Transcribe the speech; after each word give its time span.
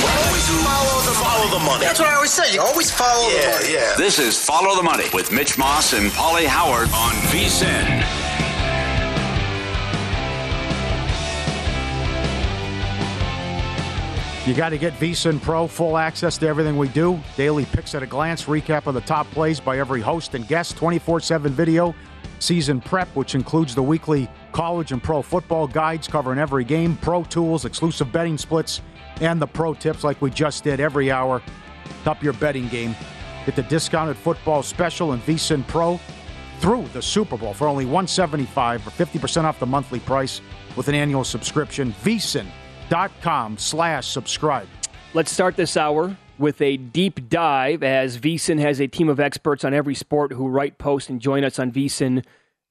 Always 0.00 0.48
follow 0.64 1.02
the, 1.04 1.12
follow 1.20 1.58
the 1.58 1.64
money. 1.64 1.84
That's 1.84 2.00
what 2.00 2.08
I 2.08 2.14
always 2.14 2.32
say. 2.32 2.54
You 2.54 2.62
always 2.62 2.90
follow 2.90 3.28
yeah, 3.28 3.40
the 3.40 3.58
money. 3.58 3.74
Yeah. 3.74 3.94
This 3.98 4.18
is 4.18 4.42
Follow 4.42 4.74
the 4.74 4.82
Money 4.82 5.04
with 5.12 5.30
Mitch 5.30 5.58
Moss 5.58 5.92
and 5.92 6.10
Pauly 6.12 6.46
Howard 6.46 6.88
on 6.94 7.12
VSIN. 7.28 8.32
You 14.46 14.54
got 14.54 14.70
to 14.70 14.78
get 14.78 14.94
VSIN 14.94 15.42
Pro 15.42 15.66
full 15.66 15.98
access 15.98 16.38
to 16.38 16.48
everything 16.48 16.78
we 16.78 16.88
do. 16.88 17.20
Daily 17.36 17.66
picks 17.66 17.94
at 17.94 18.02
a 18.02 18.06
glance, 18.06 18.44
recap 18.46 18.86
of 18.86 18.94
the 18.94 19.02
top 19.02 19.30
plays 19.30 19.60
by 19.60 19.78
every 19.78 20.00
host 20.00 20.34
and 20.34 20.48
guest, 20.48 20.76
24 20.78 21.20
7 21.20 21.52
video, 21.52 21.94
season 22.38 22.80
prep, 22.80 23.08
which 23.14 23.34
includes 23.34 23.74
the 23.74 23.82
weekly 23.82 24.28
college 24.52 24.90
and 24.90 25.02
pro 25.02 25.20
football 25.20 25.68
guides 25.68 26.08
covering 26.08 26.38
every 26.38 26.64
game, 26.64 26.96
pro 26.96 27.22
tools, 27.24 27.66
exclusive 27.66 28.10
betting 28.10 28.38
splits, 28.38 28.80
and 29.22 29.40
the 29.40 29.46
pro 29.46 29.72
tips 29.72 30.04
like 30.04 30.20
we 30.20 30.30
just 30.30 30.64
did 30.64 30.80
every 30.80 31.10
hour. 31.10 31.40
Up 32.04 32.22
your 32.22 32.32
betting 32.34 32.68
game. 32.68 32.94
Get 33.46 33.56
the 33.56 33.62
discounted 33.62 34.16
football 34.16 34.62
special 34.62 35.12
and 35.12 35.22
VSIN 35.22 35.66
Pro 35.66 35.98
through 36.58 36.86
the 36.92 37.02
Super 37.02 37.36
Bowl 37.36 37.54
for 37.54 37.66
only 37.66 37.84
175 37.84 38.86
or 38.86 38.90
50% 38.90 39.44
off 39.44 39.58
the 39.58 39.66
monthly 39.66 40.00
price 40.00 40.40
with 40.76 40.88
an 40.88 40.94
annual 40.94 41.24
subscription. 41.24 41.92
VSIN.com 42.04 43.58
slash 43.58 44.06
subscribe. 44.08 44.68
Let's 45.14 45.30
start 45.30 45.56
this 45.56 45.76
hour 45.76 46.16
with 46.38 46.60
a 46.60 46.76
deep 46.76 47.28
dive 47.28 47.82
as 47.82 48.18
VSIN 48.18 48.58
has 48.58 48.80
a 48.80 48.88
team 48.88 49.08
of 49.08 49.20
experts 49.20 49.64
on 49.64 49.74
every 49.74 49.94
sport 49.94 50.32
who 50.32 50.48
write, 50.48 50.78
post, 50.78 51.08
and 51.08 51.20
join 51.20 51.44
us 51.44 51.58
on 51.58 51.70
VSIN 51.70 52.24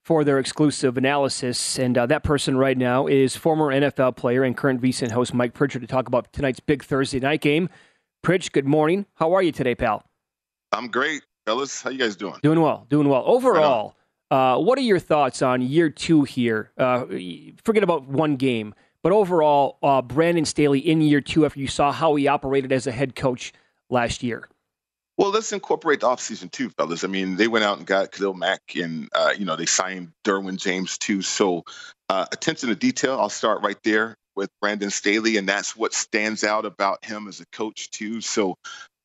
for 0.04 0.24
their 0.24 0.40
exclusive 0.40 0.98
analysis. 0.98 1.78
And 1.78 1.98
uh, 1.98 2.06
that 2.08 2.24
person 2.24 2.58
right 2.58 2.78
now 2.78 3.08
is 3.08 3.36
former 3.36 3.68
NFL 3.68 4.16
player 4.16 4.44
and 4.44 4.58
current 4.58 4.82
VSIN 4.82 5.12
host 5.12 5.34
Mike 5.34 5.54
Pritchard 5.54 5.82
to 5.82 5.88
talk 5.88 6.08
about 6.08 6.32
tonight's 6.34 6.60
big 6.60 6.84
Thursday 6.84 7.20
night 7.20 7.42
game. 7.42 7.70
Pritch, 8.24 8.52
good 8.52 8.66
morning. 8.66 9.06
How 9.16 9.34
are 9.34 9.42
you 9.42 9.52
today, 9.52 9.76
pal? 9.76 10.04
I'm 10.72 10.88
great, 10.88 11.24
fellas. 11.46 11.82
How 11.82 11.90
you 11.90 11.98
guys 11.98 12.16
doing? 12.16 12.36
Doing 12.44 12.62
well, 12.62 12.86
doing 12.90 13.10
well. 13.10 13.24
Overall, 13.26 13.96
uh, 14.30 14.58
what 14.58 14.78
are 14.78 14.84
your 14.84 15.00
thoughts 15.00 15.42
on 15.42 15.62
year 15.62 15.90
two 15.90 16.24
here? 16.24 16.72
Uh, 16.78 17.06
forget 17.64 17.84
about 17.84 18.08
one 18.08 18.38
game, 18.38 18.74
but 19.04 19.12
overall, 19.12 19.78
uh, 19.84 20.02
Brandon 20.02 20.46
Staley 20.46 20.80
in 20.80 21.02
year 21.02 21.20
two 21.20 21.46
after 21.46 21.60
you 21.60 21.68
saw 21.68 21.92
how 21.92 22.16
he 22.16 22.28
operated 22.28 22.72
as 22.72 22.88
a 22.88 22.92
head 22.92 23.16
coach 23.16 23.54
last 23.90 24.24
year. 24.24 24.48
Well, 25.22 25.30
let's 25.30 25.54
incorporate 25.54 26.00
the 26.00 26.08
offseason 26.08 26.50
too, 26.50 26.72
fellas. 26.72 27.04
I 27.04 27.08
mean, 27.08 27.36
they 27.36 27.48
went 27.48 27.64
out 27.64 27.78
and 27.78 27.86
got 27.86 28.12
Khalil 28.12 28.34
Mack, 28.34 28.62
and 28.76 29.08
uh, 29.14 29.36
you 29.38 29.46
know 29.46 29.56
they 29.56 29.68
signed 29.68 30.14
Derwin 30.24 30.58
James 30.58 30.98
too. 30.98 31.22
So, 31.22 31.64
uh, 32.10 32.26
attention 32.32 32.70
to 32.70 32.76
detail. 32.76 33.20
I'll 33.20 33.30
start 33.30 33.62
right 33.62 33.78
there 33.84 34.16
with 34.36 34.50
Brandon 34.62 34.90
Staley, 34.90 35.38
and 35.38 35.48
that's 35.48 35.76
what 35.78 35.94
stands 35.94 36.44
out 36.44 36.66
about 36.66 37.06
him 37.06 37.28
as 37.28 37.40
a 37.40 37.46
coach 37.52 37.92
too. 37.92 38.20
So, 38.22 38.56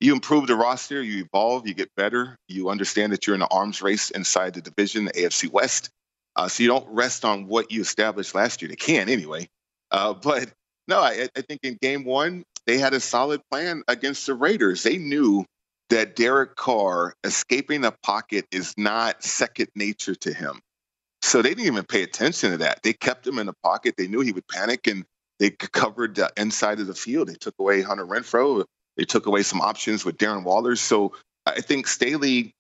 you 0.01 0.15
improve 0.15 0.47
the 0.47 0.57
roster, 0.57 1.03
you 1.03 1.23
evolve, 1.23 1.69
you 1.69 1.75
get 1.75 1.91
better. 1.99 2.39
You 2.49 2.71
understand 2.71 3.13
that 3.13 3.27
you're 3.27 3.37
in 3.37 3.43
an 3.43 3.49
arms 3.51 3.83
race 3.83 4.11
inside 4.11 4.55
the 4.55 4.63
division, 4.63 5.05
the 5.05 5.13
AFC 5.13 5.53
West. 5.53 5.91
Uh, 6.35 6.49
so 6.49 6.63
you 6.63 6.71
don't 6.71 6.89
rest 6.89 7.27
on 7.27 7.47
what 7.47 7.71
you 7.71 7.83
established 7.83 8.35
last 8.35 8.63
year. 8.63 8.71
They 8.71 8.77
can 8.77 9.11
anyway. 9.11 9.51
Uh, 9.91 10.15
but 10.23 10.51
no, 10.89 10.99
I, 10.99 11.29
I 11.37 11.43
think 11.43 11.61
in 11.63 11.77
game 11.83 12.05
one, 12.05 12.43
they 12.65 12.79
had 12.79 12.95
a 12.95 13.01
solid 13.01 13.43
plan 13.51 13.83
against 13.87 14.27
the 14.27 14.33
Raiders. 14.33 14.83
They 14.83 14.97
knew 14.97 15.45
that 15.91 16.17
Derek 16.17 16.57
Carr 16.57 17.15
escaping 17.25 17.83
the 17.83 17.93
pocket 18.03 18.47
is 18.51 18.75
not 18.77 19.23
second 19.23 19.69
nature 19.75 20.15
to 20.17 20.33
him. 20.33 20.61
So 21.23 21.43
they 21.43 21.51
didn't 21.51 21.67
even 21.67 21.85
pay 21.85 22.03
attention 22.03 22.51
to 22.53 22.57
that. 22.59 22.83
They 22.83 22.93
kept 22.93 23.27
him 23.27 23.39
in 23.39 23.47
the 23.47 23.55
pocket. 23.63 23.95
They 23.97 24.07
knew 24.07 24.21
he 24.21 24.33
would 24.33 24.47
panic 24.49 24.87
and 24.87 25.05
they 25.39 25.51
covered 25.51 26.15
the 26.15 26.31
inside 26.37 26.81
of 26.81 26.87
the 26.87 26.95
field. 26.95 27.29
They 27.29 27.35
took 27.35 27.55
away 27.59 27.83
Hunter 27.83 28.07
Renfrow. 28.07 28.65
They 28.97 29.05
took 29.05 29.27
away 29.27 29.43
some 29.43 29.61
options 29.61 30.05
with 30.05 30.17
Darren 30.17 30.45
Waller. 30.45 30.77
So 30.77 31.13
I 31.45 31.61
think 31.61 31.87
Staley, 31.87 32.55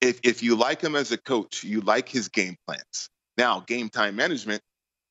if, 0.00 0.20
if 0.22 0.42
you 0.42 0.56
like 0.56 0.80
him 0.80 0.96
as 0.96 1.12
a 1.12 1.18
coach, 1.18 1.64
you 1.64 1.80
like 1.80 2.08
his 2.08 2.28
game 2.28 2.56
plans. 2.66 3.08
Now, 3.36 3.60
game 3.60 3.88
time 3.88 4.16
management 4.16 4.62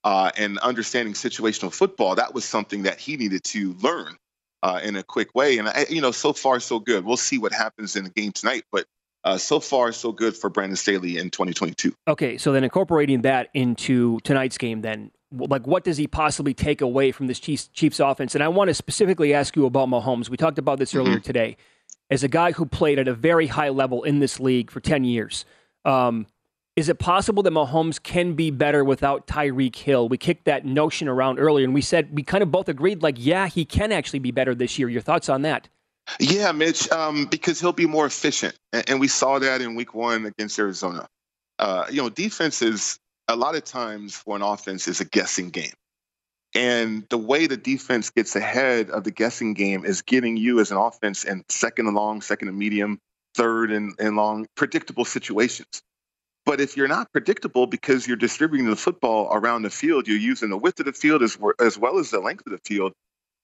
uh, 0.03 0.31
and 0.37 0.57
understanding 0.59 1.13
situational 1.13 1.71
football, 1.71 2.15
that 2.15 2.33
was 2.33 2.45
something 2.45 2.83
that 2.83 2.99
he 2.99 3.17
needed 3.17 3.43
to 3.45 3.73
learn 3.75 4.17
uh, 4.63 4.79
in 4.83 4.95
a 4.95 5.03
quick 5.03 5.33
way. 5.35 5.57
And, 5.57 5.67
I, 5.67 5.85
you 5.89 6.01
know, 6.01 6.11
so 6.11 6.33
far, 6.33 6.59
so 6.59 6.79
good. 6.79 7.05
We'll 7.05 7.17
see 7.17 7.37
what 7.37 7.51
happens 7.51 7.95
in 7.95 8.03
the 8.03 8.09
game 8.09 8.31
tonight. 8.31 8.63
But 8.71 8.85
uh, 9.23 9.37
so 9.37 9.59
far, 9.59 9.91
so 9.91 10.11
good 10.11 10.35
for 10.35 10.49
Brandon 10.49 10.75
Staley 10.75 11.17
in 11.17 11.29
2022. 11.29 11.93
Okay, 12.07 12.37
so 12.37 12.51
then 12.51 12.63
incorporating 12.63 13.21
that 13.21 13.49
into 13.53 14.19
tonight's 14.21 14.57
game, 14.57 14.81
then 14.81 15.11
like 15.31 15.67
what 15.67 15.83
does 15.83 15.97
he 15.97 16.07
possibly 16.07 16.53
take 16.53 16.81
away 16.81 17.11
from 17.11 17.27
this 17.27 17.39
Chiefs, 17.39 17.67
Chiefs 17.73 17.99
offense? 17.99 18.35
And 18.35 18.43
I 18.43 18.47
want 18.47 18.69
to 18.69 18.73
specifically 18.73 19.33
ask 19.33 19.55
you 19.55 19.65
about 19.65 19.89
Mahomes. 19.89 20.29
We 20.29 20.37
talked 20.37 20.57
about 20.57 20.79
this 20.79 20.95
earlier 20.95 21.15
mm-hmm. 21.15 21.23
today. 21.23 21.57
As 22.09 22.23
a 22.23 22.29
guy 22.29 22.53
who 22.53 22.65
played 22.65 22.99
at 22.99 23.09
a 23.09 23.13
very 23.13 23.47
high 23.47 23.67
level 23.67 24.03
in 24.03 24.19
this 24.19 24.39
league 24.39 24.71
for 24.71 24.79
10 24.79 25.03
years, 25.03 25.43
um, 25.83 26.25
is 26.77 26.89
it 26.89 26.99
possible 26.99 27.41
that 27.41 27.51
Mahomes 27.51 28.01
can 28.01 28.33
be 28.33 28.51
better 28.51 28.85
without 28.85 29.25
Tyreek 29.25 29.75
Hill? 29.75 30.07
We 30.07 30.17
kicked 30.19 30.45
that 30.45 30.63
notion 30.63 31.07
around 31.07 31.39
earlier, 31.39 31.65
and 31.65 31.73
we 31.73 31.81
said 31.81 32.09
we 32.11 32.21
kind 32.21 32.43
of 32.43 32.51
both 32.51 32.69
agreed, 32.69 33.01
like, 33.01 33.15
yeah, 33.17 33.47
he 33.47 33.65
can 33.65 33.91
actually 33.91 34.19
be 34.19 34.29
better 34.29 34.53
this 34.53 34.77
year. 34.77 34.87
Your 34.87 35.01
thoughts 35.01 35.27
on 35.27 35.41
that? 35.41 35.67
Yeah, 36.19 36.51
Mitch, 36.51 36.89
um, 36.91 37.25
because 37.25 37.59
he'll 37.59 37.73
be 37.73 37.87
more 37.87 38.05
efficient, 38.05 38.55
and, 38.71 38.99
we 38.99 39.07
saw 39.07 39.39
that 39.39 39.59
in 39.59 39.75
Week 39.75 39.95
One 39.95 40.27
against 40.27 40.57
Arizona. 40.59 41.07
uh, 41.59 41.87
you 41.89 41.99
know, 41.99 42.09
defense 42.09 42.61
is 42.61 42.99
a 43.27 43.35
lot 43.35 43.55
of 43.55 43.63
times 43.63 44.15
for 44.15 44.35
an 44.35 44.43
offense 44.43 44.87
is 44.87 45.01
a 45.01 45.05
guessing 45.05 45.49
game. 45.49 45.73
And 46.53 47.05
the 47.09 47.17
way 47.17 47.47
the 47.47 47.57
defense 47.57 48.09
gets 48.11 48.35
ahead 48.35 48.89
of 48.91 49.03
the 49.03 49.11
guessing 49.11 49.53
game 49.53 49.83
is 49.83 50.01
getting 50.01 50.37
you 50.37 50.59
as 50.59 50.71
an 50.71 50.77
offense 50.77 51.23
in 51.23 51.43
second 51.49 51.87
and 51.87 51.95
long, 51.95 52.21
second 52.21 52.47
and 52.47 52.57
medium, 52.57 52.99
third 53.35 53.71
and, 53.71 53.93
and 53.99 54.15
long, 54.15 54.47
predictable 54.55 55.03
situations. 55.03 55.81
But 56.47 56.61
if 56.61 56.77
you're 56.77 56.87
not 56.87 57.11
predictable 57.11 57.67
because 57.67 58.07
you're 58.07 58.15
distributing 58.15 58.69
the 58.69 58.77
football 58.77 59.27
around 59.33 59.63
the 59.63 59.69
field, 59.69 60.07
you're 60.07 60.17
using 60.17 60.49
the 60.49 60.57
width 60.57 60.79
of 60.79 60.85
the 60.85 60.93
field 60.93 61.21
as, 61.21 61.37
as 61.59 61.77
well 61.77 61.99
as 61.99 62.09
the 62.09 62.21
length 62.21 62.47
of 62.47 62.53
the 62.53 62.59
field, 62.59 62.93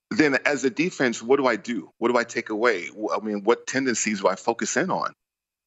then 0.09 0.37
as 0.45 0.63
a 0.63 0.69
defense, 0.69 1.21
what 1.21 1.35
do 1.35 1.45
I 1.45 1.57
do? 1.57 1.91
What 1.97 2.13
do 2.13 2.17
I 2.17 2.23
take 2.23 2.49
away? 2.49 2.87
I 3.13 3.19
mean, 3.19 3.43
what 3.43 3.67
tendencies 3.67 4.21
do 4.21 4.29
I 4.29 4.35
focus 4.35 4.77
in 4.77 4.89
on? 4.89 5.11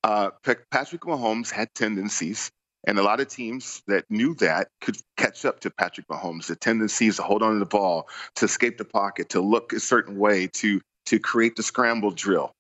Uh, 0.03 0.31
Patrick 0.71 1.03
Mahomes 1.03 1.51
had 1.51 1.69
tendencies, 1.75 2.51
and 2.87 2.99
a 2.99 3.03
lot 3.03 3.21
of 3.21 3.29
teams 3.29 3.83
that 3.87 4.07
knew 4.09 4.35
that 4.37 4.69
could 4.81 4.97
catch 5.19 5.45
up 5.45 5.61
to 5.61 5.71
Patrick 5.71 6.09
Mahomes. 6.09 6.47
The 6.47 6.57
tendencies 6.57 7.17
to 7.17 7.23
hold 7.23 7.43
on 7.43 7.53
to 7.53 7.59
the 7.59 7.67
ball, 7.67 8.09
to 8.37 8.47
escape 8.47 8.79
the 8.79 8.87
pocket, 8.87 9.29
to 9.31 9.43
look 9.43 9.75
a 9.75 9.81
certain 9.81 10.19
way, 10.19 10.47
to 10.55 10.81
to 11.07 11.19
create 11.19 11.57
the 11.57 11.63
scramble 11.63 12.13
drill. 12.13 12.53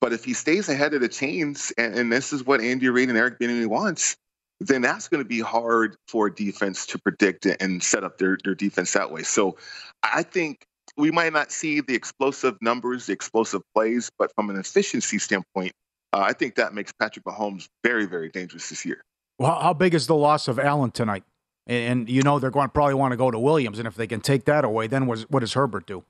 But 0.00 0.12
if 0.12 0.24
he 0.24 0.34
stays 0.34 0.68
ahead 0.68 0.94
of 0.94 1.00
the 1.00 1.08
chains, 1.08 1.72
and, 1.78 1.94
and 1.98 2.12
this 2.12 2.32
is 2.32 2.44
what 2.44 2.60
Andy 2.60 2.88
Reid 2.88 3.08
and 3.08 3.16
Eric 3.16 3.38
Bieniemy 3.38 3.66
wants, 3.66 4.16
then 4.60 4.82
that's 4.82 5.08
going 5.08 5.22
to 5.22 5.28
be 5.28 5.40
hard 5.40 5.96
for 6.08 6.30
defense 6.30 6.86
to 6.86 6.98
predict 6.98 7.46
and 7.46 7.82
set 7.82 8.04
up 8.04 8.18
their, 8.18 8.38
their 8.44 8.54
defense 8.54 8.92
that 8.92 9.10
way. 9.10 9.22
So 9.22 9.56
I 10.02 10.22
think 10.22 10.66
we 10.96 11.10
might 11.10 11.32
not 11.32 11.52
see 11.52 11.80
the 11.80 11.94
explosive 11.94 12.56
numbers, 12.60 13.06
the 13.06 13.12
explosive 13.12 13.62
plays, 13.74 14.10
but 14.18 14.32
from 14.34 14.50
an 14.50 14.56
efficiency 14.56 15.18
standpoint, 15.18 15.72
uh, 16.12 16.20
I 16.20 16.32
think 16.32 16.54
that 16.54 16.72
makes 16.72 16.92
Patrick 16.92 17.24
Mahomes 17.24 17.68
very, 17.84 18.06
very 18.06 18.30
dangerous 18.30 18.68
this 18.68 18.84
year. 18.84 19.02
Well, 19.38 19.58
how 19.60 19.74
big 19.74 19.94
is 19.94 20.06
the 20.06 20.14
loss 20.14 20.48
of 20.48 20.58
Allen 20.58 20.90
tonight? 20.90 21.24
And, 21.66 22.00
and 22.00 22.10
you 22.10 22.22
know 22.22 22.38
they're 22.38 22.50
going 22.50 22.68
to 22.68 22.72
probably 22.72 22.94
want 22.94 23.12
to 23.12 23.16
go 23.16 23.30
to 23.30 23.38
Williams, 23.38 23.78
and 23.78 23.86
if 23.86 23.94
they 23.94 24.06
can 24.06 24.20
take 24.20 24.46
that 24.46 24.64
away, 24.64 24.86
then 24.86 25.06
what, 25.06 25.20
what 25.30 25.40
does 25.40 25.52
Herbert 25.52 25.86
do? 25.86 26.04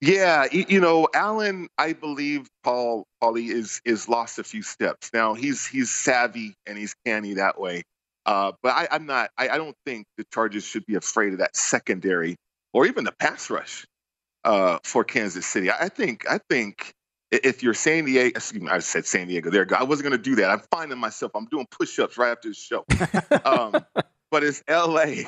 Yeah, 0.00 0.46
you 0.52 0.80
know, 0.80 1.08
Allen, 1.14 1.68
I 1.78 1.92
believe 1.92 2.48
Paul 2.62 3.06
Paulie 3.22 3.50
is 3.50 3.80
is 3.84 4.08
lost 4.08 4.38
a 4.38 4.44
few 4.44 4.62
steps. 4.62 5.10
Now 5.12 5.34
he's 5.34 5.66
he's 5.66 5.90
savvy 5.90 6.54
and 6.66 6.76
he's 6.76 6.94
canny 7.04 7.34
that 7.34 7.60
way. 7.60 7.82
Uh, 8.26 8.52
but 8.62 8.70
I, 8.70 8.88
am 8.96 9.06
not. 9.06 9.30
I, 9.38 9.50
I, 9.50 9.56
don't 9.56 9.76
think 9.86 10.04
the 10.16 10.24
Chargers 10.34 10.64
should 10.64 10.84
be 10.84 10.96
afraid 10.96 11.32
of 11.32 11.38
that 11.38 11.54
secondary 11.54 12.36
or 12.72 12.84
even 12.84 13.04
the 13.04 13.12
pass 13.12 13.48
rush 13.50 13.86
uh, 14.44 14.78
for 14.82 15.04
Kansas 15.04 15.46
City. 15.46 15.70
I, 15.70 15.84
I 15.84 15.88
think. 15.88 16.28
I 16.28 16.40
think 16.50 16.92
if 17.30 17.62
you're 17.62 17.74
San 17.74 18.04
Diego, 18.04 18.36
excuse 18.36 18.62
me, 18.62 18.68
I 18.68 18.80
said 18.80 19.06
San 19.06 19.28
Diego. 19.28 19.50
There, 19.50 19.66
I 19.76 19.84
wasn't 19.84 20.08
going 20.08 20.20
to 20.20 20.30
do 20.30 20.36
that. 20.36 20.50
I'm 20.50 20.62
finding 20.72 20.98
myself. 20.98 21.32
I'm 21.36 21.46
doing 21.46 21.66
push-ups 21.70 22.18
right 22.18 22.32
after 22.32 22.48
the 22.48 22.54
show. 22.54 22.84
um, 23.44 23.84
but 24.32 24.42
it's 24.42 24.62
L.A. 24.66 25.26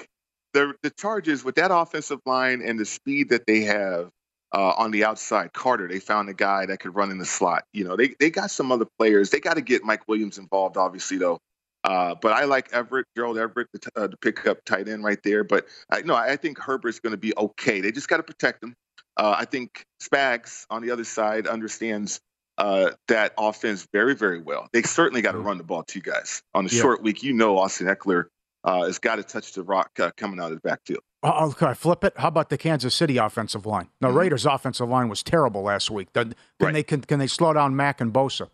The 0.55 0.75
the 0.83 0.91
Chargers 0.91 1.45
with 1.45 1.55
that 1.55 1.71
offensive 1.71 2.21
line 2.27 2.63
and 2.63 2.81
the 2.81 2.85
speed 2.85 3.29
that 3.29 3.47
they 3.47 3.61
have 3.61 4.11
uh, 4.53 4.75
on 4.77 4.91
the 4.91 5.05
outside. 5.05 5.53
Carter, 5.53 5.89
they 5.89 6.01
found 6.01 6.29
a 6.29 6.35
guy 6.35 6.67
that 6.67 6.81
could 6.81 6.95
run 6.95 7.11
in 7.11 7.19
the 7.19 7.27
slot. 7.27 7.65
You 7.73 7.85
know, 7.85 7.97
they 7.97 8.15
they 8.21 8.31
got 8.31 8.51
some 8.51 8.73
other 8.73 8.87
players. 8.99 9.31
They 9.31 9.41
got 9.41 9.55
to 9.55 9.61
get 9.61 9.85
Mike 9.85 10.09
Williams 10.09 10.39
involved, 10.39 10.77
obviously, 10.77 11.19
though. 11.19 11.39
Uh, 11.85 12.15
but 12.21 12.33
I 12.33 12.45
like 12.45 12.73
Everett, 12.73 13.07
Gerald 13.17 13.39
Everett, 13.39 13.69
to, 13.81 13.91
uh, 13.97 14.09
to 14.09 14.17
pick 14.17 14.47
up 14.47 14.65
tight 14.65 14.89
end 14.89 15.05
right 15.05 15.19
there. 15.23 15.45
But 15.45 15.67
I, 15.91 16.03
no, 16.03 16.15
I 16.15 16.37
think 16.37 16.59
Herbert's 16.59 17.01
going 17.01 17.13
to 17.13 17.19
be 17.19 17.33
okay. 17.37 17.81
They 17.81 17.93
just 17.93 18.09
got 18.09 18.17
to 18.17 18.23
protect 18.23 18.63
him. 18.63 18.75
Uh, 19.17 19.35
I 19.39 19.45
think 19.45 19.85
Spags 20.03 20.67
on 20.71 20.83
the 20.83 20.91
other 20.91 21.05
side 21.05 21.47
understands 21.47 22.21
uh, 22.57 22.91
that 23.07 23.33
offense 23.39 23.87
very, 23.93 24.15
very 24.15 24.41
well. 24.41 24.69
They 24.73 24.83
certainly 24.83 25.23
got 25.23 25.33
to 25.33 25.39
run 25.39 25.59
the 25.59 25.65
ball 25.65 25.85
to 25.85 25.99
you 25.99 26.03
guys 26.03 26.43
on 26.55 26.67
a 26.67 26.69
yeah. 26.69 26.81
short 26.81 27.03
week. 27.03 27.23
You 27.23 27.33
know, 27.33 27.59
Austin 27.59 27.87
Ekeler 27.87 28.27
uh, 28.69 28.85
has 28.85 28.99
got 28.99 29.17
to 29.17 29.23
touch 29.23 29.53
the 29.53 29.63
rock 29.63 29.91
uh, 29.99 30.11
coming 30.17 30.39
out 30.39 30.53
of 30.53 30.61
the 30.61 30.69
backfield. 30.69 31.01
Uh, 31.23 31.51
can 31.51 31.69
I 31.69 31.75
flip 31.75 32.05
it? 32.05 32.13
How 32.17 32.29
about 32.29 32.51
the 32.51 32.59
Kansas 32.59 32.95
City 32.95 33.17
offensive 33.17 33.65
line? 33.65 33.89
The 34.01 34.09
mm-hmm. 34.09 34.19
Raiders' 34.19 34.45
offensive 34.45 34.89
line 34.89 35.09
was 35.09 35.23
terrible 35.23 35.63
last 35.63 35.91
week. 35.91 36.13
Can 36.13 36.35
right. 36.61 36.75
they 36.75 36.83
can, 36.83 37.01
can 37.01 37.19
they 37.19 37.27
slow 37.27 37.55
down 37.55 37.75
Mack 37.75 38.01
and 38.01 38.13
Bosa? 38.13 38.51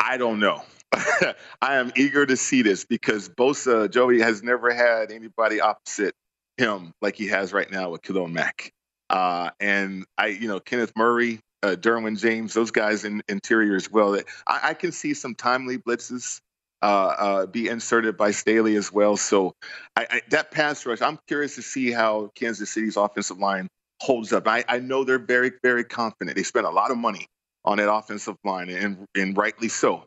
I 0.00 0.16
don't 0.16 0.40
know. 0.40 0.62
I 0.92 1.76
am 1.76 1.92
eager 1.96 2.26
to 2.26 2.36
see 2.36 2.62
this 2.62 2.84
because 2.84 3.28
Bosa, 3.28 3.88
Joey, 3.90 4.20
has 4.20 4.42
never 4.42 4.74
had 4.74 5.12
anybody 5.12 5.60
opposite 5.60 6.14
him 6.56 6.92
like 7.00 7.14
he 7.14 7.28
has 7.28 7.52
right 7.52 7.70
now 7.70 7.90
with 7.90 8.02
Khalil 8.02 8.26
Mack. 8.26 8.72
Uh, 9.08 9.50
and 9.60 10.04
I, 10.18 10.26
you 10.26 10.48
know, 10.48 10.58
Kenneth 10.58 10.92
Murray, 10.96 11.38
uh, 11.62 11.76
Derwin 11.78 12.18
James, 12.18 12.52
those 12.52 12.72
guys 12.72 13.04
in 13.04 13.22
interior 13.28 13.76
as 13.76 13.90
well. 13.90 14.18
I, 14.46 14.60
I 14.70 14.74
can 14.74 14.90
see 14.90 15.14
some 15.14 15.34
timely 15.36 15.78
blitzes 15.78 16.40
uh, 16.82 17.14
uh, 17.18 17.46
be 17.46 17.68
inserted 17.68 18.16
by 18.16 18.32
Staley 18.32 18.76
as 18.76 18.92
well. 18.92 19.16
So 19.16 19.54
I, 19.96 20.06
I, 20.10 20.20
that 20.30 20.50
pass 20.50 20.84
rush, 20.84 21.00
I'm 21.00 21.18
curious 21.28 21.54
to 21.54 21.62
see 21.62 21.90
how 21.90 22.30
Kansas 22.34 22.70
City's 22.70 22.96
offensive 22.96 23.38
line 23.38 23.68
holds 24.00 24.32
up. 24.32 24.48
I, 24.48 24.64
I 24.68 24.80
know 24.80 25.04
they're 25.04 25.18
very, 25.18 25.52
very 25.62 25.84
confident. 25.84 26.36
They 26.36 26.42
spent 26.42 26.66
a 26.66 26.70
lot 26.70 26.90
of 26.90 26.98
money 26.98 27.26
on 27.64 27.78
that 27.78 27.92
offensive 27.92 28.36
line, 28.44 28.68
and, 28.68 29.06
and 29.14 29.36
rightly 29.36 29.68
so. 29.68 30.04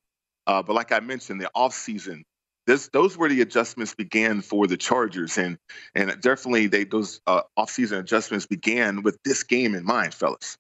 Uh, 0.48 0.62
but 0.62 0.74
like 0.74 0.92
I 0.92 1.00
mentioned, 1.00 1.40
the 1.40 1.50
offseason, 1.56 2.24
this, 2.68 2.90
those 2.90 3.18
were 3.18 3.30
the 3.30 3.42
adjustments 3.42 3.96
began 3.96 4.42
for 4.42 4.68
the 4.68 4.76
Chargers, 4.76 5.38
and 5.38 5.58
and 5.94 6.10
definitely 6.20 6.68
they 6.68 6.84
those 6.84 7.22
uh, 7.28 7.44
offseason 7.58 8.00
adjustments 8.00 8.48
began 8.48 9.04
with 9.04 9.18
this 9.24 9.44
game 9.44 9.76
in 9.76 9.86
mind, 9.86 10.14
fellas. 10.14 10.58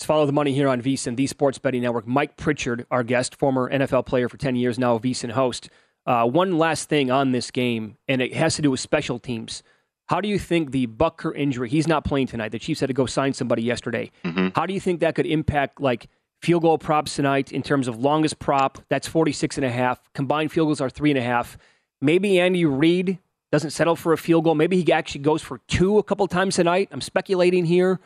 Let's 0.00 0.06
follow 0.06 0.24
the 0.24 0.32
money 0.32 0.54
here 0.54 0.66
on 0.66 0.80
VSiN, 0.80 1.16
the 1.16 1.26
Sports 1.26 1.58
Betting 1.58 1.82
Network. 1.82 2.06
Mike 2.06 2.38
Pritchard, 2.38 2.86
our 2.90 3.02
guest, 3.02 3.36
former 3.36 3.70
NFL 3.70 4.06
player 4.06 4.30
for 4.30 4.38
10 4.38 4.56
years, 4.56 4.78
now 4.78 4.94
a 4.94 4.98
VSiN 4.98 5.32
host. 5.32 5.68
Uh, 6.06 6.24
one 6.24 6.56
last 6.56 6.88
thing 6.88 7.10
on 7.10 7.32
this 7.32 7.50
game, 7.50 7.98
and 8.08 8.22
it 8.22 8.32
has 8.32 8.56
to 8.56 8.62
do 8.62 8.70
with 8.70 8.80
special 8.80 9.18
teams. 9.18 9.62
How 10.06 10.22
do 10.22 10.26
you 10.26 10.38
think 10.38 10.70
the 10.70 10.86
Butker 10.86 11.36
injury, 11.36 11.68
he's 11.68 11.86
not 11.86 12.06
playing 12.06 12.28
tonight. 12.28 12.48
The 12.48 12.58
Chiefs 12.58 12.80
had 12.80 12.86
to 12.86 12.94
go 12.94 13.04
sign 13.04 13.34
somebody 13.34 13.62
yesterday. 13.62 14.10
Mm-hmm. 14.24 14.48
How 14.54 14.64
do 14.64 14.72
you 14.72 14.80
think 14.80 15.00
that 15.00 15.16
could 15.16 15.26
impact 15.26 15.82
like 15.82 16.06
field 16.40 16.62
goal 16.62 16.78
props 16.78 17.16
tonight 17.16 17.52
in 17.52 17.62
terms 17.62 17.86
of 17.86 17.98
longest 17.98 18.38
prop? 18.38 18.78
That's 18.88 19.06
46 19.06 19.58
and 19.58 19.66
a 19.66 19.70
half. 19.70 20.00
Combined 20.14 20.50
field 20.50 20.68
goals 20.68 20.80
are 20.80 20.88
three 20.88 21.10
and 21.10 21.18
a 21.18 21.22
half. 21.22 21.58
Maybe 22.00 22.40
Andy 22.40 22.64
Reid 22.64 23.18
doesn't 23.52 23.72
settle 23.72 23.96
for 23.96 24.14
a 24.14 24.18
field 24.18 24.44
goal. 24.44 24.54
Maybe 24.54 24.82
he 24.82 24.92
actually 24.94 25.20
goes 25.20 25.42
for 25.42 25.58
two 25.68 25.98
a 25.98 26.02
couple 26.02 26.26
times 26.26 26.56
tonight. 26.56 26.88
I'm 26.90 27.02
speculating 27.02 27.66
here. 27.66 28.00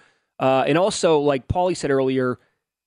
Uh, 0.44 0.62
and 0.66 0.76
also, 0.76 1.20
like 1.20 1.48
Paulie 1.48 1.74
said 1.74 1.90
earlier, 1.90 2.38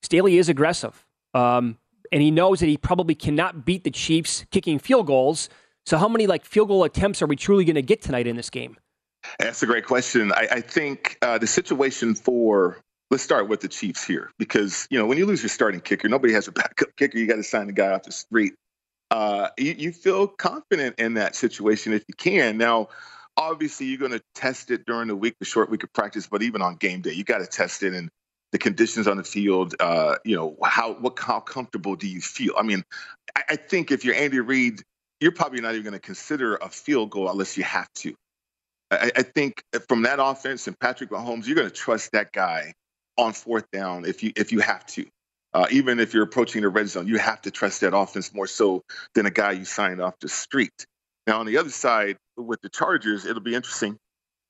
Staley 0.04 0.38
is 0.38 0.48
aggressive. 0.48 1.04
Um, 1.34 1.80
and 2.12 2.22
he 2.22 2.30
knows 2.30 2.60
that 2.60 2.68
he 2.68 2.78
probably 2.78 3.16
cannot 3.16 3.66
beat 3.66 3.84
the 3.84 3.90
Chiefs 3.90 4.46
kicking 4.52 4.78
field 4.78 5.08
goals. 5.08 5.50
So, 5.84 5.98
how 5.98 6.08
many 6.08 6.28
like 6.28 6.46
field 6.46 6.68
goal 6.68 6.84
attempts 6.84 7.20
are 7.24 7.26
we 7.26 7.36
truly 7.36 7.66
going 7.66 7.74
to 7.74 7.82
get 7.82 8.04
tonight 8.04 8.28
in 8.28 8.36
this 8.36 8.52
game? 8.52 8.78
That's 9.40 9.64
a 9.64 9.66
great 9.66 9.88
question. 9.88 10.32
I, 10.34 10.48
I 10.52 10.62
think 10.62 11.18
uh, 11.24 11.40
the 11.40 11.48
situation 11.48 12.14
for 12.14 12.78
let's 13.10 13.24
start 13.24 13.50
with 13.50 13.62
the 13.62 13.70
Chiefs 13.70 14.06
here 14.06 14.30
because 14.38 14.88
you 14.92 15.00
know 15.00 15.08
when 15.08 15.18
you 15.18 15.26
lose 15.26 15.42
your 15.42 15.50
starting 15.50 15.80
kicker, 15.80 16.08
nobody 16.08 16.34
has 16.34 16.48
a 16.48 16.52
backup 16.52 16.96
kicker. 16.96 17.18
You 17.18 17.26
got 17.26 17.38
to 17.38 17.44
sign 17.44 17.66
the 17.66 17.74
guy 17.74 17.92
off 17.92 18.04
the 18.04 18.12
street. 18.12 18.54
Uh, 19.10 19.50
you, 19.58 19.74
you, 19.76 19.92
feel 19.94 20.28
confident 20.28 21.00
in 21.00 21.16
that 21.16 21.36
situation 21.36 21.92
if 21.94 22.04
you 22.08 22.14
can. 22.14 22.56
Now, 22.58 22.90
obviously 23.38 23.86
you're 23.86 24.00
going 24.00 24.12
to 24.12 24.22
test 24.36 24.72
it 24.72 24.86
during 24.86 25.08
the 25.08 25.16
week, 25.16 25.36
the 25.40 25.46
short 25.46 25.70
week 25.70 25.84
of 25.84 25.94
practice, 25.94 26.28
but 26.28 26.42
even 26.42 26.62
on 26.62 26.76
game 26.76 27.02
day, 27.02 27.14
you 27.14 27.24
got 27.24 27.38
to 27.38 27.48
test 27.48 27.84
it 27.84 27.94
and 27.94 28.10
the 28.52 28.58
conditions 28.58 29.08
on 29.08 29.18
the 29.18 29.24
field. 29.24 29.76
Uh, 29.80 30.16
you 30.26 30.36
know, 30.36 30.58
how 30.64 30.94
what 30.94 31.18
how 31.20 31.40
comfortable 31.40 31.96
do 31.96 32.08
you 32.08 32.22
feel? 32.22 32.54
I 32.58 32.64
mean, 32.64 32.84
I, 33.36 33.44
I 33.52 33.56
think 33.56 33.92
if 33.92 34.04
you're 34.04 34.16
Andy 34.16 34.40
Reid, 34.40 34.82
you're 35.22 35.32
probably 35.32 35.62
not 35.62 35.74
even 35.74 35.84
going 35.84 35.94
to 35.94 36.00
consider 36.00 36.56
a 36.56 36.70
field 36.70 37.12
goal 37.12 37.30
unless 37.30 37.58
you 37.58 37.64
have 37.64 37.92
to. 37.96 38.16
I, 38.90 39.12
I 39.16 39.22
think 39.24 39.64
from 39.88 40.04
that 40.04 40.20
offense 40.22 40.68
and 40.68 40.80
Patrick 40.80 41.10
Mahomes, 41.10 41.46
you're 41.46 41.56
going 41.56 41.70
to 41.70 41.74
trust 41.74 42.12
that 42.14 42.32
guy 42.32 42.74
on 43.18 43.34
fourth 43.34 43.70
down 43.72 44.06
if 44.06 44.24
you 44.24 44.32
if 44.36 44.52
you 44.52 44.60
have 44.60 44.86
to. 44.88 45.06
Uh, 45.54 45.66
even 45.72 46.00
if 46.00 46.14
you're 46.14 46.24
approaching 46.24 46.62
the 46.62 46.70
red 46.70 46.88
zone, 46.88 47.08
you 47.08 47.18
have 47.18 47.42
to 47.42 47.52
trust 47.52 47.82
that 47.82 47.96
offense 47.96 48.34
more 48.34 48.48
so 48.48 48.84
than 49.16 49.26
a 49.26 49.32
guy 49.32 49.52
you 49.52 49.66
signed 49.66 50.02
off 50.02 50.14
the 50.20 50.28
street. 50.28 50.86
Now, 51.26 51.40
on 51.40 51.46
the 51.46 51.58
other 51.58 51.70
side, 51.70 52.18
with 52.38 52.62
the 52.62 52.70
Chargers, 52.70 53.26
it'll 53.26 53.42
be 53.42 53.56
interesting 53.56 53.98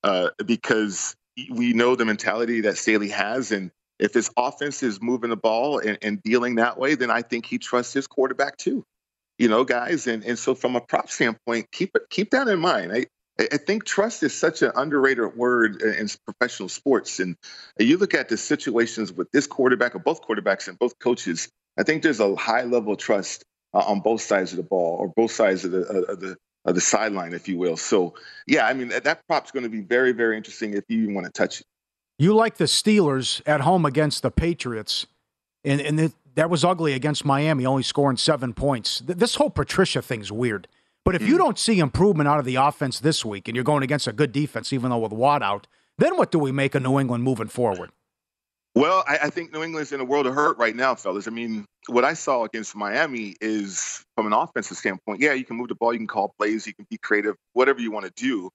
uh, 0.03 0.29
because 0.46 1.15
we 1.50 1.74
know 1.74 1.96
the 1.96 2.06
mentality 2.06 2.62
that 2.62 2.77
Staley 2.77 3.10
has. 3.10 3.51
And 3.51 3.72
if 4.00 4.13
his 4.13 4.29
offense 4.38 4.84
is 4.84 5.01
moving 5.01 5.29
the 5.29 5.38
ball 5.38 5.79
and, 5.79 5.98
and 6.01 6.22
dealing 6.24 6.56
that 6.56 6.77
way, 6.77 6.96
then 6.96 7.12
I 7.12 7.22
think 7.22 7.46
he 7.46 7.58
trusts 7.58 7.94
his 7.94 8.08
quarterback 8.08 8.58
too. 8.58 8.84
You 9.38 9.48
know, 9.50 9.63
guys. 9.63 10.08
And, 10.08 10.24
and 10.24 10.38
so, 10.38 10.56
from 10.56 10.75
a 10.75 10.82
prop 10.82 11.10
standpoint, 11.10 11.72
keep 11.72 11.96
keep 12.10 12.32
that 12.32 12.48
in 12.48 12.60
mind. 12.60 12.91
I, 12.91 13.06
I 13.39 13.58
think 13.58 13.86
trust 13.86 14.24
is 14.24 14.34
such 14.34 14.63
an 14.63 14.72
underrated 14.75 15.36
word 15.36 15.82
in 15.82 16.10
professional 16.25 16.70
sports. 16.70 17.20
And 17.20 17.36
you 17.77 17.98
look 17.98 18.15
at 18.15 18.29
the 18.29 18.38
situations 18.38 19.13
with 19.13 19.29
this 19.32 19.46
quarterback 19.46 19.96
or 19.96 20.00
both 20.00 20.24
quarterbacks 20.24 20.67
and 20.67 20.79
both 20.79 20.98
coaches, 20.98 21.50
I 21.77 21.84
think 21.84 22.01
there's 22.01 22.20
a 22.20 22.36
high 22.36 22.63
level 22.63 22.94
of 22.94 23.00
trust 23.00 23.46
uh, 23.75 23.79
on 23.79 24.00
both 24.00 24.22
sides 24.22 24.53
of 24.53 24.58
the 24.58 24.63
ball 24.63 24.98
or 24.98 25.13
both 25.15 25.32
sides 25.32 25.65
of 25.65 25.72
the, 25.72 25.88
uh, 25.88 26.13
of 26.13 26.20
the 26.20 26.36
uh, 26.68 26.74
the 26.74 26.82
sideline, 26.82 27.34
if 27.34 27.48
you 27.48 27.58
will. 27.58 27.78
So, 27.78 28.14
yeah, 28.46 28.68
I 28.68 28.74
mean, 28.74 28.90
that, 28.90 29.06
that 29.06 29.26
prop's 29.28 29.52
going 29.52 29.64
to 29.64 29.70
be 29.70 29.82
very, 29.82 30.12
very 30.12 30.36
interesting 30.38 30.74
if 30.74 30.84
you 30.90 31.04
even 31.04 31.16
want 31.16 31.26
to 31.26 31.32
touch 31.32 31.62
it. 31.62 31.68
You 32.20 32.36
like 32.36 32.58
the 32.58 32.66
Steelers 32.66 33.42
at 33.46 33.62
home 33.62 33.86
against 33.86 34.22
the 34.22 34.32
Patriots, 34.32 35.08
and, 35.64 35.80
and 35.80 35.98
the, 35.98 36.14
that 36.36 36.50
was 36.50 36.64
ugly 36.64 36.94
against 36.94 37.26
Miami, 37.26 37.66
only 37.66 37.84
scoring 37.84 38.18
seven 38.18 38.54
points. 38.54 39.00
Th- 39.00 39.18
this 39.18 39.36
whole 39.36 39.50
Patricia 39.50 40.02
thing's 40.02 40.32
weird. 40.32 40.68
But 41.06 41.16
if 41.16 41.22
mm. 41.22 41.28
you 41.28 41.38
don't 41.38 41.58
see 41.58 41.80
improvement 41.80 42.28
out 42.28 42.40
of 42.40 42.46
the 42.46 42.56
offense 42.56 43.00
this 43.00 43.24
week 43.24 43.48
and 43.48 43.56
you're 43.56 43.64
going 43.64 43.84
against 43.84 44.08
a 44.08 44.12
good 44.12 44.32
defense, 44.34 44.74
even 44.74 44.90
though 44.90 44.98
with 44.98 45.14
Watt 45.14 45.42
out, 45.42 45.68
then 45.98 46.18
what 46.18 46.32
do 46.32 46.40
we 46.40 46.52
make 46.52 46.76
of 46.76 46.84
New 46.84 47.00
England 47.00 47.24
moving 47.24 47.48
forward? 47.48 47.92
Well, 48.77 49.03
I, 49.07 49.17
I, 49.24 49.29
think 49.31 49.51
New 49.51 49.63
England's 49.63 49.91
in 49.91 50.00
a 50.00 50.05
world 50.05 50.27
of 50.27 50.36
hurt 50.36 50.60
right 50.60 50.75
now, 50.75 50.93
fellas. 50.93 51.27
I 51.27 51.31
mean, 51.31 51.65
what 51.88 52.05
I 52.05 52.13
saw 52.13 52.43
against 52.43 52.75
Miami 52.75 53.36
is 53.41 54.05
from 54.15 54.27
an 54.27 54.34
offensive 54.34 54.77
standpoint, 54.77 55.19
yeah, 55.19 55.34
you 55.34 55.43
can 55.43 55.57
move 55.57 55.69
the 55.69 55.75
ball, 55.75 55.93
you 55.93 56.00
can 56.00 56.07
call 56.07 56.31
plays, 56.38 56.67
you 56.67 56.75
can 56.75 56.86
be 56.88 56.98
creative, 57.00 57.36
whatever 57.53 57.79
you 57.81 57.91
want 57.91 58.05
to 58.05 58.12
do. 58.15 58.51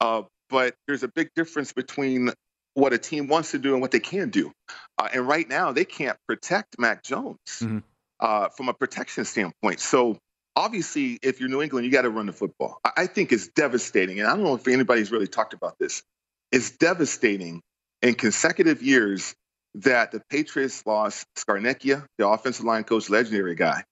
Uh, 0.00 0.22
but 0.48 0.76
there's 0.86 1.02
a 1.02 1.08
big 1.08 1.30
difference 1.34 1.72
between 1.72 2.30
what 2.74 2.92
a 2.92 2.98
team 2.98 3.26
wants 3.26 3.50
to 3.50 3.58
do 3.58 3.72
and 3.72 3.80
what 3.80 3.90
they 3.90 3.98
can 3.98 4.30
do. 4.30 4.52
Uh, 4.96 5.08
and 5.12 5.26
right 5.26 5.48
now, 5.48 5.72
they 5.72 5.84
can't 5.84 6.18
protect 6.28 6.78
Mac 6.78 7.02
Jones 7.02 7.38
mm-hmm. 7.58 7.78
uh, 8.20 8.50
from 8.50 8.68
a 8.68 8.74
protection 8.74 9.24
standpoint. 9.24 9.80
So 9.80 10.18
obviously, 10.54 11.18
if 11.20 11.40
you're 11.40 11.48
New 11.48 11.62
England, 11.62 11.84
you 11.84 11.90
got 11.90 12.02
to 12.02 12.10
run 12.10 12.26
the 12.26 12.32
football. 12.32 12.78
I, 12.84 12.90
I 12.96 13.06
think 13.08 13.32
it's 13.32 13.48
devastating, 13.48 14.20
and 14.20 14.28
I 14.28 14.36
don't 14.36 14.44
know 14.44 14.54
if 14.54 14.68
anybody's 14.68 15.10
really 15.10 15.26
talked 15.26 15.52
about 15.52 15.80
this. 15.80 16.04
It's 16.52 16.70
devastating 16.70 17.60
in 18.02 18.14
consecutive 18.14 18.80
years 18.80 19.34
that 19.76 20.12
the 20.12 20.20
Patriots 20.30 20.84
lost 20.86 21.26
Scarnecchia, 21.36 22.06
the 22.18 22.28
offensive 22.28 22.64
line 22.64 22.84
coach, 22.84 23.10
legendary 23.10 23.54
guy, 23.54 23.84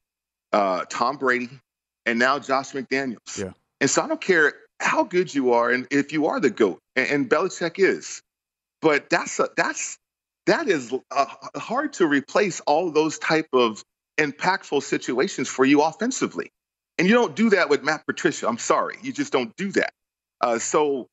uh, 0.52 0.84
Tom 0.88 1.16
Brady, 1.16 1.50
and 2.06 2.18
now 2.18 2.38
Josh 2.38 2.72
McDaniels. 2.72 3.38
Yeah. 3.38 3.52
And 3.80 3.90
so 3.90 4.02
I 4.02 4.08
don't 4.08 4.20
care 4.20 4.54
how 4.80 5.04
good 5.04 5.34
you 5.34 5.52
are, 5.52 5.70
and 5.70 5.86
if 5.90 6.12
you 6.12 6.26
are 6.26 6.40
the 6.40 6.50
goat, 6.50 6.78
and, 6.96 7.08
and 7.08 7.30
Belichick 7.30 7.78
is, 7.78 8.22
but 8.80 9.10
that's 9.10 9.38
a, 9.40 9.48
that's 9.56 9.98
that 10.46 10.68
is 10.68 10.92
uh, 11.10 11.26
hard 11.56 11.92
to 11.94 12.06
replace 12.06 12.60
all 12.60 12.90
those 12.90 13.18
type 13.18 13.48
of 13.52 13.82
impactful 14.18 14.82
situations 14.82 15.48
for 15.48 15.64
you 15.64 15.82
offensively, 15.82 16.50
and 16.98 17.08
you 17.08 17.14
don't 17.14 17.34
do 17.34 17.50
that 17.50 17.68
with 17.68 17.82
Matt 17.82 18.06
Patricia. 18.06 18.48
I'm 18.48 18.58
sorry, 18.58 18.96
you 19.02 19.12
just 19.12 19.32
don't 19.32 19.54
do 19.56 19.72
that. 19.72 19.92
Uh, 20.40 20.58
so 20.58 21.08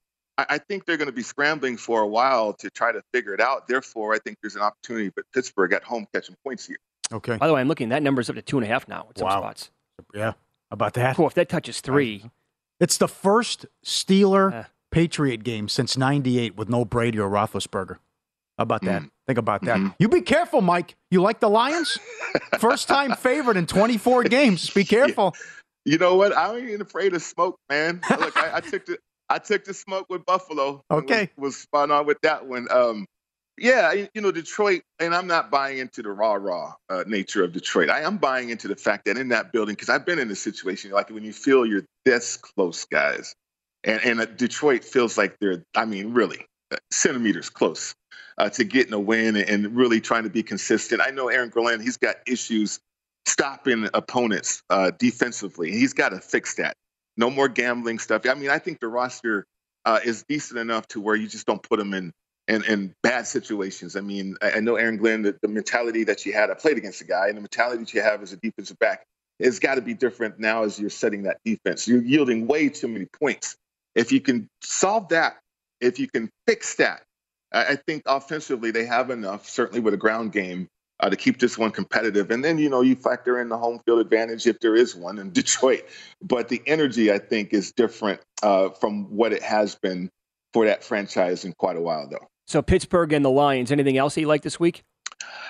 I, 0.49 0.57
think 0.57 0.85
they're 0.85 0.97
going 0.97 1.07
to 1.09 1.13
be 1.13 1.23
scrambling 1.23 1.77
for 1.77 2.01
a 2.01 2.07
while 2.07 2.53
to 2.53 2.69
try 2.69 2.91
to 2.91 3.01
figure 3.13 3.33
it 3.33 3.41
out. 3.41 3.67
Therefore, 3.67 4.13
I 4.13 4.19
think 4.19 4.37
there's 4.41 4.55
an 4.55 4.61
opportunity 4.61 5.11
but 5.15 5.25
Pittsburgh 5.33 5.73
at 5.73 5.83
home 5.83 6.07
catching 6.13 6.35
points 6.43 6.65
here. 6.67 6.77
Okay. 7.11 7.37
By 7.37 7.47
the 7.47 7.53
way, 7.53 7.61
I'm 7.61 7.67
looking. 7.67 7.89
That 7.89 8.03
number's 8.03 8.29
up 8.29 8.35
to 8.35 8.41
two 8.41 8.57
and 8.57 8.65
a 8.65 8.67
half 8.67 8.87
now. 8.87 9.07
At 9.09 9.21
wow. 9.21 9.39
spots. 9.39 9.71
Yeah. 10.13 10.31
How 10.31 10.33
about 10.71 10.93
that? 10.93 11.15
Cool. 11.15 11.27
If 11.27 11.33
that 11.33 11.49
touches 11.49 11.81
three, 11.81 12.29
it's 12.79 12.97
the 12.97 13.07
first 13.07 13.65
Steeler 13.83 14.53
uh, 14.53 14.63
Patriot 14.91 15.43
game 15.43 15.67
since 15.67 15.97
'98 15.97 16.55
with 16.55 16.69
no 16.69 16.85
Brady 16.85 17.19
or 17.19 17.29
Roethlisberger. 17.29 17.97
How 18.57 18.63
about 18.63 18.83
that? 18.83 19.03
Mm. 19.03 19.09
Think 19.25 19.39
about 19.39 19.63
that. 19.63 19.77
Mm-hmm. 19.77 19.89
You 19.99 20.09
be 20.09 20.21
careful, 20.21 20.61
Mike. 20.61 20.95
You 21.11 21.21
like 21.21 21.39
the 21.39 21.49
Lions? 21.49 21.97
First 22.59 22.87
time 22.87 23.13
favorite 23.15 23.55
in 23.55 23.65
24 23.65 24.25
games. 24.25 24.69
Be 24.69 24.83
careful. 24.83 25.33
You 25.85 25.97
know 25.97 26.15
what? 26.15 26.35
I 26.35 26.55
ain't 26.55 26.67
even 26.67 26.81
afraid 26.81 27.13
of 27.13 27.21
smoke, 27.21 27.57
man. 27.69 28.01
Look, 28.09 28.35
I, 28.35 28.57
I 28.57 28.59
took 28.59 28.85
the 28.85 28.97
I 29.29 29.39
took 29.39 29.63
the 29.63 29.73
smoke 29.73 30.07
with 30.09 30.25
Buffalo. 30.25 30.83
Okay, 30.89 31.29
was, 31.37 31.55
was 31.55 31.57
spot 31.57 31.91
on 31.91 32.05
with 32.05 32.19
that 32.21 32.47
one. 32.47 32.67
Um, 32.71 33.05
yeah, 33.57 33.91
you 33.91 34.21
know 34.21 34.31
Detroit, 34.31 34.81
and 34.99 35.13
I'm 35.13 35.27
not 35.27 35.51
buying 35.51 35.77
into 35.77 36.01
the 36.01 36.11
raw, 36.11 36.33
raw 36.33 36.73
uh, 36.89 37.03
nature 37.05 37.43
of 37.43 37.51
Detroit. 37.51 37.89
I 37.89 38.01
am 38.01 38.17
buying 38.17 38.49
into 38.49 38.67
the 38.67 38.75
fact 38.75 39.05
that 39.05 39.17
in 39.17 39.29
that 39.29 39.51
building, 39.51 39.75
because 39.75 39.89
I've 39.89 40.05
been 40.05 40.19
in 40.19 40.31
a 40.31 40.35
situation 40.35 40.91
like 40.91 41.09
when 41.09 41.23
you 41.23 41.33
feel 41.33 41.65
you're 41.65 41.83
this 42.05 42.37
close, 42.37 42.85
guys, 42.85 43.35
and 43.83 44.01
and 44.03 44.21
uh, 44.21 44.25
Detroit 44.25 44.83
feels 44.83 45.17
like 45.17 45.37
they're, 45.39 45.63
I 45.75 45.85
mean, 45.85 46.13
really 46.13 46.45
uh, 46.71 46.77
centimeters 46.91 47.49
close 47.49 47.93
uh, 48.37 48.49
to 48.49 48.63
getting 48.63 48.93
a 48.93 48.99
win 48.99 49.35
and 49.35 49.75
really 49.75 50.01
trying 50.01 50.23
to 50.23 50.29
be 50.29 50.43
consistent. 50.43 51.01
I 51.01 51.11
know 51.11 51.27
Aaron 51.27 51.49
Glenn, 51.49 51.81
he's 51.81 51.97
got 51.97 52.15
issues 52.25 52.79
stopping 53.25 53.89
opponents 53.93 54.63
uh, 54.69 54.91
defensively. 54.97 55.71
He's 55.71 55.93
got 55.93 56.09
to 56.09 56.19
fix 56.19 56.55
that 56.55 56.75
no 57.19 57.29
more 57.29 57.49
gambling 57.49 57.99
stuff. 57.99 58.25
I 58.25 58.33
mean, 58.33 58.49
I 58.49 58.59
think 58.59 58.79
the 58.79 58.87
roster 58.87 59.45
uh, 59.85 59.99
is 60.03 60.23
decent 60.27 60.59
enough 60.59 60.87
to 60.87 61.01
where 61.01 61.15
you 61.15 61.27
just 61.27 61.45
don't 61.45 61.61
put 61.61 61.77
them 61.77 61.93
in 61.93 62.13
in, 62.47 62.63
in 62.63 62.95
bad 63.03 63.27
situations. 63.27 63.95
I 63.95 64.01
mean, 64.01 64.37
I, 64.41 64.53
I 64.53 64.59
know 64.61 64.77
Aaron 64.77 64.97
Glenn, 64.97 65.21
the, 65.21 65.37
the, 65.41 65.47
mentality 65.47 66.05
that 66.05 66.25
you 66.25 66.33
had, 66.33 66.49
I 66.49 66.55
played 66.55 66.77
against 66.77 67.01
a 67.01 67.03
guy, 67.03 67.27
and 67.27 67.37
the 67.37 67.41
mentality 67.41 67.83
that 67.83 67.93
you 67.93 68.01
have 68.01 68.23
as 68.23 68.33
a 68.33 68.37
defensive 68.37 68.79
back 68.79 69.05
has 69.39 69.59
got 69.59 69.75
to 69.75 69.81
be 69.81 69.93
different 69.93 70.39
now 70.39 70.63
as 70.63 70.79
you're 70.79 70.89
setting 70.89 71.23
that 71.23 71.37
defense. 71.45 71.87
You're 71.87 72.01
yielding 72.01 72.47
way 72.47 72.69
too 72.69 72.87
many 72.87 73.05
points. 73.05 73.55
If 73.93 74.11
you 74.11 74.19
can 74.19 74.49
solve 74.63 75.09
that, 75.09 75.37
if 75.79 75.99
you 75.99 76.07
can 76.07 76.29
fix 76.47 76.75
that, 76.75 77.03
I, 77.53 77.65
I 77.65 77.75
think 77.75 78.03
offensively 78.07 78.71
they 78.71 78.85
have 78.85 79.11
enough, 79.11 79.47
certainly 79.47 79.81
with 79.81 79.93
a 79.93 79.97
ground 79.97 80.31
game, 80.31 80.69
uh, 80.99 81.09
to 81.09 81.15
keep 81.15 81.39
this 81.39 81.57
one 81.57 81.71
competitive. 81.71 82.31
And 82.31 82.43
then, 82.43 82.57
you 82.57 82.69
know, 82.69 82.81
you 82.81 82.95
factor 82.95 83.39
in 83.39 83.49
the 83.49 83.57
home 83.57 83.79
field 83.85 83.99
advantage 83.99 84.47
if 84.47 84.59
there 84.59 84.75
is 84.75 84.95
one 84.95 85.19
in 85.19 85.31
Detroit. 85.33 85.85
But 86.21 86.49
the 86.49 86.61
energy, 86.65 87.11
I 87.11 87.19
think, 87.19 87.53
is 87.53 87.71
different 87.71 88.21
uh, 88.43 88.69
from 88.69 89.15
what 89.15 89.33
it 89.33 89.43
has 89.43 89.75
been 89.75 90.09
for 90.53 90.65
that 90.65 90.83
franchise 90.83 91.45
in 91.45 91.53
quite 91.53 91.77
a 91.77 91.81
while, 91.81 92.07
though. 92.09 92.27
So 92.47 92.61
Pittsburgh 92.61 93.13
and 93.13 93.23
the 93.23 93.29
Lions. 93.29 93.71
Anything 93.71 93.97
else 93.97 94.15
that 94.15 94.21
you 94.21 94.27
like 94.27 94.41
this 94.41 94.59
week? 94.59 94.83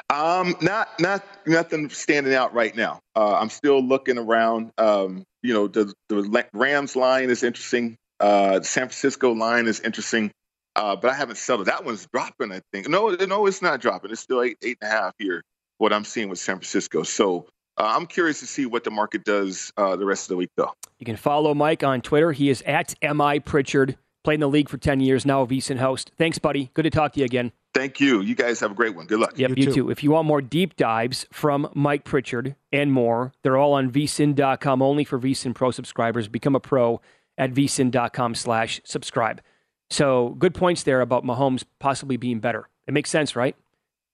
Um, 0.10 0.56
not 0.62 1.00
not 1.00 1.24
nothing 1.46 1.90
standing 1.90 2.34
out 2.34 2.54
right 2.54 2.76
now. 2.76 3.00
Uh, 3.16 3.36
I'm 3.36 3.50
still 3.50 3.82
looking 3.82 4.18
around. 4.18 4.72
Um, 4.78 5.24
you 5.42 5.54
know, 5.54 5.68
the 5.68 5.94
the 6.10 6.46
Rams 6.54 6.96
line 6.96 7.30
is 7.30 7.44
interesting. 7.44 7.96
Uh, 8.20 8.60
the 8.60 8.66
San 8.66 8.84
Francisco 8.84 9.32
line 9.34 9.68
is 9.68 9.80
interesting. 9.80 10.32
Uh, 10.76 10.96
but 10.96 11.12
I 11.12 11.14
haven't 11.14 11.38
settled. 11.38 11.68
That 11.68 11.84
one's 11.84 12.08
dropping, 12.14 12.52
I 12.52 12.62
think. 12.72 12.88
No, 12.88 13.10
no, 13.10 13.46
it's 13.46 13.62
not 13.62 13.82
dropping. 13.82 14.12
It's 14.12 14.22
still 14.22 14.42
eight, 14.42 14.58
eight 14.62 14.78
and 14.82 14.92
a 14.92 14.94
half 14.94 15.14
here. 15.18 15.44
What 15.78 15.94
I'm 15.94 16.06
seeing 16.06 16.30
with 16.30 16.40
San 16.40 16.58
Francisco. 16.58 17.04
So 17.04 17.48
uh, 17.78 17.94
I'm 17.96 18.06
curious 18.06 18.40
to 18.42 18.48
see 18.48 18.66
what 18.66 18.84
the 18.84 18.92
market 18.92 19.24
does 19.24 19.72
uh, 19.78 19.96
the 19.96 20.06
rest 20.06 20.26
of 20.26 20.30
the 20.30 20.38
week, 20.38 20.52
though. 20.56 20.74
You 21.00 21.06
can 21.06 21.16
follow 21.16 21.54
Mike 21.54 21.84
on 21.84 22.02
Twitter. 22.02 22.32
He 22.32 22.50
is 22.50 22.62
at 22.64 22.96
mi 23.02 23.40
Pritchard. 23.40 23.98
Played 24.26 24.36
in 24.36 24.40
the 24.42 24.50
league 24.50 24.68
for 24.68 24.78
10 24.78 25.00
years. 25.00 25.26
Now 25.26 25.42
a 25.44 25.48
VSIN 25.48 25.78
host. 25.78 26.12
Thanks, 26.18 26.38
buddy. 26.38 26.72
Good 26.74 26.84
to 26.84 26.90
talk 26.90 27.14
to 27.14 27.20
you 27.20 27.26
again. 27.26 27.54
Thank 27.74 28.02
you. 28.02 28.22
You 28.22 28.36
guys 28.36 28.60
have 28.60 28.72
a 28.72 28.76
great 28.76 28.96
one. 28.96 29.06
Good 29.06 29.20
luck. 29.20 29.38
Yep, 29.38 29.52
you, 29.52 29.56
you 29.58 29.66
too. 29.66 29.74
too. 29.74 29.90
If 29.90 30.04
you 30.04 30.12
want 30.12 30.28
more 30.28 30.42
deep 30.42 30.76
dives 30.76 31.26
from 31.32 31.70
Mike 31.74 32.04
Pritchard 32.04 32.56
and 32.74 32.92
more, 32.92 33.32
they're 33.44 33.56
all 33.56 33.74
on 33.74 33.90
vsin.com 33.92 34.82
only 34.82 35.06
for 35.06 35.18
vsin 35.18 35.56
Pro 35.56 35.72
subscribers. 35.72 36.28
Become 36.28 36.56
a 36.56 36.60
pro 36.60 37.00
at 37.38 37.54
vsin.com 37.54 38.36
slash 38.36 38.82
subscribe. 38.84 39.42
So 39.90 40.36
good 40.38 40.54
points 40.54 40.84
there 40.84 41.02
about 41.02 41.24
Mahomes 41.24 41.64
possibly 41.80 42.18
being 42.18 42.40
better. 42.40 42.70
It 42.88 42.94
makes 42.94 43.10
sense, 43.10 43.36
right? 43.36 43.56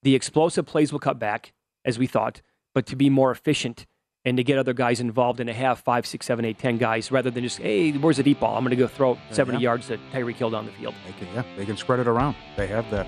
The 0.03 0.15
explosive 0.15 0.65
plays 0.65 0.91
will 0.91 0.99
cut 0.99 1.19
back, 1.19 1.53
as 1.83 1.99
we 1.99 2.07
thought, 2.07 2.41
but 2.73 2.85
to 2.87 2.95
be 2.95 3.09
more 3.09 3.31
efficient 3.31 3.85
and 4.23 4.37
to 4.37 4.43
get 4.43 4.57
other 4.57 4.73
guys 4.73 4.99
involved 4.99 5.39
and 5.39 5.47
to 5.47 5.53
have 5.53 5.79
five, 5.79 6.05
six, 6.05 6.25
seven, 6.25 6.45
eight, 6.45 6.57
ten 6.57 6.77
guys 6.77 7.11
rather 7.11 7.29
than 7.29 7.43
just, 7.43 7.59
hey, 7.59 7.91
where's 7.91 8.17
the 8.17 8.23
deep 8.23 8.39
ball? 8.39 8.57
I'm 8.57 8.63
going 8.63 8.71
to 8.71 8.75
go 8.75 8.87
throw 8.87 9.17
70 9.31 9.57
yeah. 9.57 9.63
yards 9.63 9.87
to 9.87 9.97
Tyreek 10.11 10.35
Hill 10.35 10.49
down 10.49 10.65
the 10.65 10.71
field. 10.71 10.95
They 11.05 11.13
can, 11.13 11.33
yeah, 11.35 11.43
they 11.57 11.65
can 11.65 11.77
spread 11.77 11.99
it 11.99 12.07
around. 12.07 12.35
They 12.57 12.67
have 12.67 12.89
that. 12.91 13.05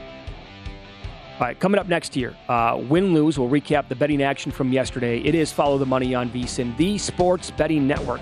All 1.40 1.46
right, 1.46 1.60
coming 1.60 1.80
up 1.80 1.88
next 1.88 2.16
year, 2.16 2.36
uh, 2.50 2.82
win 2.90 3.14
lose. 3.14 3.38
We'll 3.38 3.50
recap 3.50 3.90
the 3.90 3.96
betting 3.96 4.24
action 4.24 4.52
from 4.52 4.72
yesterday. 4.72 5.20
It 5.20 5.36
is 5.36 5.52
follow 5.52 5.78
the 5.78 5.86
money 5.86 6.16
on 6.16 6.32
VSIN, 6.32 6.76
the 6.78 6.98
sports 6.98 7.52
betting 7.52 7.86
network. 7.86 8.22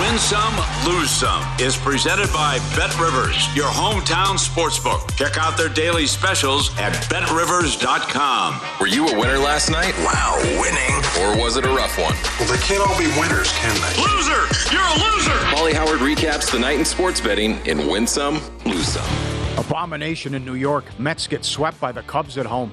Win 0.00 0.18
Some, 0.18 0.54
Lose 0.86 1.10
Some 1.10 1.44
is 1.60 1.76
presented 1.76 2.32
by 2.32 2.58
Bet 2.74 2.98
Rivers, 2.98 3.36
your 3.54 3.68
hometown 3.68 4.38
sportsbook. 4.38 5.14
Check 5.14 5.36
out 5.36 5.58
their 5.58 5.68
daily 5.68 6.06
specials 6.06 6.70
at 6.78 6.92
betrivers.com. 7.10 8.60
Were 8.80 8.86
you 8.86 9.06
a 9.08 9.18
winner 9.20 9.36
last 9.36 9.70
night? 9.70 9.92
Wow, 9.98 10.38
winning. 10.58 10.96
Or 11.20 11.44
was 11.44 11.58
it 11.58 11.66
a 11.66 11.68
rough 11.68 11.98
one? 11.98 12.14
Well, 12.38 12.50
they 12.50 12.58
can't 12.64 12.80
all 12.80 12.98
be 12.98 13.08
winners, 13.20 13.52
can 13.58 13.74
they? 13.74 14.00
Loser! 14.00 14.48
You're 14.72 14.80
a 14.80 14.94
loser! 15.04 15.50
Molly 15.52 15.74
Howard 15.74 15.98
recaps 15.98 16.50
the 16.50 16.58
night 16.58 16.78
in 16.78 16.86
sports 16.86 17.20
betting 17.20 17.58
in 17.66 17.86
Win 17.86 18.06
Some, 18.06 18.40
Lose 18.64 18.88
Some. 18.88 19.58
Abomination 19.58 20.32
in 20.32 20.46
New 20.46 20.54
York. 20.54 20.98
Mets 20.98 21.26
get 21.26 21.44
swept 21.44 21.78
by 21.78 21.92
the 21.92 22.02
Cubs 22.04 22.38
at 22.38 22.46
home. 22.46 22.72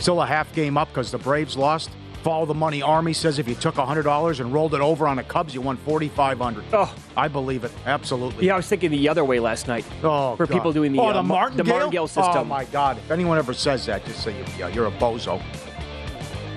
Still 0.00 0.20
a 0.20 0.26
half 0.26 0.52
game 0.54 0.76
up 0.76 0.88
because 0.88 1.10
the 1.10 1.18
Braves 1.18 1.56
lost. 1.56 1.88
Follow 2.28 2.44
the 2.44 2.52
money 2.52 2.82
army 2.82 3.14
says 3.14 3.38
if 3.38 3.48
you 3.48 3.54
took 3.54 3.76
$100 3.76 4.40
and 4.40 4.52
rolled 4.52 4.74
it 4.74 4.82
over 4.82 5.08
on 5.08 5.16
the 5.16 5.22
Cubs, 5.22 5.54
you 5.54 5.62
won 5.62 5.78
4500 5.78 6.62
Oh, 6.74 6.94
I 7.16 7.26
believe 7.26 7.64
it. 7.64 7.72
Absolutely. 7.86 8.46
Yeah, 8.48 8.52
I 8.52 8.56
was 8.58 8.66
thinking 8.68 8.90
the 8.90 9.08
other 9.08 9.24
way 9.24 9.40
last 9.40 9.66
night. 9.66 9.86
Oh, 10.02 10.36
for 10.36 10.44
God. 10.46 10.52
people 10.52 10.72
doing 10.74 10.92
the 10.92 10.98
oh, 11.00 11.06
uh, 11.06 11.12
the 11.14 11.22
Mar- 11.22 11.38
martingale? 11.48 11.64
the 11.64 11.70
martingale 11.70 12.06
system. 12.06 12.36
Oh 12.36 12.44
my 12.44 12.66
God! 12.66 12.98
If 12.98 13.10
anyone 13.10 13.38
ever 13.38 13.54
says 13.54 13.86
that, 13.86 14.04
just 14.04 14.22
say 14.22 14.36
you, 14.58 14.68
you're 14.74 14.88
a 14.88 14.90
bozo. 14.90 15.40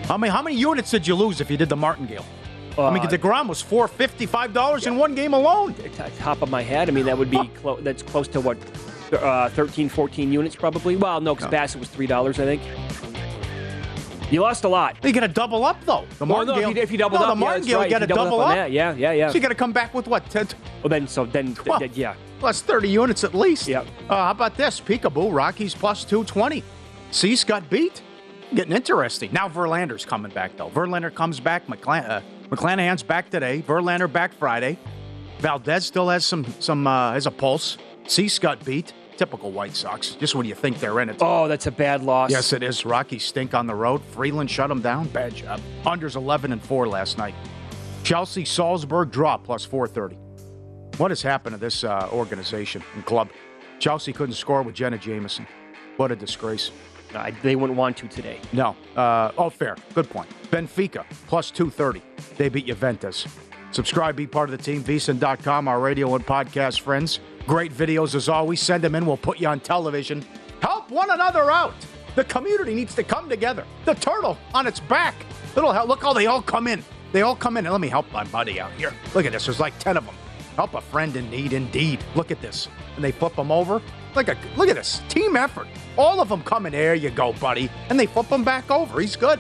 How 0.08 0.18
many 0.18 0.30
how 0.30 0.42
many 0.42 0.58
units 0.58 0.92
did 0.92 1.08
you 1.08 1.16
lose 1.16 1.40
if 1.40 1.50
you 1.50 1.56
did 1.56 1.70
the 1.70 1.78
martingale? 1.78 2.26
I 2.78 2.94
mean, 2.94 3.02
Uh, 3.06 3.08
deGrom 3.08 3.48
was 3.48 3.62
four 3.62 3.88
fifty 3.88 4.26
five 4.26 4.52
dollars 4.52 4.88
in 4.88 4.98
one 4.98 5.16
game 5.16 5.34
alone. 5.34 5.74
top 6.20 6.42
of 6.42 6.50
my 6.50 6.64
head. 6.64 6.90
I 6.90 6.92
mean, 6.92 7.06
that 7.06 7.18
would 7.18 7.32
be 7.32 7.48
clo- 7.62 7.80
that's 7.80 8.04
close 8.04 8.28
to 8.30 8.42
what 8.42 8.58
uh, 9.14 9.48
13, 9.50 9.88
14 9.88 10.34
units 10.34 10.54
probably. 10.58 10.98
Well, 10.98 11.22
no, 11.22 11.34
because 11.34 11.50
Bassitt 11.50 11.80
was 11.80 11.88
three 11.88 12.08
dollars, 12.08 12.40
I 12.42 12.44
think. 12.44 12.62
You 14.32 14.42
lost 14.42 14.64
a 14.64 14.70
lot. 14.70 14.98
You 15.04 15.12
got 15.12 15.22
to 15.22 15.28
double 15.28 15.66
up 15.66 15.84
though. 15.86 16.06
The 16.18 16.26
Well, 16.26 16.46
no, 16.46 16.58
if 16.58 16.76
you, 16.76 16.82
if 16.82 16.92
you 16.92 16.98
double 16.98 17.20
no, 17.20 17.26
up, 17.26 17.36
the 17.36 17.40
yeah, 17.40 17.46
martingale 17.48 17.80
right. 17.80 17.90
got 17.90 18.00
to 18.00 18.06
you 18.06 18.16
double 18.16 18.40
on 18.40 18.58
up. 18.58 18.72
Yeah, 18.72 18.94
yeah, 18.94 19.12
yeah. 19.12 19.28
So 19.30 19.36
you 19.36 19.42
got 19.42 19.50
to 19.50 19.56
come 19.56 19.74
back 19.74 19.94
with 19.94 20.08
what? 20.08 20.28
10, 20.30 20.48
well, 20.82 20.90
then 20.90 21.06
so 21.08 21.26
then 21.26 21.54
th- 21.54 21.78
th- 21.80 21.92
yeah. 21.98 22.16
plus 22.40 22.62
thirty 22.62 22.88
units 22.90 23.26
at 23.26 23.36
least. 23.36 23.68
Yep. 23.68 23.86
Uh, 24.10 24.16
how 24.16 24.32
about 24.32 24.56
this? 24.56 24.80
Peekaboo. 24.80 25.34
Rockies 25.34 25.76
plus 25.76 26.06
two 26.06 26.24
twenty. 26.24 26.64
Cease 27.12 27.44
got 27.44 27.70
beat. 27.70 28.02
Getting 28.56 28.74
interesting. 28.74 29.32
Now 29.34 29.50
Verlander's 29.50 30.06
coming 30.06 30.32
back 30.32 30.56
though. 30.56 30.70
Verlander 30.70 31.14
comes 31.14 31.40
back. 31.42 31.68
McClan- 31.68 32.10
uh, 32.10 32.22
McClanahan's 32.50 33.04
back 33.04 33.30
today. 33.30 33.62
Verlander 33.68 34.12
back 34.12 34.34
Friday. 34.34 34.78
Valdez 35.40 35.86
still 35.86 36.08
has 36.08 36.26
some 36.26 36.46
some 36.60 36.88
uh, 36.88 37.12
has 37.12 37.26
a 37.28 37.32
pulse. 37.32 37.78
Cease 38.08 38.40
got 38.40 38.64
beat. 38.64 38.94
Typical 39.22 39.52
White 39.52 39.76
Sox. 39.76 40.16
Just 40.16 40.34
when 40.34 40.48
you 40.48 40.56
think 40.56 40.80
they're 40.80 41.00
in 41.00 41.08
it. 41.08 41.18
Oh, 41.22 41.48
that's 41.48 41.68
a 41.68 41.72
bad 41.72 42.02
loss. 42.02 42.32
Yes, 42.32 42.54
it 42.54 42.64
is. 42.64 42.88
Rockies 42.88 43.24
stink 43.24 43.54
on 43.54 43.68
the 43.68 43.76
road. 43.76 44.02
Freeland 44.04 44.50
shut 44.50 44.68
them 44.68 44.82
down. 44.82 45.10
Bad 45.10 45.36
job. 45.36 45.62
Unders 45.84 46.16
11 46.16 46.52
and 46.52 46.60
4 46.60 46.88
last 46.88 47.20
night. 47.20 47.36
Chelsea 48.02 48.46
Salzburg 48.46 49.12
draw 49.12 49.38
plus 49.38 49.64
430. 49.64 50.16
What 50.98 51.12
has 51.12 51.22
happened 51.22 51.54
to 51.54 51.60
this 51.60 51.84
uh, 51.84 52.10
organization 52.12 52.82
and 52.96 53.06
club? 53.06 53.30
Chelsea 53.78 54.12
couldn't 54.12 54.34
score 54.34 54.64
with 54.64 54.74
Jenna 54.74 54.98
Jameson. 54.98 55.46
What 55.98 56.12
a 56.12 56.16
disgrace. 56.16 56.72
I, 57.14 57.30
they 57.44 57.56
wouldn't 57.56 57.78
want 57.78 57.98
to 57.98 58.08
today. 58.08 58.40
No. 58.54 58.76
Uh, 58.96 59.34
oh, 59.38 59.52
fair. 59.52 59.76
Good 59.94 60.10
point. 60.10 60.32
Benfica 60.50 61.06
plus 61.28 61.52
230. 61.52 62.02
They 62.38 62.50
beat 62.50 62.66
Juventus. 62.66 63.28
Subscribe, 63.70 64.16
be 64.16 64.26
part 64.26 64.50
of 64.50 64.58
the 64.58 64.64
team. 64.64 64.84
VSiN.com, 64.84 65.68
our 65.68 65.80
radio 65.80 66.16
and 66.16 66.26
podcast 66.26 66.82
friends. 66.82 67.20
Great 67.48 67.74
videos 67.74 68.16
as 68.16 68.30
always. 68.30 68.62
Send 68.62 68.84
them 68.84 68.96
in. 68.96 69.06
We'll 69.06 69.18
put 69.18 69.40
you 69.40 69.48
on 69.48 69.60
television. 69.60 70.24
Help 70.62 70.90
one 70.90 71.10
another 71.10 71.52
out. 71.52 71.74
The 72.16 72.24
community 72.26 72.76
needs 72.76 72.94
to 72.96 73.04
come 73.04 73.30
together. 73.30 73.66
The 73.86 73.94
turtle 73.96 74.38
on 74.54 74.68
its 74.68 74.80
back. 74.80 75.16
Little 75.56 75.72
help. 75.72 75.88
Look 75.88 76.02
how 76.02 76.14
they 76.14 76.28
all 76.28 76.42
come 76.42 76.68
in. 76.68 76.84
They 77.12 77.22
all 77.22 77.36
come 77.36 77.58
in. 77.58 77.66
And 77.66 77.72
let 77.72 77.82
me 77.82 77.88
help 77.88 78.12
my 78.12 78.24
buddy 78.26 78.60
out 78.60 78.72
here. 78.74 78.94
Look 79.16 79.26
at 79.26 79.32
this. 79.32 79.46
There's 79.46 79.60
like 79.60 79.78
10 79.80 79.98
of 79.98 80.06
them. 80.06 80.16
Help 80.56 80.74
a 80.74 80.82
friend 80.82 81.16
in 81.16 81.30
need, 81.30 81.54
indeed. 81.54 82.04
Look 82.16 82.32
at 82.32 82.42
this. 82.42 82.68
And 82.96 83.04
they 83.04 83.12
flip 83.12 83.36
them 83.36 83.52
over. 83.52 83.82
Like 84.16 84.28
a 84.28 84.38
look 84.58 84.68
at 84.68 84.76
this. 84.76 85.02
Team 85.08 85.38
effort. 85.38 85.68
All 85.98 86.20
of 86.20 86.30
them 86.30 86.44
coming. 86.44 86.74
There 86.74 86.96
you 86.96 87.10
go, 87.10 87.34
buddy. 87.34 87.70
And 87.90 88.00
they 88.00 88.06
flip 88.06 88.28
him 88.28 88.44
back 88.44 88.70
over. 88.70 89.00
He's 89.00 89.16
good. 89.16 89.40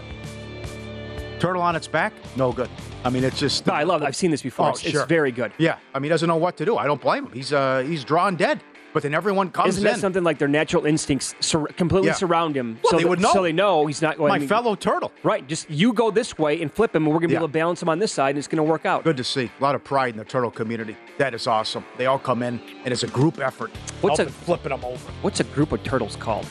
Turtle 1.41 1.61
on 1.61 1.75
its 1.75 1.87
back? 1.87 2.13
No 2.37 2.51
good. 2.53 2.69
I 3.03 3.09
mean, 3.09 3.23
it's 3.23 3.39
just. 3.39 3.65
No, 3.65 3.73
I 3.73 3.83
love. 3.83 4.01
It. 4.03 4.05
I've 4.05 4.15
seen 4.15 4.29
this 4.31 4.43
before. 4.43 4.67
Oh, 4.67 4.69
it's, 4.69 4.85
it's 4.85 5.03
very 5.05 5.31
good. 5.31 5.51
Yeah, 5.57 5.77
I 5.93 5.97
mean, 5.99 6.03
he 6.03 6.09
doesn't 6.09 6.27
know 6.27 6.35
what 6.37 6.55
to 6.57 6.65
do. 6.65 6.77
I 6.77 6.85
don't 6.85 7.01
blame 7.01 7.25
him. 7.25 7.31
He's 7.33 7.51
uh, 7.51 7.79
he's 7.85 8.03
drawn 8.03 8.35
dead. 8.35 8.61
But 8.93 9.03
then 9.03 9.13
everyone 9.13 9.51
comes 9.51 9.67
in. 9.67 9.69
Isn't 9.69 9.83
that 9.85 9.93
in. 9.95 9.99
something 10.01 10.23
like 10.23 10.37
their 10.37 10.49
natural 10.49 10.85
instincts 10.85 11.33
sur- 11.39 11.65
completely 11.67 12.09
Yeah. 12.09 12.13
surround 12.15 12.57
him? 12.57 12.77
Well, 12.83 12.91
so 12.91 12.97
they 12.97 13.05
would 13.05 13.21
know. 13.21 13.31
So 13.31 13.41
they 13.41 13.53
know 13.53 13.85
he's 13.87 14.01
not 14.01 14.17
going. 14.17 14.29
My 14.41 14.45
fellow 14.45 14.75
turtle. 14.75 15.13
Right. 15.23 15.47
Just 15.47 15.69
you 15.69 15.93
go 15.93 16.11
this 16.11 16.37
way 16.37 16.61
and 16.61 16.69
flip 16.71 16.93
him, 16.93 17.05
and 17.05 17.13
we're 17.13 17.19
going 17.21 17.29
to 17.29 17.33
Yeah. 17.33 17.39
be 17.39 17.43
able 17.43 17.47
to 17.47 17.53
balance 17.53 17.81
him 17.81 17.87
on 17.89 17.99
this 17.99 18.11
side, 18.11 18.31
and 18.31 18.37
it's 18.37 18.49
going 18.49 18.57
to 18.57 18.63
work 18.63 18.85
out. 18.85 19.05
Good 19.05 19.15
to 19.17 19.23
see. 19.23 19.49
A 19.59 19.63
lot 19.63 19.75
of 19.75 19.83
pride 19.83 20.13
in 20.13 20.17
the 20.17 20.25
turtle 20.25 20.51
community. 20.51 20.97
That 21.17 21.33
is 21.33 21.47
awesome. 21.47 21.85
They 21.97 22.05
all 22.05 22.19
come 22.19 22.43
in, 22.43 22.59
and 22.83 22.91
it's 22.91 23.03
a 23.03 23.07
group 23.07 23.39
effort. 23.39 23.71
What's 24.01 24.19
a- 24.19 24.25
flipping 24.29 24.71
them 24.71 24.83
over? 24.83 25.11
What's 25.21 25.39
a 25.39 25.45
group 25.45 25.71
of 25.71 25.81
turtles 25.83 26.17
called? 26.17 26.45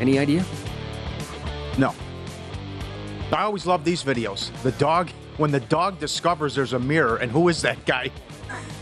Any 0.00 0.18
idea? 0.18 0.44
No. 1.78 1.94
I 3.32 3.42
always 3.42 3.66
love 3.66 3.84
these 3.84 4.02
videos. 4.04 4.50
The 4.62 4.72
dog, 4.72 5.10
when 5.38 5.50
the 5.50 5.60
dog 5.60 5.98
discovers 5.98 6.54
there's 6.54 6.72
a 6.72 6.78
mirror, 6.78 7.16
and 7.16 7.30
who 7.30 7.48
is 7.48 7.62
that 7.62 7.84
guy? 7.86 8.10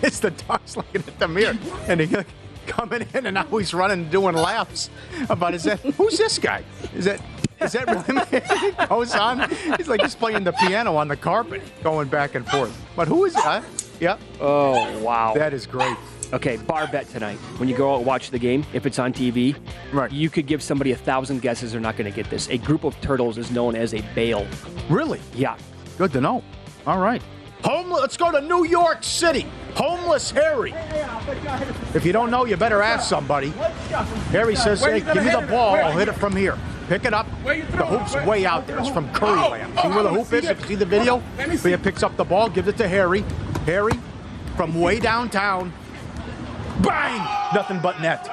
It's 0.02 0.18
the 0.18 0.32
dog's 0.32 0.76
looking 0.76 1.00
at 1.06 1.18
the 1.20 1.28
mirror, 1.28 1.56
and 1.86 2.00
he 2.00 2.16
coming 2.66 3.06
in, 3.14 3.26
and 3.26 3.34
now 3.34 3.44
he's 3.44 3.72
running, 3.72 4.08
doing 4.10 4.34
laps 4.34 4.90
about 5.30 5.54
is 5.54 5.62
that 5.62 5.78
who's 5.80 6.18
this 6.18 6.40
guy? 6.40 6.64
Is 6.92 7.04
that 7.04 7.22
is 7.60 7.72
that 7.72 7.86
really 7.86 8.70
he 8.80 8.86
goes 8.88 9.14
on? 9.14 9.48
He's 9.76 9.86
like 9.86 10.00
just 10.00 10.18
playing 10.18 10.42
the 10.42 10.52
piano 10.52 10.96
on 10.96 11.06
the 11.06 11.16
carpet, 11.16 11.62
going 11.84 12.08
back 12.08 12.34
and 12.34 12.44
forth. 12.48 12.76
But 12.96 13.06
who 13.06 13.24
is 13.24 13.34
that? 13.34 13.62
Yep. 14.00 14.20
Oh 14.40 14.98
wow, 15.00 15.34
that 15.34 15.54
is 15.54 15.66
great. 15.66 15.96
Okay, 16.32 16.56
bar 16.56 16.86
bet 16.86 17.08
tonight. 17.10 17.36
When 17.58 17.68
you 17.68 17.76
go 17.76 17.92
out 17.92 17.98
and 17.98 18.06
watch 18.06 18.30
the 18.30 18.38
game, 18.38 18.64
if 18.72 18.86
it's 18.86 18.98
on 18.98 19.12
TV, 19.12 19.54
right. 19.92 20.10
you 20.10 20.30
could 20.30 20.46
give 20.46 20.62
somebody 20.62 20.92
a 20.92 20.96
thousand 20.96 21.42
guesses 21.42 21.72
they're 21.72 21.80
not 21.80 21.96
going 21.98 22.10
to 22.10 22.16
get 22.16 22.30
this. 22.30 22.48
A 22.48 22.56
group 22.56 22.84
of 22.84 22.98
turtles 23.02 23.36
is 23.36 23.50
known 23.50 23.76
as 23.76 23.92
a 23.92 24.00
bale. 24.14 24.46
Really? 24.88 25.20
Yeah. 25.34 25.58
Good 25.98 26.10
to 26.12 26.22
know. 26.22 26.42
All 26.86 26.98
right. 26.98 27.22
Homeless. 27.64 28.00
Let's 28.00 28.16
go 28.16 28.32
to 28.32 28.40
New 28.40 28.64
York 28.64 29.04
City. 29.04 29.46
Homeless 29.74 30.30
Harry. 30.30 30.72
If 31.94 32.04
you 32.04 32.12
don't 32.12 32.30
know, 32.30 32.46
you 32.46 32.56
better 32.56 32.82
ask 32.82 33.08
somebody. 33.08 33.50
Harry 34.30 34.56
says, 34.56 34.82
"Hey, 34.82 35.00
give 35.00 35.24
me 35.24 35.30
the 35.30 35.46
ball. 35.48 35.76
I'll 35.76 35.96
hit 35.96 36.08
it 36.08 36.14
from 36.14 36.34
here. 36.34 36.58
Pick 36.88 37.04
it 37.04 37.14
up. 37.14 37.26
The 37.44 37.86
hoop's 37.86 38.16
way 38.26 38.46
out 38.46 38.66
there. 38.66 38.80
It's 38.80 38.88
from 38.88 39.08
Curryland. 39.12 39.80
See 39.80 39.88
where 39.88 40.02
the 40.02 40.08
hoop 40.08 40.32
is? 40.32 40.48
If 40.48 40.60
you 40.62 40.66
see 40.66 40.74
the 40.74 40.86
video, 40.86 41.22
Leah 41.62 41.78
picks 41.78 42.02
up 42.02 42.16
the 42.16 42.24
ball, 42.24 42.48
gives 42.48 42.66
it 42.66 42.76
to 42.78 42.88
Harry. 42.88 43.24
Harry, 43.64 43.92
from 44.56 44.80
way 44.80 44.98
downtown, 44.98 45.72
bang! 46.82 47.54
Nothing 47.54 47.80
but 47.80 48.00
net. 48.00 48.28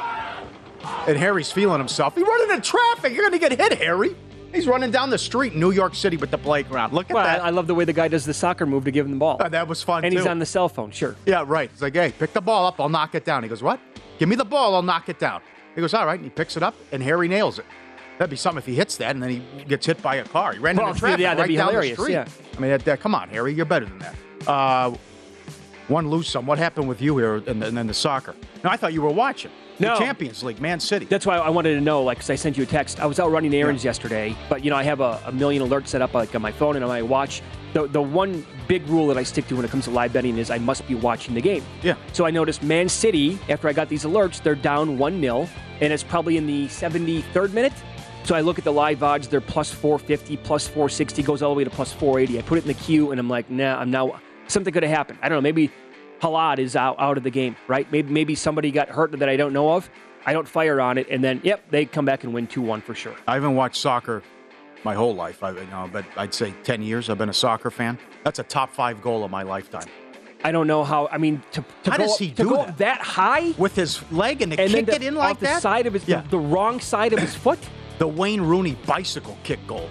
And 1.08 1.18
Harry's 1.18 1.52
feeling 1.52 1.80
himself. 1.80 2.16
He's 2.16 2.26
running 2.26 2.56
in 2.56 2.62
traffic. 2.62 3.14
You're 3.14 3.30
going 3.30 3.40
to 3.40 3.50
get 3.50 3.60
hit, 3.60 3.78
Harry. 3.80 4.16
He's 4.54 4.66
running 4.68 4.90
down 4.90 5.10
the 5.12 5.18
street 5.18 5.54
in 5.54 5.60
New 5.60 5.72
York 5.72 5.94
City 5.94 6.18
with 6.18 6.32
the 6.32 6.38
playground. 6.38 6.94
Look 6.94 7.10
at 7.12 7.14
Well, 7.14 7.24
that. 7.24 7.42
I, 7.42 7.48
I 7.48 7.50
love 7.52 7.68
the 7.68 7.76
way 7.76 7.86
the 7.86 7.94
guy 7.94 8.08
does 8.08 8.26
the 8.26 8.34
soccer 8.34 8.66
move 8.66 8.86
to 8.86 8.92
give 8.92 9.06
him 9.06 9.12
the 9.12 9.18
ball. 9.18 9.38
Uh, 9.40 9.50
that 9.50 9.68
was 9.68 9.84
fun 9.84 10.04
and 10.04 10.12
too. 10.12 10.18
he's 10.20 10.28
on 10.28 10.40
the 10.40 10.46
cell 10.46 10.68
phone. 10.70 10.90
Sure. 10.92 11.16
Yeah, 11.26 11.44
right. 11.46 11.70
He's 11.70 11.82
like, 11.82 11.94
hey, 11.94 12.12
pick 12.18 12.34
the 12.34 12.42
ball 12.42 12.66
up. 12.66 12.80
I'll 12.80 12.90
knock 12.90 13.14
it 13.14 13.26
down. 13.26 13.44
He 13.44 13.50
goes, 13.50 13.62
what? 13.62 13.80
Give 14.18 14.28
me 14.28 14.36
the 14.36 14.46
ball. 14.46 14.74
I'll 14.74 14.82
knock 14.82 15.08
it 15.10 15.20
down. 15.20 15.42
He 15.76 15.82
goes, 15.82 15.94
all 15.94 16.06
right. 16.06 16.16
And 16.16 16.24
he 16.24 16.30
picks 16.32 16.58
it 16.58 16.64
up, 16.64 16.74
and 16.92 17.04
Harry 17.04 17.28
nails 17.28 17.60
it. 17.60 17.66
That'd 18.18 18.32
be 18.32 18.36
something 18.38 18.58
if 18.58 18.66
he 18.66 18.74
hits 18.76 18.98
that, 18.98 19.12
and 19.12 19.22
then 19.22 19.30
he 19.30 19.64
gets 19.66 19.86
hit 19.86 20.02
by 20.02 20.16
a 20.16 20.26
car. 20.26 20.54
He 20.54 20.60
ran 20.60 20.76
Well, 20.78 20.88
into 20.88 21.00
traffic 21.00 21.20
yeah, 21.22 21.30
that'd 21.36 21.42
right 21.42 21.48
be 21.48 21.56
down 21.56 21.70
hilarious, 21.70 21.96
the 21.98 22.04
street. 22.04 22.14
yeah. 22.14 22.26
I 22.58 22.60
mean, 22.60 22.72
that, 22.72 22.84
that, 22.86 23.00
come 23.00 23.14
on, 23.16 23.30
Harry, 23.30 23.54
you're 23.54 23.66
better 23.66 23.86
than 23.86 24.00
that. 24.00 24.16
Uh, 24.48 24.96
one 25.90 26.10
lose 26.10 26.28
some. 26.28 26.46
What 26.46 26.58
happened 26.58 26.88
with 26.88 27.02
you 27.02 27.18
here, 27.18 27.36
and, 27.48 27.62
then 27.62 27.88
the 27.88 27.94
soccer? 27.94 28.36
No, 28.64 28.70
I 28.70 28.78
thought 28.78 28.94
you 28.94 29.02
were 29.02 29.10
watching 29.10 29.52
No. 29.80 29.98
the 29.98 30.04
Champions 30.06 30.44
League, 30.44 30.62
Man 30.62 30.80
City. 30.80 31.06
That's 31.06 31.26
why 31.26 31.38
I 31.38 31.50
wanted 31.50 31.76
to 31.76 31.82
know, 31.82 32.04
like, 32.04 32.18
because 32.18 32.30
I 32.30 32.36
sent 32.36 32.58
you 32.58 32.64
a 32.64 32.68
text. 32.68 33.00
I 33.00 33.06
was 33.06 33.20
out 33.20 33.32
running 33.32 33.54
errands 33.54 33.84
yesterday, 33.84 34.36
but 34.50 34.64
you 34.64 34.70
know, 34.70 34.76
I 34.76 34.84
have 34.84 35.00
a, 35.02 35.20
a 35.26 35.32
million 35.32 35.64
alerts 35.68 35.88
set 35.88 36.02
up 36.02 36.14
like 36.14 36.34
on 36.36 36.42
my 36.42 36.52
phone 36.52 36.76
and 36.76 36.84
on 36.84 36.90
my 36.90 37.02
watch. 37.02 37.42
The 37.74 37.88
the 37.88 38.02
one 38.02 38.46
big 38.68 38.88
rule 38.88 39.08
that 39.08 39.18
I 39.18 39.24
stick 39.24 39.48
to 39.48 39.56
when 39.56 39.66
it 39.66 39.72
comes 39.72 39.86
to 39.86 39.92
live 39.92 40.12
betting 40.14 40.38
is 40.38 40.50
I 40.50 40.58
must 40.58 40.88
be 40.88 40.96
watching 40.96 41.36
the 41.36 41.42
game. 41.42 41.64
Yeah. 41.84 41.96
So 42.14 42.26
I 42.26 42.32
noticed 42.32 42.64
Man 42.64 42.90
City. 42.90 43.38
After 43.48 43.68
I 43.68 43.74
got 43.74 43.90
these 43.90 44.06
alerts, 44.06 44.42
they're 44.42 44.56
down 44.56 44.98
one 44.98 45.22
0 45.22 45.48
and 45.82 45.94
it's 45.94 46.04
probably 46.04 46.38
in 46.38 46.48
the 46.48 46.68
73rd 46.68 47.54
minute. 47.54 47.74
So 48.24 48.36
I 48.36 48.42
look 48.42 48.58
at 48.58 48.64
the 48.64 48.74
live 48.74 49.02
odds; 49.02 49.28
they're 49.28 49.42
plus 49.42 49.72
450, 49.72 50.38
plus 50.38 50.68
460, 50.68 51.24
goes 51.24 51.42
all 51.42 51.54
the 51.54 51.58
way 51.58 51.64
to 51.64 51.70
plus 51.70 51.92
480. 51.94 52.38
I 52.38 52.42
put 52.44 52.58
it 52.58 52.62
in 52.62 52.68
the 52.68 52.74
queue, 52.74 53.12
and 53.12 53.20
I'm 53.20 53.30
like, 53.30 53.50
nah, 53.50 53.80
I'm 53.80 53.90
now 53.90 54.20
something 54.50 54.74
could 54.74 54.84
have 54.84 54.92
happened. 54.92 55.20
I 55.22 55.30
don't 55.30 55.38
know, 55.38 55.42
maybe. 55.42 55.72
Haaland 56.22 56.60
is 56.60 56.76
out, 56.76 56.98
out 57.00 57.16
of 57.18 57.24
the 57.24 57.30
game, 57.30 57.56
right? 57.70 57.90
Maybe 57.94 58.12
maybe 58.12 58.36
somebody 58.36 58.72
got 58.72 58.90
hurt 58.90 59.14
that 59.18 59.30
I 59.30 59.38
don't 59.38 59.54
know 59.54 59.72
of. 59.72 59.90
I 60.26 60.34
don't 60.34 60.46
fire 60.50 60.82
on 60.82 60.98
it, 60.98 61.08
and 61.10 61.24
then 61.24 61.40
yep, 61.46 61.64
they 61.70 61.86
come 61.86 62.04
back 62.04 62.26
and 62.26 62.34
win 62.34 62.46
two 62.46 62.62
one 62.62 62.82
for 62.82 62.94
sure. 62.94 63.16
I 63.26 63.36
haven't 63.36 63.56
watched 63.56 63.78
soccer 63.78 64.22
my 64.84 64.94
whole 64.96 65.16
life. 65.16 65.42
I 65.44 65.52
you 65.52 65.66
know, 65.68 65.90
but 65.90 66.04
I'd 66.18 66.34
say 66.34 66.54
ten 66.64 66.82
years. 66.82 67.10
I've 67.10 67.18
been 67.18 67.30
a 67.30 67.34
soccer 67.34 67.72
fan. 67.72 67.98
That's 68.26 68.40
a 68.40 68.44
top 68.44 68.70
five 68.74 69.02
goal 69.02 69.24
of 69.24 69.32
my 69.32 69.44
lifetime. 69.44 69.88
I 70.44 70.52
don't 70.52 70.68
know 70.68 70.84
how. 70.84 71.08
I 71.10 71.18
mean, 71.20 71.42
to, 71.54 71.64
to 71.84 71.92
How 71.92 71.98
go, 71.98 72.04
does 72.04 72.18
he 72.18 72.32
to 72.32 72.44
do 72.44 72.50
go 72.50 72.56
that? 72.66 72.78
that 72.80 73.02
high 73.02 73.52
with 73.58 73.76
his 73.76 74.04
leg 74.12 74.42
and 74.42 74.52
to 74.52 74.60
and 74.62 74.72
kick 74.72 74.90
it 74.90 75.02
in 75.04 75.16
like 75.16 75.40
the 75.40 75.46
that? 75.46 75.62
side 75.62 75.86
of 75.88 75.94
his 75.94 76.06
Yeah. 76.06 76.20
the, 76.24 76.32
the 76.32 76.40
wrong 76.40 76.82
side 76.82 77.14
of 77.14 77.20
his 77.20 77.34
foot. 77.34 77.60
The 77.98 78.08
Wayne 78.10 78.42
Rooney 78.42 78.76
bicycle 78.86 79.38
kick 79.44 79.66
goal 79.68 79.90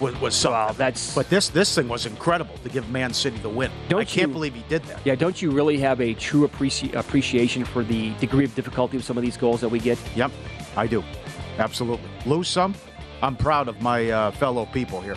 was, 0.00 0.18
was 0.20 0.34
something. 0.34 0.52
Wow, 0.58 0.72
that's. 0.72 1.14
But 1.14 1.28
this 1.30 1.48
this 1.48 1.74
thing 1.74 1.88
was 1.88 2.06
incredible 2.06 2.56
to 2.58 2.68
give 2.68 2.88
Man 2.90 3.12
City 3.14 3.38
the 3.38 3.48
win. 3.48 3.70
Don't 3.88 4.00
I 4.00 4.04
can't 4.04 4.28
you- 4.28 4.34
believe 4.34 4.54
he 4.54 4.64
did 4.68 4.82
that. 4.84 5.00
Yeah, 5.04 5.14
don't 5.14 5.40
you 5.40 5.50
really 5.50 5.78
have 5.78 6.00
a 6.00 6.14
true 6.14 6.46
appreci- 6.46 6.94
appreciation 6.94 7.64
for 7.64 7.82
the 7.84 8.10
degree 8.14 8.44
of 8.44 8.54
difficulty 8.54 8.96
of 8.96 9.04
some 9.04 9.16
of 9.16 9.22
these 9.22 9.36
goals 9.36 9.60
that 9.60 9.68
we 9.68 9.78
get? 9.78 9.98
Yep, 10.14 10.30
I 10.76 10.86
do. 10.86 11.02
Absolutely. 11.58 12.08
Lose 12.26 12.48
some. 12.48 12.74
I'm 13.22 13.36
proud 13.36 13.68
of 13.68 13.80
my 13.80 14.10
uh, 14.10 14.30
fellow 14.32 14.66
people 14.66 15.00
here. 15.00 15.16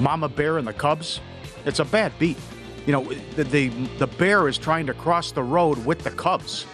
Mama 0.00 0.28
Bear 0.28 0.58
and 0.58 0.66
the 0.66 0.72
Cubs. 0.72 1.20
It's 1.66 1.78
a 1.78 1.84
bad 1.84 2.12
beat. 2.18 2.38
You 2.86 2.92
know, 2.92 3.04
the, 3.36 3.44
the 3.44 3.68
the 3.98 4.06
bear 4.06 4.48
is 4.48 4.58
trying 4.58 4.86
to 4.86 4.94
cross 4.94 5.32
the 5.32 5.42
road 5.42 5.78
with 5.86 6.00
the 6.02 6.10
Cubs, 6.10 6.66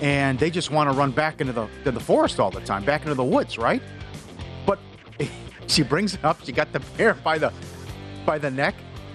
and 0.00 0.38
they 0.38 0.50
just 0.50 0.70
want 0.70 0.90
to 0.90 0.96
run 0.96 1.10
back 1.10 1.40
into 1.40 1.52
the 1.52 1.68
to 1.84 1.90
the 1.90 2.00
forest 2.00 2.38
all 2.40 2.50
the 2.50 2.60
time, 2.60 2.84
back 2.84 3.02
into 3.02 3.14
the 3.14 3.24
woods, 3.24 3.58
right? 3.58 3.82
She 5.66 5.82
brings 5.82 6.14
it 6.14 6.24
up. 6.24 6.44
She 6.44 6.52
got 6.52 6.72
the 6.72 6.80
bear 6.96 7.14
by 7.14 7.38
the 7.38 7.52
by 8.24 8.38
the 8.38 8.50
neck, 8.50 8.74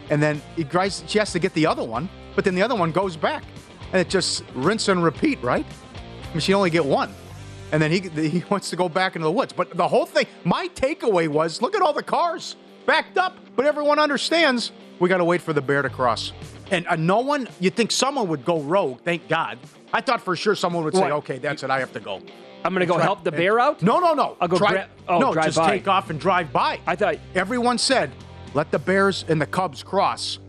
and 0.10 0.22
then 0.22 0.42
he 0.56 0.64
tries, 0.64 1.04
she 1.08 1.20
has 1.20 1.32
to 1.34 1.40
get 1.40 1.54
the 1.54 1.66
other 1.66 1.84
one, 1.84 2.10
but 2.34 2.46
then 2.46 2.56
the 2.56 2.62
other 2.62 2.76
one 2.76 2.92
goes 2.92 3.18
back, 3.18 3.44
and 3.92 4.00
it 4.00 4.10
just 4.10 4.44
rinse 4.56 4.88
and 4.88 5.04
repeat, 5.04 5.42
right? 5.44 5.66
I 5.66 6.30
mean, 6.30 6.40
she 6.40 6.54
only 6.54 6.70
get 6.70 6.86
one, 6.86 7.14
and 7.72 7.82
then 7.82 7.92
he 7.92 8.00
he 8.00 8.44
wants 8.50 8.70
to 8.70 8.76
go 8.76 8.88
back 8.88 9.16
into 9.16 9.26
the 9.26 9.32
woods. 9.32 9.54
But 9.54 9.76
the 9.76 9.88
whole 9.88 10.06
thing, 10.06 10.28
my 10.46 10.68
takeaway 10.70 11.28
was, 11.28 11.62
look 11.62 11.76
at 11.76 11.82
all 11.82 11.94
the 11.94 12.04
cars 12.04 12.56
backed 12.86 13.18
up, 13.18 13.38
but 13.56 13.66
everyone 13.66 14.00
understands 14.00 14.72
we 15.00 15.10
got 15.10 15.18
to 15.18 15.26
wait 15.26 15.42
for 15.42 15.52
the 15.52 15.62
bear 15.62 15.82
to 15.82 15.90
cross. 15.90 16.32
And 16.70 16.88
uh, 16.88 16.96
no 16.96 17.20
one, 17.20 17.50
you'd 17.60 17.76
think 17.76 17.92
someone 17.92 18.28
would 18.28 18.46
go 18.46 18.62
rogue? 18.62 19.02
Thank 19.02 19.28
God. 19.28 19.58
I 19.92 20.00
thought 20.00 20.22
for 20.22 20.36
sure 20.36 20.56
someone 20.56 20.84
would 20.86 20.96
say, 20.96 21.12
okay, 21.12 21.38
that's 21.38 21.64
it, 21.64 21.70
I 21.70 21.80
have 21.80 21.92
to 21.94 22.00
go. 22.00 22.22
I'm 22.64 22.74
going 22.74 22.82
to 22.82 22.86
go 22.92 22.98
help 22.98 23.24
the 23.24 23.32
bear 23.32 23.60
out. 23.60 23.82
No, 23.82 24.00
no, 24.00 24.14
no. 24.14 24.38
I'll 24.40 24.48
go 24.48 24.58
Try- 24.58 24.72
gra- 24.72 24.88
oh, 25.08 25.20
no, 25.20 25.34
drive 25.34 25.46
just 25.46 25.58
by. 25.58 25.72
take 25.72 25.88
off 25.88 26.10
and 26.10 26.20
drive 26.20 26.52
by. 26.54 26.80
I 26.86 26.96
thought 26.96 27.18
Everyone 27.36 27.78
said, 27.78 28.12
let 28.54 28.72
the 28.72 28.80
Bears 28.80 29.26
and 29.28 29.42
the 29.42 29.46
Cubs 29.46 29.82
cross. 29.84 30.40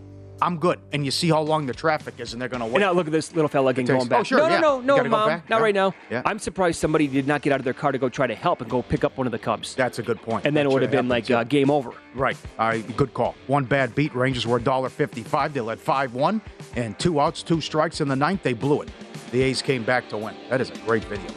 I'm 0.40 0.58
good. 0.58 0.80
And 0.92 1.04
you 1.04 1.12
see 1.12 1.28
how 1.28 1.40
long 1.40 1.66
the 1.66 1.72
traffic 1.72 2.14
is, 2.18 2.32
and 2.32 2.42
they're 2.42 2.48
going 2.48 2.58
to 2.58 2.64
And 2.64 2.74
wait. 2.74 2.80
now 2.80 2.90
look 2.90 3.06
at 3.06 3.12
this 3.12 3.32
little 3.32 3.48
fella 3.48 3.70
again 3.70 3.86
takes- 3.86 3.96
going 3.96 4.08
back. 4.08 4.20
oh, 4.20 4.24
sure, 4.24 4.38
no, 4.38 4.48
yeah. 4.48 4.58
no, 4.58 4.80
no, 4.80 4.96
no, 4.96 5.04
mom, 5.08 5.28
not 5.30 5.42
yeah. 5.48 5.58
right 5.60 5.74
now. 5.74 5.94
Yeah. 6.10 6.22
I'm 6.24 6.40
surprised 6.40 6.80
somebody 6.80 7.06
did 7.06 7.28
not 7.28 7.42
get 7.42 7.52
out 7.52 7.60
of 7.60 7.64
their 7.64 7.72
car 7.74 7.92
to 7.92 7.98
go 7.98 8.08
try 8.08 8.26
to 8.26 8.34
help 8.34 8.60
and 8.60 8.68
go 8.68 8.82
pick 8.82 9.04
up 9.04 9.16
one 9.16 9.26
of 9.28 9.30
the 9.30 9.38
Cubs. 9.38 9.76
That's 9.76 10.00
a 10.00 10.02
good 10.02 10.20
point. 10.20 10.44
And 10.44 10.56
then 10.56 10.66
it 10.66 10.72
would 10.72 10.82
have 10.82 10.90
been 10.90 11.08
like 11.08 11.30
uh, 11.30 11.44
game 11.44 11.70
over. 11.70 11.92
right. 12.14 12.36
All 12.58 12.66
right, 12.68 12.96
good 12.96 13.14
call. 13.14 13.36
One 13.46 13.64
bad 13.64 13.94
beat. 13.94 14.14
Rangers 14.16 14.44
were 14.44 14.58
$1.55. 14.58 15.52
They 15.52 15.60
led 15.60 15.78
5 15.78 16.14
1, 16.14 16.40
and 16.74 16.98
two 16.98 17.20
outs, 17.20 17.44
two 17.44 17.60
strikes 17.60 18.00
in 18.00 18.08
the 18.08 18.16
ninth. 18.16 18.42
They 18.42 18.52
blew 18.52 18.82
it. 18.82 18.88
The 19.30 19.42
A's 19.42 19.62
came 19.62 19.84
back 19.84 20.08
to 20.08 20.18
win. 20.18 20.34
That 20.50 20.60
is 20.60 20.70
a 20.70 20.76
great 20.78 21.04
video. 21.04 21.30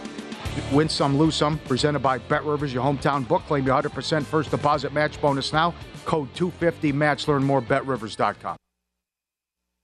Win 0.71 0.89
some, 0.89 1.17
lose 1.17 1.35
some. 1.35 1.59
Presented 1.59 1.99
by 1.99 2.17
Bet 2.17 2.43
Rivers, 2.45 2.73
your 2.73 2.83
hometown 2.83 3.27
book. 3.27 3.43
Claim 3.43 3.65
your 3.65 3.81
100% 3.81 4.23
first 4.23 4.51
deposit 4.51 4.93
match 4.93 5.21
bonus 5.21 5.53
now. 5.53 5.73
Code 6.05 6.33
250 6.35 6.91
match. 6.91 7.27
Learn 7.27 7.43
more. 7.43 7.61
BetRivers.com. 7.61 8.57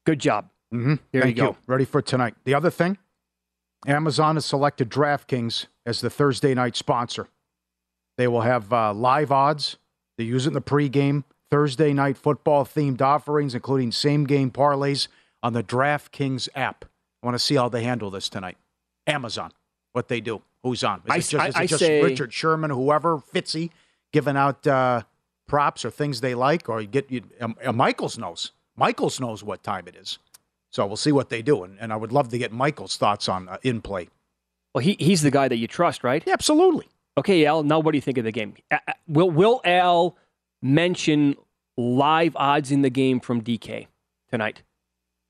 Good 0.06 0.20
job. 0.20 0.50
Mm-hmm. 0.74 0.96
There 1.12 1.22
Thank 1.22 1.38
you 1.38 1.44
go. 1.44 1.58
Ready 1.68 1.86
for 1.86 2.02
tonight. 2.02 2.36
The 2.44 2.54
other 2.54 2.70
thing 2.70 2.98
Amazon 3.86 4.36
has 4.36 4.46
selected 4.46 4.90
DraftKings 4.90 5.68
as 5.86 6.02
the 6.02 6.10
Thursday 6.10 6.54
night 6.54 6.76
sponsor. 6.76 7.28
They 8.18 8.28
will 8.28 8.42
have 8.42 8.72
uh, 8.72 8.94
live 8.94 9.32
odds. 9.32 9.78
They 10.18 10.24
use 10.24 10.46
it 10.46 10.50
in 10.50 10.54
the 10.54 10.62
pregame, 10.62 11.24
Thursday 11.50 11.94
night 11.94 12.18
football 12.18 12.64
themed 12.64 13.02
offerings, 13.02 13.56
including 13.56 13.92
same 13.92 14.26
game 14.26 14.52
parlays 14.52 15.08
on 15.42 15.54
the 15.54 15.64
DraftKings 15.64 16.48
app. 16.56 16.86
I 17.22 17.26
want 17.26 17.36
to 17.36 17.40
see 17.40 17.56
how 17.56 17.70
they 17.70 17.84
handle 17.84 18.12
this 18.12 18.30
tonight. 18.30 18.58
Amazon, 19.08 19.52
what 19.94 20.08
they 20.08 20.22
do. 20.22 20.42
Who's 20.64 20.84
on? 20.84 21.00
Is 21.00 21.04
I 21.10 21.16
it 21.16 21.20
just, 21.20 21.34
I- 21.36 21.48
is 21.48 21.56
it 21.56 21.60
I 21.60 21.66
just 21.66 21.80
say- 21.84 22.02
Richard 22.04 22.32
Sherman, 22.34 22.70
whoever, 22.72 23.18
Fitzy, 23.18 23.72
giving 24.12 24.38
out 24.38 24.66
uh, 24.68 25.02
props 25.48 25.84
or 25.86 25.90
things 25.90 26.22
they 26.22 26.36
like? 26.36 26.70
Or 26.70 26.82
you 26.82 26.88
get 26.88 27.10
you, 27.12 27.22
um, 27.40 27.56
uh, 27.64 27.72
Michaels 27.72 28.18
knows. 28.18 28.52
Michaels 28.76 29.20
knows 29.20 29.44
what 29.44 29.64
time 29.64 29.88
it 29.88 29.96
is. 29.96 30.18
So 30.72 30.86
we'll 30.86 30.98
see 30.98 31.12
what 31.12 31.30
they 31.30 31.42
do. 31.42 31.64
And, 31.64 31.78
and 31.80 31.92
I 31.92 31.96
would 31.98 32.12
love 32.12 32.30
to 32.30 32.38
get 32.38 32.52
Michael's 32.52 32.96
thoughts 32.96 33.28
on 33.28 33.50
uh, 33.50 33.58
in 33.64 33.82
play. 33.82 34.10
Well, 34.74 34.84
he, 34.84 34.96
he's 35.00 35.22
the 35.22 35.32
guy 35.32 35.48
that 35.50 35.58
you 35.58 35.68
trust, 35.68 36.04
right? 36.04 36.24
Yeah, 36.26 36.34
absolutely. 36.34 36.88
Okay, 37.18 37.46
Al. 37.46 37.64
Now, 37.64 37.80
what 37.80 37.92
do 37.92 37.98
you 37.98 38.02
think 38.02 38.18
of 38.18 38.24
the 38.24 38.32
game? 38.32 38.54
Will 39.08 39.30
Will 39.30 39.60
Al 39.66 40.16
mention 40.62 41.36
live 41.76 42.36
odds 42.38 42.72
in 42.72 42.82
the 42.82 42.90
game 42.90 43.20
from 43.20 43.42
DK 43.42 43.88
tonight? 44.30 44.62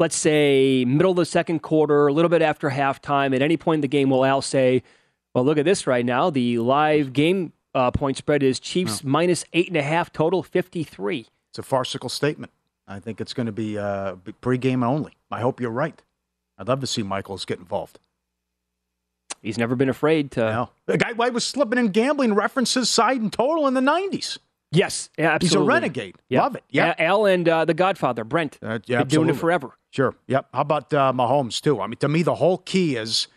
Let's 0.02 0.18
say 0.18 0.84
middle 0.84 1.12
of 1.12 1.18
the 1.18 1.26
second 1.26 1.60
quarter, 1.62 2.08
a 2.08 2.14
little 2.14 2.28
bit 2.28 2.42
after 2.42 2.72
halftime, 2.72 3.34
at 3.34 3.42
any 3.42 3.56
point 3.56 3.78
in 3.78 3.82
the 3.82 3.88
game, 3.88 4.10
will 4.10 4.26
Al 4.26 4.42
say, 4.42 4.84
"Well, 5.34 5.46
look 5.46 5.58
at 5.58 5.64
this 5.64 5.88
right 5.88 6.06
now. 6.06 6.30
The 6.30 6.58
live 6.58 7.14
game 7.14 7.54
uh, 7.74 7.92
point 7.92 8.18
spread 8.18 8.44
is 8.44 8.60
Chiefs 8.60 9.04
minus 9.04 9.46
eight 9.54 9.70
and 9.70 9.78
a 9.78 9.84
half 9.84 10.12
total, 10.12 10.44
fifty-three. 10.44 11.28
It's 11.52 11.60
a 11.60 11.64
farcical 11.64 12.10
statement. 12.10 12.52
I 12.88 13.00
think 13.00 13.22
it's 13.22 13.34
going 13.34 13.46
to 13.46 13.54
be 13.54 13.78
uh, 13.78 14.16
pregame 14.42 14.84
only. 14.84 15.14
I 15.30 15.40
hope 15.40 15.62
you're 15.62 15.70
right. 15.70 16.02
I'd 16.58 16.68
love 16.68 16.82
to 16.82 16.88
see 16.88 17.04
Michaels 17.04 17.46
get 17.46 17.60
involved. 17.60 18.00
He's 19.42 19.58
never 19.58 19.76
been 19.76 19.90
afraid 19.90 20.32
to. 20.32 20.42
No. 20.42 20.70
The 20.88 20.98
guy 20.98 21.14
why 21.14 21.30
was 21.30 21.44
slipping 21.44 21.80
in 21.80 21.88
gambling 21.90 22.34
references 22.34 22.90
side 22.90 23.22
and 23.22 23.32
total 23.32 23.68
in 23.68 23.74
the 23.74 23.82
90s. 23.82 24.38
Yes, 24.72 25.10
absolutely. 25.18 25.48
He's 25.48 25.56
a 25.56 25.60
renegade. 25.62 26.16
Yeah. 26.30 26.44
Love 26.44 26.56
it. 26.56 26.64
Yeah. 26.70 26.94
Al 26.98 27.26
and 27.26 27.48
uh, 27.48 27.66
the 27.66 27.74
Godfather, 27.74 28.24
Brent. 28.24 28.58
Uh, 28.62 28.80
yeah, 28.86 29.00
Been 29.00 29.08
doing 29.08 29.30
it 29.30 29.36
forever. 29.36 29.78
Sure. 29.92 30.16
Yep. 30.28 30.48
How 30.54 30.62
about 30.62 30.94
uh, 30.94 31.14
Mahomes 31.14 31.62
too? 31.62 31.82
I 31.82 31.88
mean, 31.88 31.98
to 31.98 32.08
me, 32.08 32.24
the 32.24 32.36
whole 32.36 32.58
key 32.58 32.96
is 32.96 33.28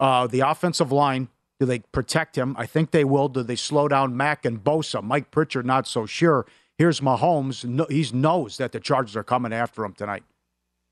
uh, 0.00 0.26
the 0.26 0.40
offensive 0.40 0.90
line. 0.90 1.28
Do 1.60 1.66
they 1.66 1.80
protect 1.80 2.36
him? 2.36 2.56
I 2.58 2.66
think 2.66 2.92
they 2.92 3.04
will. 3.04 3.28
Do 3.28 3.42
they 3.42 3.56
slow 3.56 3.88
down 3.88 4.16
Mack 4.16 4.44
and 4.44 4.62
Bosa? 4.62 5.02
Mike 5.02 5.30
Pritchard, 5.30 5.66
not 5.66 5.86
so 5.86 6.06
sure. 6.06 6.46
Here's 6.78 7.00
Mahomes. 7.00 7.64
No, 7.64 7.86
he 7.90 8.08
knows 8.12 8.56
that 8.56 8.72
the 8.72 8.80
Chargers 8.80 9.16
are 9.16 9.24
coming 9.24 9.52
after 9.52 9.84
him 9.84 9.92
tonight. 9.92 10.22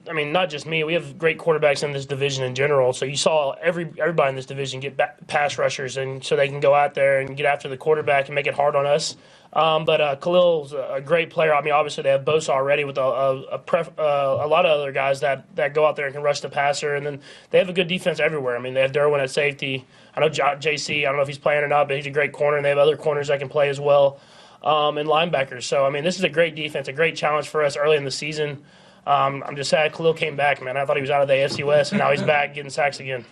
I 0.08 0.12
mean, 0.14 0.32
not 0.32 0.50
just 0.50 0.66
me. 0.66 0.84
We 0.84 0.94
have 0.94 1.18
great 1.18 1.38
quarterbacks 1.38 1.82
in 1.84 1.92
this 1.92 2.06
division 2.06 2.44
in 2.44 2.54
general. 2.54 2.92
So 2.92 3.06
you 3.06 3.16
saw 3.16 3.52
every 3.62 3.84
everybody 4.00 4.30
in 4.30 4.36
this 4.36 4.46
division 4.46 4.80
get 4.80 4.96
back, 4.96 5.26
pass 5.28 5.58
rushers, 5.58 5.96
and 5.96 6.24
so 6.24 6.36
they 6.36 6.48
can 6.48 6.60
go 6.60 6.74
out 6.74 6.94
there 6.94 7.20
and 7.20 7.36
get 7.36 7.46
after 7.46 7.68
the 7.68 7.76
quarterback 7.76 8.26
and 8.28 8.34
make 8.34 8.46
it 8.46 8.54
hard 8.54 8.76
on 8.76 8.86
us. 8.86 9.16
Um, 9.52 9.84
but 9.86 10.00
uh, 10.00 10.16
Khalil's 10.16 10.72
a 10.74 11.00
great 11.04 11.30
player. 11.30 11.54
I 11.54 11.62
mean, 11.62 11.72
obviously 11.72 12.02
they 12.04 12.10
have 12.10 12.24
Bosa 12.24 12.50
already 12.50 12.84
with 12.84 12.98
a 12.98 13.02
a, 13.02 13.42
a, 13.52 13.58
pref, 13.58 13.88
uh, 13.98 14.02
a 14.42 14.48
lot 14.48 14.66
of 14.66 14.72
other 14.80 14.92
guys 14.92 15.20
that, 15.20 15.44
that 15.56 15.74
go 15.74 15.86
out 15.86 15.96
there 15.96 16.06
and 16.06 16.14
can 16.14 16.22
rush 16.22 16.40
the 16.40 16.50
passer, 16.50 16.94
and 16.96 17.06
then 17.06 17.20
they 17.50 17.58
have 17.58 17.68
a 17.68 17.72
good 17.74 17.88
defense 17.88 18.20
everywhere. 18.20 18.56
I 18.56 18.60
mean, 18.60 18.74
they 18.74 18.82
have 18.82 18.92
Derwin 18.92 19.20
at 19.22 19.30
safety. 19.30 19.86
I 20.16 20.20
know 20.20 20.28
J- 20.28 20.42
JC. 20.42 21.00
I 21.02 21.04
don't 21.06 21.16
know 21.16 21.22
if 21.22 21.28
he's 21.28 21.38
playing 21.38 21.64
or 21.64 21.68
not, 21.68 21.88
but 21.88 21.96
he's 21.96 22.06
a 22.06 22.10
great 22.10 22.32
corner, 22.32 22.56
and 22.58 22.64
they 22.64 22.70
have 22.70 22.78
other 22.78 22.96
corners 22.96 23.28
that 23.28 23.40
can 23.40 23.48
play 23.48 23.68
as 23.70 23.80
well, 23.80 24.20
um, 24.62 24.98
and 24.98 25.08
linebackers. 25.08 25.64
So 25.64 25.86
I 25.86 25.90
mean, 25.90 26.04
this 26.04 26.18
is 26.18 26.24
a 26.24 26.28
great 26.30 26.54
defense, 26.56 26.88
a 26.88 26.92
great 26.92 27.16
challenge 27.16 27.48
for 27.48 27.64
us 27.64 27.76
early 27.76 27.96
in 27.96 28.04
the 28.04 28.10
season. 28.12 28.64
Um, 29.06 29.44
I'm 29.46 29.56
just 29.56 29.70
sad 29.70 29.92
Khalil 29.92 30.14
came 30.14 30.36
back, 30.36 30.62
man. 30.62 30.76
I 30.76 30.84
thought 30.84 30.96
he 30.96 31.00
was 31.00 31.10
out 31.10 31.22
of 31.22 31.28
the 31.28 31.34
AFC 31.34 31.64
West, 31.64 31.92
and 31.92 31.98
now 31.98 32.10
he's 32.10 32.22
back 32.22 32.54
getting 32.54 32.70
sacks 32.70 32.98
again. 32.98 33.24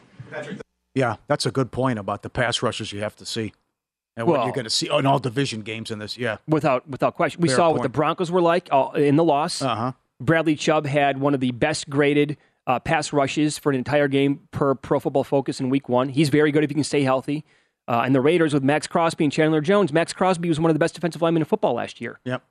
Yeah, 0.94 1.16
that's 1.26 1.46
a 1.46 1.50
good 1.50 1.72
point 1.72 1.98
about 1.98 2.22
the 2.22 2.30
pass 2.30 2.62
rushers 2.62 2.92
you 2.92 3.00
have 3.00 3.16
to 3.16 3.26
see. 3.26 3.52
And 4.16 4.28
what 4.28 4.44
you're 4.44 4.54
going 4.54 4.64
to 4.64 4.70
see 4.70 4.88
in 4.88 5.06
all 5.06 5.18
division 5.18 5.62
games 5.62 5.90
in 5.90 5.98
this. 5.98 6.16
Yeah. 6.16 6.36
Without 6.46 6.88
without 6.88 7.16
question, 7.16 7.40
we 7.40 7.48
Fair 7.48 7.56
saw 7.56 7.72
what 7.72 7.82
the 7.82 7.88
Broncos 7.88 8.30
were 8.30 8.40
like 8.40 8.68
uh, 8.70 8.90
in 8.94 9.16
the 9.16 9.24
loss. 9.24 9.60
Uh 9.60 9.74
huh. 9.74 9.92
Bradley 10.20 10.54
Chubb 10.54 10.86
had 10.86 11.18
one 11.18 11.34
of 11.34 11.40
the 11.40 11.50
best 11.50 11.90
graded 11.90 12.36
uh, 12.68 12.78
pass 12.78 13.12
rushes 13.12 13.58
for 13.58 13.72
an 13.72 13.76
entire 13.76 14.06
game 14.06 14.40
per 14.52 14.76
Pro 14.76 15.00
Football 15.00 15.24
Focus 15.24 15.58
in 15.58 15.68
Week 15.68 15.88
One. 15.88 16.08
He's 16.08 16.28
very 16.28 16.52
good 16.52 16.62
if 16.62 16.70
he 16.70 16.74
can 16.74 16.84
stay 16.84 17.02
healthy. 17.02 17.44
Uh, 17.88 18.02
and 18.06 18.14
the 18.14 18.20
Raiders 18.20 18.54
with 18.54 18.62
Maxx 18.62 18.86
Crosby 18.86 19.24
and 19.24 19.32
Chandler 19.32 19.60
Jones. 19.60 19.92
Maxx 19.92 20.12
Crosby 20.12 20.48
was 20.48 20.58
one 20.58 20.70
of 20.70 20.74
the 20.74 20.78
best 20.78 20.94
defensive 20.94 21.20
linemen 21.20 21.42
in 21.42 21.46
football 21.46 21.74
last 21.74 22.00
year. 22.00 22.18
Yep. 22.24 22.42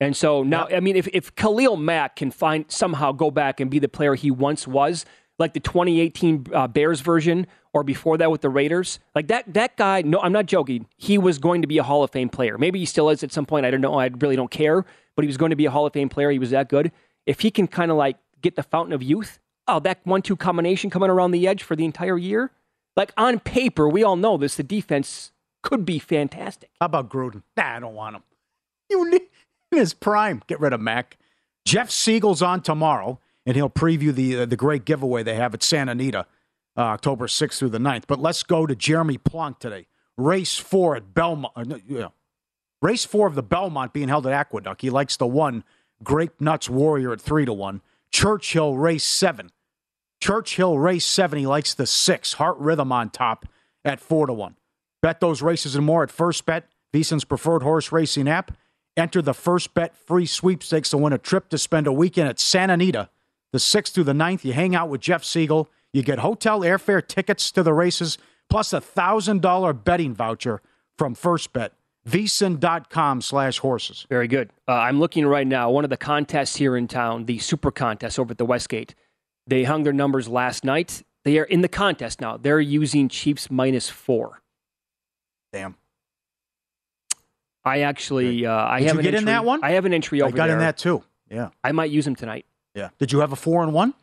And 0.00 0.16
so 0.16 0.42
now, 0.42 0.66
I 0.68 0.80
mean, 0.80 0.96
if, 0.96 1.06
if 1.08 1.34
Khalil 1.34 1.76
Mack 1.76 2.16
can 2.16 2.30
find 2.30 2.64
somehow 2.68 3.12
go 3.12 3.30
back 3.30 3.60
and 3.60 3.70
be 3.70 3.78
the 3.78 3.88
player 3.88 4.14
he 4.14 4.30
once 4.30 4.66
was, 4.66 5.04
like 5.38 5.52
the 5.52 5.60
2018 5.60 6.46
uh, 6.52 6.68
Bears 6.68 7.00
version, 7.00 7.46
or 7.72 7.84
before 7.84 8.16
that 8.18 8.30
with 8.30 8.40
the 8.40 8.48
Raiders, 8.48 8.98
like 9.14 9.28
that 9.28 9.52
that 9.54 9.76
guy. 9.76 10.02
No, 10.02 10.20
I'm 10.20 10.32
not 10.32 10.46
joking. 10.46 10.86
He 10.96 11.18
was 11.18 11.38
going 11.38 11.62
to 11.62 11.68
be 11.68 11.78
a 11.78 11.82
Hall 11.82 12.02
of 12.02 12.10
Fame 12.10 12.28
player. 12.28 12.58
Maybe 12.58 12.78
he 12.78 12.84
still 12.84 13.10
is 13.10 13.22
at 13.22 13.32
some 13.32 13.46
point. 13.46 13.64
I 13.64 13.70
don't 13.70 13.80
know. 13.80 13.98
I 13.98 14.06
really 14.06 14.36
don't 14.36 14.50
care. 14.50 14.84
But 15.16 15.24
he 15.24 15.26
was 15.26 15.36
going 15.36 15.50
to 15.50 15.56
be 15.56 15.66
a 15.66 15.70
Hall 15.70 15.86
of 15.86 15.92
Fame 15.92 16.08
player. 16.08 16.30
He 16.30 16.38
was 16.38 16.50
that 16.50 16.68
good. 16.68 16.92
If 17.26 17.40
he 17.40 17.50
can 17.50 17.66
kind 17.68 17.90
of 17.90 17.96
like 17.96 18.16
get 18.40 18.56
the 18.56 18.62
fountain 18.62 18.92
of 18.92 19.02
youth, 19.02 19.38
oh, 19.68 19.80
that 19.80 20.00
one-two 20.04 20.36
combination 20.36 20.88
coming 20.90 21.10
around 21.10 21.30
the 21.30 21.46
edge 21.46 21.62
for 21.62 21.76
the 21.76 21.84
entire 21.84 22.18
year. 22.18 22.50
Like 22.96 23.12
on 23.16 23.38
paper, 23.40 23.88
we 23.88 24.02
all 24.02 24.16
know 24.16 24.36
this. 24.36 24.56
The 24.56 24.62
defense 24.62 25.32
could 25.62 25.84
be 25.84 25.98
fantastic. 25.98 26.70
How 26.80 26.86
about 26.86 27.08
Gruden? 27.08 27.42
Nah, 27.56 27.76
I 27.76 27.80
don't 27.80 27.94
want 27.94 28.16
him. 28.16 28.22
You 28.88 29.10
need 29.10 29.22
his 29.70 29.94
prime. 29.94 30.42
Get 30.46 30.60
rid 30.60 30.72
of 30.72 30.80
Mac. 30.80 31.16
Jeff 31.64 31.90
Siegel's 31.90 32.42
on 32.42 32.62
tomorrow, 32.62 33.20
and 33.46 33.56
he'll 33.56 33.70
preview 33.70 34.14
the 34.14 34.40
uh, 34.40 34.46
the 34.46 34.56
great 34.56 34.84
giveaway 34.84 35.22
they 35.22 35.34
have 35.34 35.54
at 35.54 35.62
Santa 35.62 35.92
Anita, 35.92 36.26
uh, 36.76 36.80
October 36.80 37.26
6th 37.26 37.58
through 37.58 37.68
the 37.70 37.78
9th. 37.78 38.04
But 38.06 38.20
let's 38.20 38.42
go 38.42 38.66
to 38.66 38.74
Jeremy 38.74 39.18
Plonk 39.18 39.58
today. 39.58 39.86
Race 40.16 40.56
four 40.56 40.96
at 40.96 41.14
Belmont. 41.14 41.52
Uh, 41.56 41.64
no, 41.64 41.78
yeah. 41.86 42.08
Race 42.82 43.04
four 43.04 43.26
of 43.26 43.34
the 43.34 43.42
Belmont 43.42 43.92
being 43.92 44.08
held 44.08 44.26
at 44.26 44.32
Aqueduct. 44.32 44.80
He 44.80 44.90
likes 44.90 45.16
the 45.16 45.26
one. 45.26 45.64
Grape 46.02 46.40
Nuts 46.40 46.70
Warrior 46.70 47.12
at 47.12 47.20
three 47.20 47.44
to 47.44 47.52
one. 47.52 47.82
Churchill 48.12 48.76
race 48.76 49.06
seven. 49.06 49.50
Churchill 50.20 50.78
race 50.78 51.04
seven. 51.04 51.38
He 51.38 51.46
likes 51.46 51.74
the 51.74 51.86
six. 51.86 52.34
Heart 52.34 52.58
Rhythm 52.58 52.90
on 52.92 53.10
top 53.10 53.46
at 53.84 54.00
four 54.00 54.26
to 54.26 54.32
one. 54.32 54.56
Bet 55.02 55.20
those 55.20 55.42
races 55.42 55.74
and 55.74 55.84
more 55.84 56.02
at 56.02 56.10
First 56.10 56.44
Bet, 56.44 56.68
VSiN's 56.92 57.24
preferred 57.24 57.62
horse 57.62 57.90
racing 57.92 58.28
app. 58.28 58.52
Enter 59.00 59.22
the 59.22 59.34
First 59.34 59.72
Bet 59.72 59.96
free 59.96 60.26
sweepstakes 60.26 60.90
to 60.90 60.98
win 60.98 61.14
a 61.14 61.18
trip 61.18 61.48
to 61.48 61.58
spend 61.58 61.86
a 61.86 61.92
weekend 61.92 62.28
at 62.28 62.38
Santa 62.38 62.74
Anita. 62.74 63.08
The 63.52 63.58
6th 63.58 63.92
through 63.92 64.04
the 64.04 64.12
9th, 64.12 64.44
you 64.44 64.52
hang 64.52 64.76
out 64.76 64.90
with 64.90 65.00
Jeff 65.00 65.24
Siegel. 65.24 65.68
You 65.92 66.02
get 66.02 66.20
hotel 66.20 66.60
airfare 66.60 67.04
tickets 67.06 67.50
to 67.52 67.62
the 67.62 67.72
races, 67.72 68.18
plus 68.48 68.72
a 68.72 68.80
$1,000 68.80 69.84
betting 69.84 70.14
voucher 70.14 70.60
from 70.96 71.14
First 71.14 71.52
Bet. 71.52 71.72
VSiN.com 72.08 73.20
slash 73.22 73.58
horses. 73.58 74.06
Very 74.08 74.28
good. 74.28 74.50
Uh, 74.68 74.72
I'm 74.72 75.00
looking 75.00 75.26
right 75.26 75.46
now. 75.46 75.70
One 75.70 75.84
of 75.84 75.90
the 75.90 75.96
contests 75.96 76.56
here 76.56 76.76
in 76.76 76.86
town, 76.86 77.24
the 77.24 77.38
Super 77.38 77.70
Contest 77.70 78.18
over 78.18 78.32
at 78.32 78.38
the 78.38 78.46
Westgate. 78.46 78.94
They 79.46 79.64
hung 79.64 79.82
their 79.82 79.92
numbers 79.92 80.28
last 80.28 80.64
night. 80.64 81.02
They 81.24 81.38
are 81.38 81.44
in 81.44 81.60
the 81.60 81.68
contest 81.68 82.20
now. 82.20 82.36
They're 82.36 82.60
using 82.60 83.08
Chiefs 83.08 83.50
minus 83.50 83.88
four. 83.88 84.40
Damn. 85.52 85.76
I 87.64 87.80
actually, 87.80 88.46
uh, 88.46 88.52
I 88.54 88.78
Did 88.80 88.86
have 88.86 88.94
you 88.94 88.98
an 89.00 89.04
get 89.04 89.14
in 89.14 89.24
that 89.26 89.44
one? 89.44 89.60
I 89.62 89.72
have 89.72 89.84
an 89.84 89.92
entry 89.92 90.22
I 90.22 90.26
over 90.26 90.36
got 90.36 90.46
there. 90.46 90.56
in 90.56 90.60
that 90.60 90.78
too. 90.78 91.02
Yeah. 91.30 91.50
I 91.62 91.72
might 91.72 91.90
use 91.90 92.04
them 92.04 92.16
tonight. 92.16 92.46
Yeah. 92.74 92.88
Did 92.98 93.12
you 93.12 93.20
have 93.20 93.32
a 93.32 93.36
four 93.36 93.62
and 93.62 93.72
one? 93.72 93.94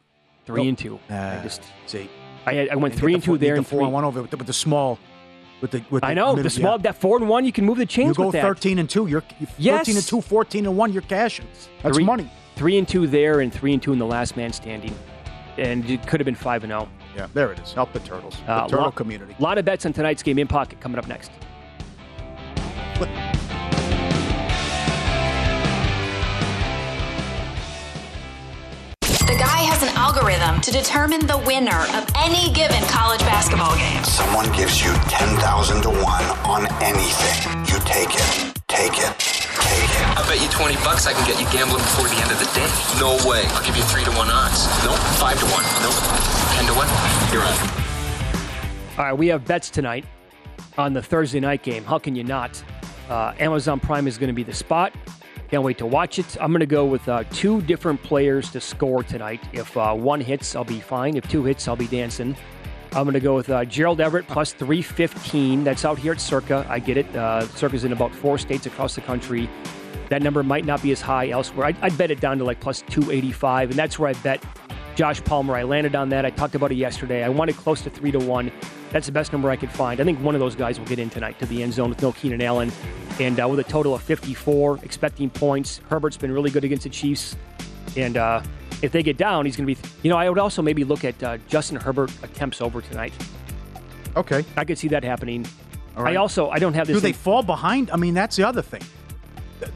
Three 0.46 0.62
Nope. 0.64 0.68
and 0.70 0.78
two. 0.78 1.00
I 1.10 1.14
Ah, 1.40 1.44
just 1.44 1.62
see. 1.88 2.10
I, 2.46 2.54
had- 2.54 2.70
I 2.70 2.76
went 2.76 2.94
three 2.96 3.14
the 3.14 3.16
and 3.16 3.24
two 3.24 3.38
there 3.38 3.54
get 3.56 3.58
and 3.60 3.68
four 3.68 3.80
three. 3.80 3.86
and 3.86 3.94
one 3.94 4.04
over 4.06 4.22
with 4.22 4.32
the, 4.32 4.38
with 4.38 4.48
the 4.48 4.54
small. 4.54 5.00
With 5.60 5.72
the, 5.72 5.84
with 5.90 6.04
I 6.04 6.14
know 6.14 6.28
middle- 6.36 6.44
the 6.44 6.50
small 6.52 6.74
yeah. 6.74 6.84
that 6.84 6.98
four 7.02 7.18
and 7.18 7.28
one. 7.28 7.44
You 7.44 7.52
can 7.52 7.66
move 7.66 7.78
the 7.80 7.86
chains 7.88 8.10
You 8.10 8.14
go 8.14 8.26
with 8.28 8.34
that. 8.34 8.44
13 8.44 8.78
and 8.80 8.88
2. 8.90 9.08
You're 9.08 9.24
you're 9.40 9.50
Yes. 9.58 9.80
13 9.88 9.96
and 9.98 10.06
2, 10.06 10.22
14 10.22 10.66
and 10.68 10.78
1. 10.78 10.94
You're 10.94 11.02
cashing. 11.02 11.48
That's 11.82 11.96
three, 11.98 12.06
money. 12.06 12.32
Three 12.56 12.78
and 12.78 12.88
two 12.88 13.08
there, 13.08 13.40
and 13.42 13.52
three 13.54 13.74
and 13.74 13.82
two 13.82 13.92
in 13.94 14.00
the 14.00 14.06
last 14.06 14.36
man 14.38 14.52
standing, 14.54 14.94
and 15.58 15.88
it 15.90 16.06
could 16.08 16.20
have 16.20 16.26
been 16.26 16.34
five 16.36 16.64
and 16.64 16.72
oh. 16.74 16.80
zero. 16.82 16.90
Yeah, 17.16 17.28
there 17.34 17.52
it 17.52 17.60
is. 17.60 17.74
Help 17.74 17.92
the 17.94 18.00
turtles. 18.00 18.36
The 18.46 18.52
Uh, 18.52 18.68
turtle 18.68 18.86
lot- 18.86 18.96
community. 18.96 19.36
A 19.38 19.42
lot 19.42 19.58
of 19.58 19.66
bets 19.66 19.86
on 19.86 19.94
tonight's 19.94 20.22
game 20.24 20.38
in 20.40 20.48
pocket 20.48 20.80
coming 20.80 20.98
up 21.00 21.08
next. 21.08 21.32
Algorithm 30.18 30.60
to 30.62 30.72
determine 30.72 31.26
the 31.28 31.38
winner 31.46 31.86
of 31.94 32.04
any 32.18 32.52
given 32.54 32.82
college 32.90 33.20
basketball 33.22 33.76
game. 33.78 34.04
Someone 34.04 34.52
gives 34.52 34.84
you 34.84 34.92
10,000 35.14 35.82
to 35.84 35.90
1 35.90 36.02
on 36.42 36.66
anything. 36.82 37.38
You 37.70 37.78
take 37.86 38.10
it. 38.18 38.26
Take 38.68 38.98
it. 38.98 39.14
Take 39.62 39.94
it. 39.94 40.18
I 40.18 40.26
bet 40.28 40.42
you 40.42 40.50
20 40.50 40.74
bucks 40.82 41.06
I 41.06 41.14
can 41.14 41.22
get 41.28 41.40
you 41.40 41.46
gambling 41.54 41.84
before 41.84 42.08
the 42.10 42.18
end 42.18 42.32
of 42.32 42.40
the 42.40 42.50
day. 42.58 42.66
No 43.00 43.14
way. 43.30 43.46
I'll 43.54 43.64
give 43.64 43.78
you 43.78 43.84
3 43.84 44.04
to 44.06 44.12
1 44.12 44.28
odds. 44.30 44.66
Nope. 44.84 44.98
5 45.22 45.40
to 45.40 45.46
1. 45.46 45.64
Nope. 45.86 46.00
10 46.58 46.66
to 46.66 46.74
1. 46.74 46.88
You're 47.32 47.46
on. 47.46 47.58
All 48.98 49.06
right, 49.06 49.14
we 49.14 49.28
have 49.28 49.46
bets 49.46 49.70
tonight 49.70 50.04
on 50.80 50.94
the 50.94 51.02
Thursday 51.02 51.40
night 51.40 51.62
game. 51.62 51.84
How 51.84 52.00
can 52.00 52.16
you 52.16 52.24
not? 52.24 52.64
Uh, 53.08 53.34
Amazon 53.40 53.80
Prime 53.80 54.08
is 54.08 54.18
going 54.18 54.30
to 54.30 54.34
be 54.34 54.44
the 54.44 54.54
spot. 54.54 54.94
Can't 55.50 55.64
wait 55.64 55.78
to 55.78 55.86
watch 55.86 56.20
it. 56.20 56.38
I'm 56.42 56.52
going 56.52 56.60
to 56.60 56.66
go 56.66 56.86
with 56.86 57.08
uh, 57.08 57.24
two 57.32 57.62
different 57.62 58.04
players 58.04 58.52
to 58.52 58.60
score 58.60 59.02
tonight. 59.02 59.42
If 59.54 59.78
uh, 59.78 59.94
one 59.94 60.20
hits, 60.20 60.56
I'll 60.56 60.66
be 60.66 60.82
fine. 60.82 61.16
If 61.16 61.28
two 61.30 61.46
hits, 61.46 61.68
I'll 61.70 61.78
be 61.78 61.88
dancing. 61.88 62.36
I'm 62.92 63.04
going 63.04 63.14
to 63.14 63.22
go 63.22 63.36
with 63.36 63.50
uh, 63.50 63.64
Gerald 63.64 64.02
Everett 64.02 64.28
plus 64.28 64.52
315. 64.54 65.64
That's 65.64 65.86
out 65.86 65.98
here 65.98 66.14
at 66.14 66.20
Circa. 66.20 66.66
I 66.70 66.80
get 66.80 66.98
it. 66.98 67.16
Uh, 67.16 67.48
Circa's 67.48 67.86
in 67.86 67.94
about 67.94 68.14
four 68.14 68.38
states 68.38 68.66
across 68.66 68.96
the 68.96 69.02
country. 69.02 69.50
That 70.10 70.22
number 70.22 70.44
might 70.44 70.66
not 70.66 70.82
be 70.82 70.92
as 70.92 71.00
high 71.00 71.30
elsewhere. 71.30 71.68
I'd, 71.68 71.78
I'd 71.82 71.98
bet 71.98 72.12
it 72.12 72.20
down 72.20 72.38
to 72.40 72.44
like 72.44 72.60
plus 72.60 72.82
285, 72.84 73.70
and 73.70 73.80
that's 73.80 73.98
where 74.00 74.10
I 74.10 74.14
bet 74.14 74.44
Josh 74.98 75.24
Palmer. 75.24 75.56
I 75.56 75.62
landed 75.62 75.96
on 75.96 76.10
that. 76.10 76.26
I 76.26 76.32
talked 76.32 76.56
about 76.56 76.72
it 76.72 76.76
yesterday. 76.76 77.24
I 77.24 77.30
wanted 77.30 77.56
close 77.56 77.82
to 77.84 77.90
three 77.92 78.12
to 78.12 78.18
one. 78.18 78.52
That's 78.92 79.06
the 79.06 79.12
best 79.12 79.32
number 79.32 79.52
I 79.52 79.56
could 79.56 79.70
find. 79.70 80.02
I 80.02 80.04
think 80.04 80.20
one 80.22 80.34
of 80.34 80.40
those 80.40 80.56
guys 80.56 80.80
will 80.80 80.88
get 80.88 80.98
in 80.98 81.12
tonight 81.12 81.38
to 81.38 81.46
the 81.46 81.62
end 81.62 81.74
zone 81.74 81.90
with 81.90 82.02
no 82.02 82.12
Keenan 82.12 82.42
Allen. 82.42 82.72
And 83.20 83.40
uh, 83.40 83.48
with 83.48 83.60
a 83.60 83.64
total 83.64 83.94
of 83.94 84.02
54, 84.02 84.80
expecting 84.82 85.30
points. 85.30 85.82
Herbert's 85.88 86.18
been 86.18 86.32
really 86.32 86.50
good 86.50 86.64
against 86.64 86.84
the 86.84 86.90
Chiefs. 86.90 87.36
And 87.96 88.18
uh, 88.18 88.42
if 88.82 88.92
they 88.92 89.04
get 89.04 89.18
down, 89.18 89.46
he's 89.46 89.56
going 89.56 89.68
to 89.68 89.76
be. 89.76 89.90
You 90.02 90.10
know, 90.10 90.18
I 90.18 90.28
would 90.30 90.40
also 90.40 90.64
maybe 90.64 90.84
look 90.84 91.06
at 91.06 91.22
uh, 91.22 91.38
Justin 91.48 91.78
Herbert 91.78 92.12
attempts 92.24 92.60
over 92.60 92.82
tonight. 92.82 93.14
Okay. 94.16 94.44
I 94.56 94.66
could 94.66 94.80
see 94.80 94.88
that 94.88 95.04
happening. 95.04 95.46
Right. 95.96 96.14
I 96.14 96.16
also 96.16 96.50
I 96.50 96.58
don't 96.58 96.74
have 96.74 96.88
this. 96.88 96.96
Do 96.96 97.02
they 97.02 97.10
in- 97.10 97.14
fall 97.14 97.44
behind? 97.44 97.92
I 97.92 97.98
mean, 97.98 98.16
that's 98.16 98.36
the 98.36 98.48
other 98.48 98.64
thing. 98.64 98.82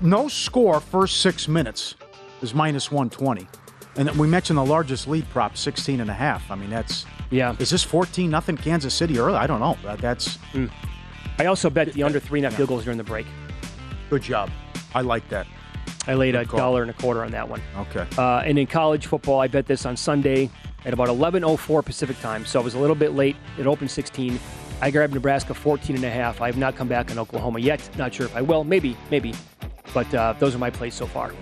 No 0.02 0.28
score 0.28 0.80
first 0.80 1.22
six 1.22 1.48
minutes 1.48 1.94
is 2.42 2.56
minus 2.56 2.90
120. 2.90 3.48
And 3.98 4.10
we 4.12 4.28
mentioned 4.28 4.58
the 4.58 4.66
largest 4.66 5.08
lead 5.08 5.30
prop, 5.30 5.58
16 5.58 6.00
and 6.00 6.10
a 6.10 6.14
half. 6.14 6.50
I 6.50 6.56
mean, 6.56 6.70
that's 6.70 7.06
yeah. 7.30 7.56
Is 7.60 7.70
this 7.70 7.84
14 7.84 8.30
nothing 8.30 8.58
Kansas 8.58 8.94
City 8.94 9.20
early? 9.20 9.38
I 9.38 9.48
don't 9.48 9.60
know. 9.60 9.78
That, 9.84 10.00
that's. 10.00 10.38
Mm. 10.54 10.70
I 11.40 11.46
also 11.46 11.70
bet 11.70 11.92
the 11.94 12.04
under 12.04 12.20
three 12.20 12.40
and 12.40 12.46
a 12.46 12.50
half 12.50 12.58
field 12.58 12.70
goals 12.70 12.84
during 12.84 12.98
the 12.98 13.04
break. 13.04 13.26
Good 14.10 14.22
job. 14.22 14.50
I 14.94 15.02
like 15.02 15.28
that. 15.30 15.48
I 16.08 16.14
laid 16.14 16.34
Good 16.34 16.42
a 16.42 16.46
call. 16.46 16.60
dollar 16.60 16.82
and 16.82 16.92
a 16.92 16.94
quarter 16.94 17.24
on 17.24 17.32
that 17.32 17.48
one. 17.48 17.62
Okay. 17.78 18.06
Uh, 18.18 18.40
and 18.40 18.58
in 18.60 18.68
college 18.68 19.08
football, 19.08 19.40
I 19.40 19.48
bet 19.48 19.66
this 19.66 19.86
on 19.86 19.96
Sunday 19.98 20.50
at 20.86 20.94
about 20.94 21.08
11:04 21.08 21.84
Pacific 21.84 22.20
time. 22.20 22.46
So 22.46 22.60
I 22.60 22.64
was 22.64 22.74
a 22.76 22.80
little 22.80 22.96
bit 22.96 23.14
late. 23.14 23.36
It 23.58 23.68
opened 23.68 23.92
16. 23.92 24.40
I 24.82 24.90
grabbed 24.90 25.14
Nebraska 25.14 25.54
14 25.54 25.96
and 25.96 26.06
a 26.06 26.10
half. 26.10 26.42
I 26.42 26.48
have 26.48 26.58
not 26.58 26.76
come 26.76 26.88
back 26.88 27.12
on 27.12 27.20
Oklahoma 27.20 27.60
yet. 27.60 27.88
Not 27.98 28.14
sure 28.14 28.26
if 28.26 28.36
I 28.36 28.42
will. 28.42 28.64
Maybe, 28.64 28.98
maybe. 29.12 29.34
But 29.94 30.14
uh, 30.14 30.34
those 30.40 30.56
are 30.56 30.58
my 30.60 30.70
plays 30.70 30.96
so 30.96 31.06
far. 31.06 31.34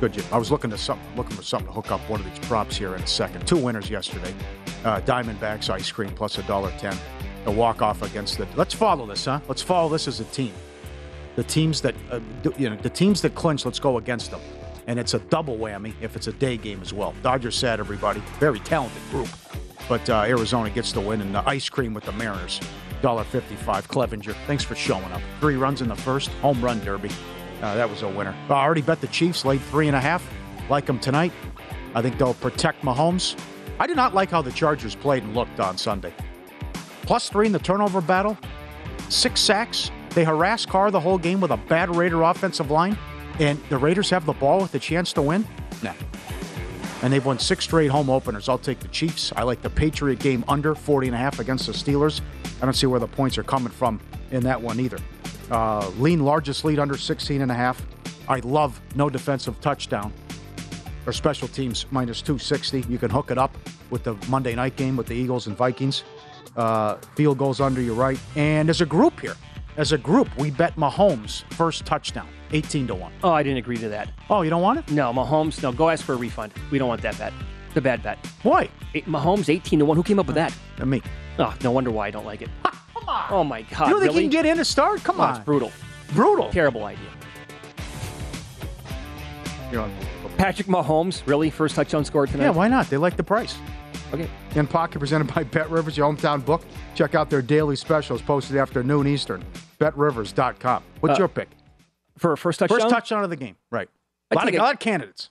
Good, 0.00 0.14
Jim. 0.14 0.24
I 0.32 0.38
was 0.38 0.50
looking 0.50 0.70
to 0.70 0.98
looking 1.14 1.36
for 1.36 1.42
something 1.42 1.66
to 1.66 1.72
hook 1.74 1.92
up 1.92 2.00
one 2.08 2.20
of 2.20 2.26
these 2.26 2.38
props 2.48 2.74
here 2.74 2.94
in 2.94 3.02
a 3.02 3.06
second. 3.06 3.46
Two 3.46 3.58
winners 3.58 3.90
yesterday. 3.90 4.34
Uh, 4.82 5.00
Diamondbacks 5.02 5.68
ice 5.68 5.92
cream 5.92 6.10
plus 6.14 6.38
a 6.38 6.42
dollar 6.44 6.72
ten. 6.78 6.96
A 7.44 7.50
walk 7.50 7.82
off 7.82 8.00
against 8.00 8.38
the. 8.38 8.46
Let's 8.56 8.72
follow 8.72 9.04
this, 9.04 9.26
huh? 9.26 9.40
Let's 9.46 9.60
follow 9.60 9.90
this 9.90 10.08
as 10.08 10.20
a 10.20 10.24
team. 10.24 10.54
The 11.36 11.44
teams 11.44 11.82
that 11.82 11.94
uh, 12.10 12.20
you 12.56 12.70
know, 12.70 12.76
the 12.76 12.88
teams 12.88 13.20
that 13.20 13.34
clinch. 13.34 13.66
Let's 13.66 13.78
go 13.78 13.98
against 13.98 14.30
them, 14.30 14.40
and 14.86 14.98
it's 14.98 15.12
a 15.12 15.18
double 15.18 15.58
whammy 15.58 15.92
if 16.00 16.16
it's 16.16 16.28
a 16.28 16.32
day 16.32 16.56
game 16.56 16.80
as 16.80 16.94
well. 16.94 17.14
Dodgers 17.22 17.56
sad, 17.56 17.78
everybody. 17.78 18.22
Very 18.38 18.60
talented 18.60 19.02
group, 19.10 19.28
but 19.86 20.08
uh, 20.08 20.24
Arizona 20.26 20.70
gets 20.70 20.92
the 20.92 21.00
win 21.00 21.20
and 21.20 21.34
the 21.34 21.46
ice 21.46 21.68
cream 21.68 21.92
with 21.92 22.04
the 22.04 22.12
Mariners. 22.12 22.58
Dollar 23.02 23.24
fifty-five. 23.24 23.86
Clevenger, 23.88 24.32
thanks 24.46 24.64
for 24.64 24.74
showing 24.74 25.12
up. 25.12 25.20
Three 25.40 25.56
runs 25.56 25.82
in 25.82 25.88
the 25.88 25.96
first 25.96 26.30
home 26.40 26.62
run 26.62 26.82
derby. 26.84 27.10
Uh, 27.62 27.74
that 27.74 27.88
was 27.88 28.02
a 28.02 28.08
winner. 28.08 28.34
I 28.48 28.52
already 28.52 28.82
bet 28.82 29.00
the 29.00 29.08
Chiefs 29.08 29.44
laid 29.44 29.60
three 29.62 29.86
and 29.86 29.96
a 29.96 30.00
half. 30.00 30.26
Like 30.68 30.86
them 30.86 30.98
tonight. 30.98 31.32
I 31.94 32.02
think 32.02 32.16
they'll 32.18 32.34
protect 32.34 32.82
Mahomes. 32.82 33.38
I 33.78 33.86
did 33.86 33.96
not 33.96 34.14
like 34.14 34.30
how 34.30 34.42
the 34.42 34.52
Chargers 34.52 34.94
played 34.94 35.22
and 35.22 35.34
looked 35.34 35.58
on 35.58 35.76
Sunday. 35.76 36.12
Plus 37.02 37.28
three 37.28 37.46
in 37.46 37.52
the 37.52 37.58
turnover 37.58 38.00
battle, 38.00 38.38
six 39.08 39.40
sacks. 39.40 39.90
They 40.10 40.24
harassed 40.24 40.68
Carr 40.68 40.90
the 40.90 41.00
whole 41.00 41.18
game 41.18 41.40
with 41.40 41.50
a 41.50 41.56
bad 41.56 41.94
Raider 41.94 42.22
offensive 42.22 42.70
line, 42.70 42.96
and 43.38 43.60
the 43.68 43.78
Raiders 43.78 44.10
have 44.10 44.26
the 44.26 44.32
ball 44.32 44.60
with 44.60 44.74
a 44.74 44.78
chance 44.78 45.12
to 45.14 45.22
win? 45.22 45.46
Nah. 45.82 45.94
And 47.02 47.12
they've 47.12 47.24
won 47.24 47.38
six 47.38 47.64
straight 47.64 47.88
home 47.88 48.10
openers. 48.10 48.48
I'll 48.48 48.58
take 48.58 48.80
the 48.80 48.88
Chiefs. 48.88 49.32
I 49.34 49.42
like 49.42 49.62
the 49.62 49.70
Patriot 49.70 50.18
game 50.18 50.44
under 50.46 50.74
40 50.74 51.08
and 51.08 51.16
a 51.16 51.18
half 51.18 51.40
against 51.40 51.66
the 51.66 51.72
Steelers. 51.72 52.20
I 52.60 52.66
don't 52.66 52.74
see 52.74 52.86
where 52.86 53.00
the 53.00 53.08
points 53.08 53.38
are 53.38 53.42
coming 53.42 53.72
from 53.72 54.00
in 54.30 54.42
that 54.44 54.60
one 54.60 54.78
either. 54.78 54.98
Uh, 55.50 55.88
lean 55.98 56.24
largest 56.24 56.64
lead 56.64 56.78
under 56.78 56.96
16 56.96 57.42
and 57.42 57.50
a 57.50 57.54
half. 57.54 57.84
I 58.28 58.38
love 58.40 58.80
no 58.94 59.10
defensive 59.10 59.60
touchdown 59.60 60.12
or 61.06 61.12
special 61.12 61.48
teams 61.48 61.86
minus 61.90 62.22
260. 62.22 62.84
You 62.88 62.98
can 62.98 63.10
hook 63.10 63.30
it 63.30 63.38
up 63.38 63.56
with 63.90 64.04
the 64.04 64.14
Monday 64.28 64.54
night 64.54 64.76
game 64.76 64.96
with 64.96 65.06
the 65.06 65.14
Eagles 65.14 65.46
and 65.46 65.56
Vikings. 65.56 66.04
Uh, 66.56 66.96
field 67.16 67.38
goals 67.38 67.60
under, 67.60 67.80
you're 67.80 67.94
right. 67.94 68.18
And 68.36 68.70
as 68.70 68.80
a 68.80 68.86
group 68.86 69.20
here, 69.20 69.34
as 69.76 69.92
a 69.92 69.98
group, 69.98 70.28
we 70.36 70.50
bet 70.50 70.76
Mahomes 70.76 71.42
first 71.54 71.86
touchdown, 71.86 72.28
18 72.52 72.88
to 72.88 72.94
1. 72.94 73.12
Oh, 73.24 73.32
I 73.32 73.42
didn't 73.42 73.58
agree 73.58 73.78
to 73.78 73.88
that. 73.88 74.10
Oh, 74.28 74.42
you 74.42 74.50
don't 74.50 74.62
want 74.62 74.78
it? 74.80 74.90
No, 74.90 75.12
Mahomes, 75.12 75.62
no, 75.62 75.72
go 75.72 75.88
ask 75.88 76.04
for 76.04 76.14
a 76.14 76.16
refund. 76.16 76.52
We 76.70 76.78
don't 76.78 76.88
want 76.88 77.02
that 77.02 77.18
bet. 77.18 77.32
It's 77.68 77.76
a 77.76 77.80
bad 77.80 78.02
bet. 78.02 78.18
Why? 78.42 78.68
Mahomes, 78.94 79.48
18 79.48 79.78
to 79.78 79.84
1. 79.84 79.96
Who 79.96 80.02
came 80.02 80.18
up 80.18 80.26
with 80.26 80.34
that? 80.34 80.52
Uh, 80.80 80.86
me. 80.86 81.02
Oh, 81.38 81.54
no 81.62 81.70
wonder 81.70 81.90
why 81.90 82.08
I 82.08 82.10
don't 82.10 82.26
like 82.26 82.42
it. 82.42 82.50
Come 83.00 83.08
on. 83.08 83.26
Oh, 83.30 83.44
my 83.44 83.62
God. 83.62 83.86
You 83.86 83.92
don't 83.94 84.00
think 84.00 84.12
really? 84.12 84.14
he 84.14 84.20
can 84.22 84.30
get 84.30 84.46
in 84.46 84.56
to 84.58 84.64
start? 84.64 85.02
Come 85.02 85.20
oh, 85.20 85.24
on. 85.24 85.36
It's 85.36 85.44
brutal. 85.44 85.72
Brutal. 86.12 86.50
Terrible 86.50 86.84
idea. 86.84 87.04
You're 89.72 89.82
on. 89.82 89.92
Patrick 90.36 90.68
Mahomes, 90.68 91.22
really? 91.26 91.50
First 91.50 91.74
touchdown 91.76 92.04
scored 92.04 92.30
tonight? 92.30 92.44
Yeah, 92.44 92.50
why 92.50 92.68
not? 92.68 92.88
They 92.88 92.96
like 92.96 93.16
the 93.16 93.22
price. 93.22 93.56
Okay. 94.12 94.28
In 94.56 94.66
Pocket, 94.66 94.98
presented 94.98 95.32
by 95.32 95.44
Bet 95.44 95.70
Rivers, 95.70 95.96
your 95.96 96.10
hometown 96.10 96.44
book. 96.44 96.62
Check 96.94 97.14
out 97.14 97.30
their 97.30 97.42
daily 97.42 97.76
specials 97.76 98.20
posted 98.22 98.56
after 98.56 98.82
noon 98.82 99.06
Eastern. 99.06 99.44
BetRivers.com. 99.78 100.82
What's 101.00 101.18
Uh, 101.18 101.22
your 101.22 101.28
pick? 101.28 101.48
For 102.18 102.32
a 102.32 102.36
first 102.36 102.58
touchdown? 102.58 102.80
First 102.80 102.90
touchdown 102.90 103.24
of 103.24 103.30
the 103.30 103.36
game. 103.36 103.56
Right. 103.70 103.88
A 104.30 104.34
I 104.34 104.36
lot, 104.36 104.48
of, 104.48 104.54
a 104.54 104.58
lot 104.58 104.74
of 104.74 104.80
candidates. 104.80 105.30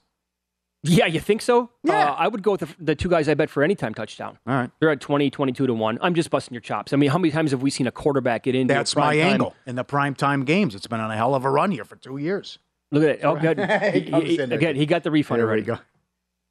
Yeah, 0.83 1.07
you 1.07 1.19
think 1.19 1.41
so? 1.41 1.69
Yeah. 1.83 2.11
Uh, 2.11 2.15
I 2.17 2.27
would 2.29 2.41
go 2.41 2.51
with 2.51 2.61
the, 2.61 2.69
the 2.79 2.95
two 2.95 3.09
guys 3.09 3.27
I 3.27 3.33
bet 3.33 3.49
for 3.49 3.63
any 3.63 3.75
time 3.75 3.93
touchdown. 3.93 4.37
All 4.47 4.53
right. 4.55 4.71
They're 4.79 4.89
at 4.91 5.01
20, 5.01 5.29
22 5.29 5.67
to 5.67 5.73
1. 5.73 5.99
I'm 6.01 6.13
just 6.13 6.29
busting 6.29 6.53
your 6.53 6.61
chops. 6.61 6.93
I 6.93 6.95
mean, 6.95 7.09
how 7.09 7.17
many 7.17 7.31
times 7.31 7.51
have 7.51 7.61
we 7.61 7.69
seen 7.69 7.85
a 7.87 7.91
quarterback 7.91 8.43
get 8.43 8.55
into 8.55 8.73
That's 8.73 8.95
my 8.95 9.17
time? 9.17 9.27
angle 9.33 9.55
in 9.65 9.75
the 9.75 9.83
prime 9.83 10.15
time 10.15 10.45
games. 10.45 10.75
It's 10.75 10.87
been 10.87 11.01
on 11.01 11.11
a 11.11 11.17
hell 11.17 11.35
of 11.35 11.43
a 11.43 11.49
run 11.49 11.71
here 11.71 11.83
for 11.83 11.97
two 11.97 12.15
years. 12.17 12.59
Look 12.91 13.03
at 13.03 13.09
it. 13.09 13.19
Oh, 13.23 13.35
good. 13.35 13.59
He 13.93 14.35
He- 14.35 14.37
again, 14.39 14.75
he 14.77 14.85
got 14.85 15.03
the 15.03 15.11
refund 15.11 15.39
There 15.39 15.45
we 15.47 15.49
already. 15.49 15.63
go. 15.63 15.79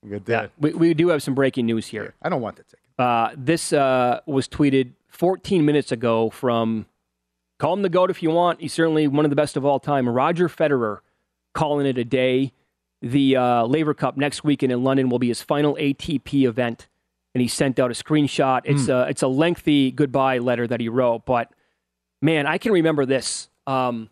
Good 0.09 0.25
Yeah, 0.29 0.47
we, 0.61 0.73
we 0.75 0.95
do 0.95 1.09
have 1.09 1.23
some 1.23 1.35
breaking 1.35 1.67
news 1.67 1.87
here. 1.87 2.15
I 2.23 2.29
don't 2.29 2.41
want 2.43 2.57
the 2.57 2.63
ticket. 2.65 2.79
Uh, 2.99 3.31
this 3.37 3.73
uh, 3.73 4.21
was 4.27 4.47
tweeted 4.47 4.93
14 5.09 5.65
minutes 5.65 5.91
ago 5.91 6.31
from, 6.31 6.87
call 7.59 7.73
him 7.75 7.83
the 7.83 7.89
GOAT 7.89 8.11
if 8.11 8.23
you 8.23 8.31
want. 8.31 8.61
He's 8.61 8.73
certainly 8.75 9.09
one 9.09 9.25
of 9.25 9.31
the 9.31 9.37
best 9.37 9.57
of 9.57 9.65
all 9.65 9.81
time. 9.81 10.09
Roger 10.09 10.49
Federer 10.49 10.99
calling 11.55 11.87
it 11.87 11.97
a 11.99 12.05
day. 12.05 12.53
The 13.03 13.37
uh, 13.37 13.65
Laver 13.67 13.95
Cup 13.95 14.17
next 14.17 14.43
weekend 14.45 14.73
in 14.73 14.83
London 14.83 15.09
will 15.09 15.19
be 15.19 15.29
his 15.29 15.43
final 15.43 15.75
ATP 15.77 16.47
event. 16.47 16.89
And 17.35 17.43
he 17.43 17.49
sent 17.49 17.79
out 17.79 17.91
a 17.91 17.95
screenshot. 17.95 18.63
It's, 18.65 18.87
Hmm. 18.87 18.91
a, 18.93 19.01
it's 19.03 19.23
a 19.23 19.29
lengthy 19.29 19.91
goodbye 19.93 20.39
letter 20.39 20.67
that 20.67 20.81
he 20.81 20.89
wrote. 20.89 21.25
But 21.27 21.53
man, 22.23 22.47
I 22.47 22.59
can 22.59 22.73
remember 22.73 23.07
this. 23.07 23.49
Um, 23.67 24.09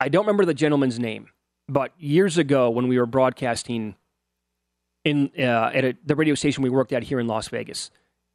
I 0.00 0.08
don't 0.08 0.24
remember 0.26 0.44
the 0.44 0.52
gentleman's 0.54 0.98
name, 0.98 1.28
but 1.68 1.92
years 1.96 2.36
ago 2.36 2.68
when 2.70 2.88
we 2.88 2.98
were 2.98 3.06
broadcasting 3.06 3.94
in 5.04 5.30
uh, 5.38 5.70
at 5.72 5.84
a, 5.84 5.96
the 6.04 6.16
radio 6.16 6.34
station 6.34 6.62
we 6.62 6.70
worked 6.70 6.92
at 6.92 7.04
here 7.04 7.20
in 7.20 7.26
Las 7.28 7.48
Vegas, 7.48 7.90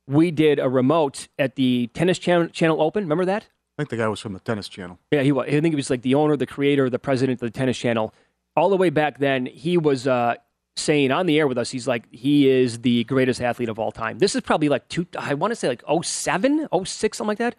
we 0.08 0.32
did 0.32 0.60
a 0.60 0.69
remote 0.69 1.28
at 1.38 1.56
the 1.56 1.88
Tennis 1.93 2.17
Channel, 2.19 2.47
Channel 2.47 2.82
Open. 2.82 3.04
Remember 3.04 3.26
that? 3.26 3.47
I 3.78 3.84
think 3.84 3.89
the 3.89 3.97
guy 3.97 4.08
was 4.08 4.19
from 4.21 4.34
the 4.34 4.39
tennis 4.39 4.67
channel. 4.67 4.97
Yeah, 5.12 5.21
he 5.21 5.32
was. 5.32 5.45
I 5.47 5.52
think 5.52 5.67
he 5.67 5.76
was 5.76 5.89
like 5.91 6.02
the 6.02 6.15
owner, 6.15 6.36
the 6.36 6.47
creator, 6.47 6.89
the 6.89 6.97
president 6.97 7.41
of 7.43 7.52
the 7.52 7.56
Tennis 7.56 7.78
Channel. 7.78 8.12
All 8.58 8.70
the 8.70 8.76
way 8.76 8.89
back 8.89 9.20
then, 9.20 9.46
he 9.46 9.78
was 9.78 10.08
uh, 10.08 10.34
saying 10.76 11.12
on 11.12 11.28
the 11.28 11.38
air 11.38 11.48
with 11.48 11.60
us, 11.60 11.70
he's 11.70 11.88
like, 11.88 12.12
he 12.12 12.50
is 12.50 12.80
the 12.80 13.04
greatest 13.04 13.39
athlete 13.39 13.70
of 13.70 13.78
all 13.78 13.91
time. 13.91 14.17
This 14.17 14.34
is 14.34 14.41
probably 14.41 14.67
like 14.67 14.89
two, 14.89 15.06
I 15.15 15.36
want 15.36 15.52
to 15.52 15.56
say 15.56 15.67
like 15.67 15.84
07, 16.04 16.67
06, 16.84 17.17
something 17.17 17.28
like 17.28 17.38
that. 17.38 17.56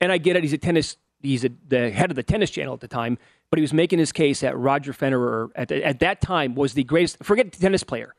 And 0.00 0.10
I 0.10 0.18
get 0.18 0.34
it. 0.34 0.42
He's 0.42 0.52
a 0.52 0.58
tennis, 0.58 0.96
he's 1.22 1.44
a, 1.44 1.50
the 1.68 1.92
head 1.92 2.10
of 2.10 2.16
the 2.16 2.24
Tennis 2.24 2.50
Channel 2.50 2.74
at 2.74 2.80
the 2.80 2.88
time, 2.88 3.16
but 3.48 3.58
he 3.58 3.62
was 3.62 3.72
making 3.72 4.00
his 4.00 4.10
case 4.10 4.40
that 4.40 4.58
Roger 4.58 4.92
Federer 4.92 5.50
at, 5.54 5.70
at 5.70 6.00
that 6.00 6.20
time 6.20 6.56
was 6.56 6.74
the 6.74 6.82
greatest, 6.82 7.22
forget 7.22 7.52
tennis 7.52 7.84
player. 7.84 8.16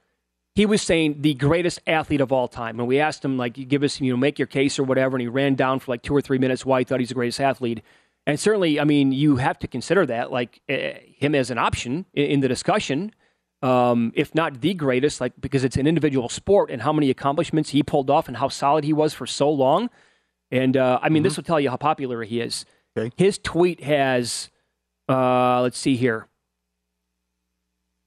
He 0.56 0.66
was 0.66 0.82
saying 0.82 1.22
the 1.22 1.34
greatest 1.34 1.80
athlete 1.86 2.22
of 2.22 2.32
all 2.32 2.48
time. 2.48 2.80
And 2.80 2.88
we 2.88 3.00
asked 3.00 3.26
him, 3.26 3.38
like, 3.38 3.54
give 3.68 3.84
us, 3.84 4.00
you 4.00 4.12
know, 4.12 4.18
make 4.18 4.40
your 4.40 4.48
case 4.48 4.80
or 4.80 4.84
whatever. 4.84 5.18
And 5.18 5.22
he 5.22 5.28
ran 5.28 5.56
down 5.56 5.80
for 5.80 5.92
like 5.92 6.02
two 6.02 6.16
or 6.16 6.22
three 6.22 6.38
minutes 6.38 6.66
why 6.66 6.80
he 6.80 6.86
thought 6.86 7.00
he's 7.00 7.10
the 7.10 7.16
greatest 7.16 7.40
athlete. 7.40 7.82
And 8.28 8.40
certainly, 8.40 8.80
I 8.80 8.84
mean, 8.84 9.12
you 9.12 9.38
have 9.38 9.58
to 9.60 9.68
consider 9.68 10.06
that, 10.06 10.32
like 10.32 10.62
uh, 10.70 11.00
him 11.18 11.34
as 11.34 11.50
an 11.50 11.58
option 11.58 12.06
in, 12.14 12.26
in 12.26 12.40
the 12.42 12.48
discussion, 12.48 13.14
um, 13.62 14.12
if 14.16 14.34
not 14.36 14.62
the 14.62 14.74
greatest, 14.74 15.22
like 15.22 15.34
because 15.40 15.64
it's 15.64 15.78
an 15.78 15.88
individual 15.88 16.30
sport 16.30 16.70
and 16.70 16.82
how 16.82 16.94
many 16.94 17.10
accomplishments 17.10 17.72
he 17.72 17.84
pulled 17.84 18.10
off 18.10 18.28
and 18.28 18.38
how 18.38 18.48
solid 18.48 18.84
he 18.84 18.94
was 18.94 19.14
for 19.14 19.26
so 19.26 19.50
long. 19.50 19.90
And 20.52 20.76
uh, 20.78 21.00
I 21.02 21.10
mean, 21.10 21.24
this 21.24 21.38
will 21.38 21.44
tell 21.44 21.60
you 21.60 21.70
how 21.70 21.78
popular 21.78 22.24
he 22.24 22.42
is. 22.42 22.66
Okay. 22.98 23.12
His 23.16 23.38
tweet 23.38 23.84
has, 23.84 24.50
uh, 25.08 25.62
let's 25.62 25.78
see 25.78 25.96
here, 25.96 26.28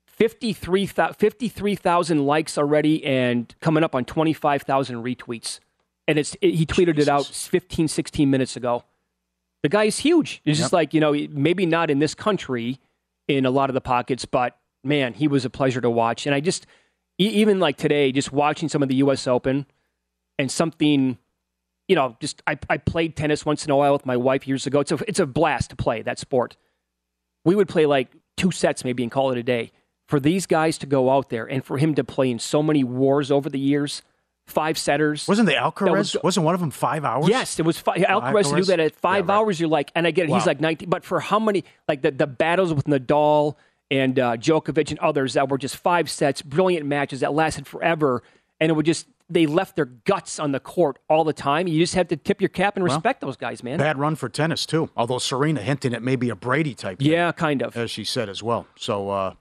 53,000 0.07 1.15
53,000 1.17 2.25
likes 2.25 2.57
already 2.57 3.05
and 3.05 3.53
coming 3.61 3.83
up 3.83 3.95
on 3.95 4.05
25,000 4.05 5.03
retweets. 5.03 5.59
And 6.07 6.19
it's 6.19 6.37
it, 6.41 6.55
he 6.55 6.67
tweeted 6.67 6.99
it 6.99 7.09
out 7.09 7.27
15, 7.27 7.89
16 7.89 8.31
minutes 8.31 8.57
ago. 8.57 8.85
The 9.65 9.71
guy 9.71 9.85
is 9.85 9.99
huge. 9.99 10.43
It's 10.45 10.59
just 10.59 10.75
like, 10.75 10.93
you 10.93 11.01
know, 11.01 11.15
maybe 11.31 11.65
not 11.65 11.91
in 11.91 11.99
this 11.99 12.15
country 12.15 12.81
in 13.29 13.47
a 13.47 13.51
lot 13.51 13.71
of 13.71 13.75
the 13.75 13.81
pockets, 13.81 14.27
but 14.27 14.59
man, 14.85 15.15
he 15.15 15.27
was 15.27 15.47
a 15.47 15.51
pleasure 15.51 15.81
to 15.81 15.89
watch. 15.89 16.27
And 16.27 16.35
I 16.35 16.41
just, 16.41 16.67
even 17.17 17.61
like 17.61 17.79
today, 17.79 18.13
just 18.13 18.31
watching 18.31 18.69
some 18.69 18.83
of 18.83 18.91
the 18.91 18.97
U.S. 18.97 19.27
Open 19.27 19.65
and 20.39 20.53
something, 20.53 21.17
you 21.89 21.97
know, 21.97 22.15
just 22.21 22.43
I, 22.47 22.59
I 22.69 22.77
played 22.77 23.17
tennis 23.17 23.47
once 23.47 23.65
in 23.65 23.71
a 23.71 23.77
while 23.77 23.95
with 23.95 24.05
my 24.05 24.19
wife 24.19 24.47
years 24.47 24.67
ago. 24.67 24.81
It's 24.81 24.93
a, 24.93 24.99
it's 25.09 25.19
a 25.19 25.25
blast 25.25 25.71
to 25.71 25.77
play 25.77 26.03
that 26.03 26.19
sport. 26.19 26.59
We 27.47 27.55
would 27.55 27.67
play 27.67 27.87
like 27.87 28.09
two 28.37 28.51
sets 28.51 28.85
maybe 28.85 29.03
and 29.03 29.11
call 29.11 29.33
it 29.33 29.39
a 29.39 29.43
day. 29.43 29.73
For 30.09 30.21
these 30.21 30.45
guys 30.45 30.77
to 30.77 30.87
go 30.87 31.09
out 31.09 31.31
there 31.31 31.47
and 31.47 31.65
for 31.65 31.79
him 31.79 31.95
to 31.95 32.05
play 32.05 32.31
in 32.31 32.39
so 32.39 32.63
many 32.63 32.85
wars 32.85 33.31
over 33.31 33.49
the 33.49 33.59
years, 33.59 34.03
five 34.47 34.77
setters. 34.79 35.27
Wasn't 35.27 35.47
the 35.47 35.55
Alcaraz? 35.55 36.17
was- 36.23 36.37
not 36.37 36.45
one 36.45 36.55
of 36.55 36.61
them 36.61 36.71
five 36.71 37.05
hours? 37.05 37.29
Yes, 37.29 37.59
it 37.59 37.65
was 37.65 37.79
five. 37.79 37.97
Alcaraz 37.99 38.51
to 38.51 38.57
do 38.57 38.65
that 38.65 38.81
at 38.81 38.95
five 38.95 39.27
Yeah, 39.27 39.33
right. 39.35 39.39
hours. 39.41 39.61
You're 39.61 39.69
like, 39.69 39.91
and 39.95 40.07
I 40.07 40.11
get 40.11 40.29
it. 40.29 40.33
He's 40.35 40.47
like 40.47 40.61
19, 40.61 40.89
but 40.89 41.05
for 41.05 41.21
how 41.21 41.39
many? 41.39 41.65
Like 41.89 42.03
the 42.03 42.11
the 42.11 42.27
battles 42.27 42.73
with 42.75 42.85
Nadal 42.87 43.57
and 43.91 44.19
uh, 44.19 44.37
Djokovic 44.37 44.91
and 44.91 44.99
others 45.01 45.35
that 45.35 45.49
were 45.49 45.59
just 45.59 45.77
five 45.77 46.11
sets, 46.11 46.43
brilliant 46.43 46.87
matches 46.87 47.21
that 47.21 47.33
lasted 47.35 47.67
forever, 47.67 48.23
and 48.61 48.71
it 48.71 48.75
would 48.75 48.87
just 48.87 49.07
they 49.31 49.47
left 49.47 49.75
their 49.75 49.87
guts 49.87 50.39
on 50.39 50.53
the 50.53 50.61
court 50.61 50.99
all 51.09 51.25
the 51.25 51.33
time. 51.33 51.67
You 51.67 51.79
just 51.79 51.95
have 51.95 52.09
to 52.09 52.17
tip 52.17 52.43
your 52.43 52.51
cap 52.51 52.77
and 52.77 52.85
Well, 52.87 52.95
respect 52.95 53.23
those 53.23 53.37
guys, 53.39 53.63
man. 53.63 53.79
Bad 53.79 53.99
run 53.99 54.17
for 54.17 54.29
tennis 54.29 54.67
too. 54.67 54.91
Although 54.97 55.19
Serena 55.19 55.63
hinting 55.63 55.95
at 55.95 56.03
maybe 56.03 56.29
a 56.29 56.37
Brady 56.37 56.75
type. 56.75 56.99
thing, 56.99 57.11
Yeah, 57.11 57.33
kind 57.33 57.63
of. 57.63 57.75
as 57.75 57.91
she 57.91 58.05
said 58.05 58.29
as 58.29 58.43
well. 58.43 58.67
So, 58.77 59.09
uh, 59.09 59.35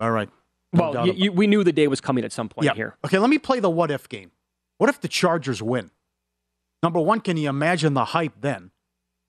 all 0.00 0.10
right, 0.10 0.28
No 0.72 0.90
well, 0.90 1.06
you, 1.06 1.12
you, 1.12 1.32
we 1.32 1.46
knew 1.46 1.62
the 1.62 1.72
day 1.72 1.86
was 1.86 2.00
coming 2.00 2.24
at 2.24 2.32
some 2.32 2.48
point 2.48 2.64
Yeah. 2.66 2.74
here. 2.74 2.96
Okay, 3.04 3.18
let 3.20 3.30
me 3.30 3.38
play 3.38 3.60
the 3.60 3.70
what 3.70 3.92
if 3.92 4.08
game. 4.08 4.32
What 4.82 4.88
if 4.88 5.00
the 5.00 5.06
Chargers 5.06 5.62
win? 5.62 5.92
Number 6.82 6.98
one, 6.98 7.20
can 7.20 7.36
you 7.36 7.48
imagine 7.48 7.94
the 7.94 8.06
hype 8.06 8.32
then? 8.40 8.72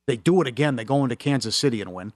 They 0.07 0.17
do 0.17 0.41
it 0.41 0.47
again. 0.47 0.77
They 0.77 0.83
go 0.83 1.03
into 1.03 1.15
Kansas 1.15 1.55
City 1.55 1.79
and 1.79 1.93
win. 1.93 2.13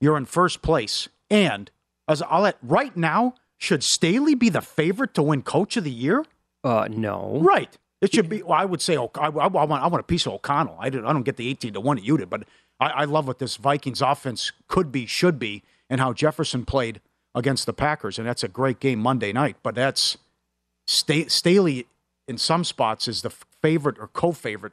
You're 0.00 0.16
in 0.16 0.24
first 0.24 0.62
place. 0.62 1.10
And 1.28 1.70
as 2.08 2.22
I'll 2.22 2.40
let 2.40 2.56
right 2.62 2.96
now, 2.96 3.34
should 3.58 3.84
Staley 3.84 4.34
be 4.34 4.48
the 4.48 4.62
favorite 4.62 5.12
to 5.16 5.22
win 5.22 5.42
Coach 5.42 5.76
of 5.76 5.84
the 5.84 5.90
Year? 5.90 6.24
Uh, 6.64 6.88
no. 6.90 7.40
Right. 7.42 7.76
It 8.00 8.14
should 8.14 8.30
be. 8.30 8.42
Well, 8.42 8.58
I 8.58 8.64
would 8.64 8.80
say 8.80 8.96
O- 8.96 9.10
I, 9.16 9.26
I, 9.26 9.48
want. 9.48 9.70
I 9.82 9.86
want 9.88 10.00
a 10.00 10.04
piece 10.04 10.24
of 10.24 10.32
O'Connell. 10.32 10.78
I, 10.80 10.88
didn't, 10.88 11.04
I 11.04 11.12
don't 11.12 11.24
get 11.24 11.36
the 11.36 11.50
eighteen 11.50 11.74
to 11.74 11.80
one 11.82 11.98
that 11.98 12.06
you 12.06 12.16
did, 12.16 12.30
but 12.30 12.44
I, 12.80 12.86
I 12.86 13.04
love 13.04 13.26
what 13.26 13.38
this 13.38 13.56
Vikings 13.56 14.00
offense 14.00 14.50
could 14.68 14.90
be, 14.90 15.04
should 15.04 15.38
be, 15.38 15.62
and 15.90 16.00
how 16.00 16.14
Jefferson 16.14 16.64
played 16.64 17.02
against 17.34 17.66
the 17.66 17.74
Packers, 17.74 18.18
and 18.18 18.26
that's 18.26 18.42
a 18.42 18.48
great 18.48 18.80
game 18.80 18.98
Monday 18.98 19.30
night. 19.30 19.58
But 19.62 19.74
that's 19.74 20.16
Staley 20.86 21.86
in 22.32 22.38
some 22.38 22.64
spots 22.64 23.06
is 23.06 23.20
the 23.20 23.30
favorite 23.60 23.98
or 23.98 24.08
co-favorite, 24.08 24.72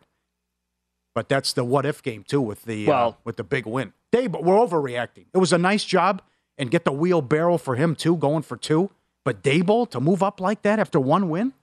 but 1.13 1.27
that's 1.27 1.51
the 1.51 1.65
what 1.65 1.85
if 1.85 2.01
game 2.01 2.23
too 2.23 2.39
with 2.39 2.63
the 2.63 2.89
uh, 2.89 3.11
with 3.25 3.35
the 3.35 3.43
big 3.43 3.65
win. 3.65 3.91
Dave, 4.13 4.31
but 4.31 4.45
we're 4.45 4.55
overreacting. 4.55 5.25
It 5.33 5.37
was 5.37 5.51
a 5.51 5.57
nice 5.57 5.83
job 5.83 6.21
and 6.57 6.71
get 6.71 6.85
the 6.85 6.93
wheelbarrow 6.93 7.57
for 7.57 7.75
him 7.75 7.95
too, 7.95 8.15
going 8.15 8.43
for 8.43 8.55
two. 8.55 8.91
But 9.25 9.43
Daboll 9.43 9.89
to 9.91 9.99
move 9.99 10.23
up 10.23 10.39
like 10.39 10.61
that 10.61 10.79
after 10.79 10.99
one 10.99 11.29
win, 11.29 11.53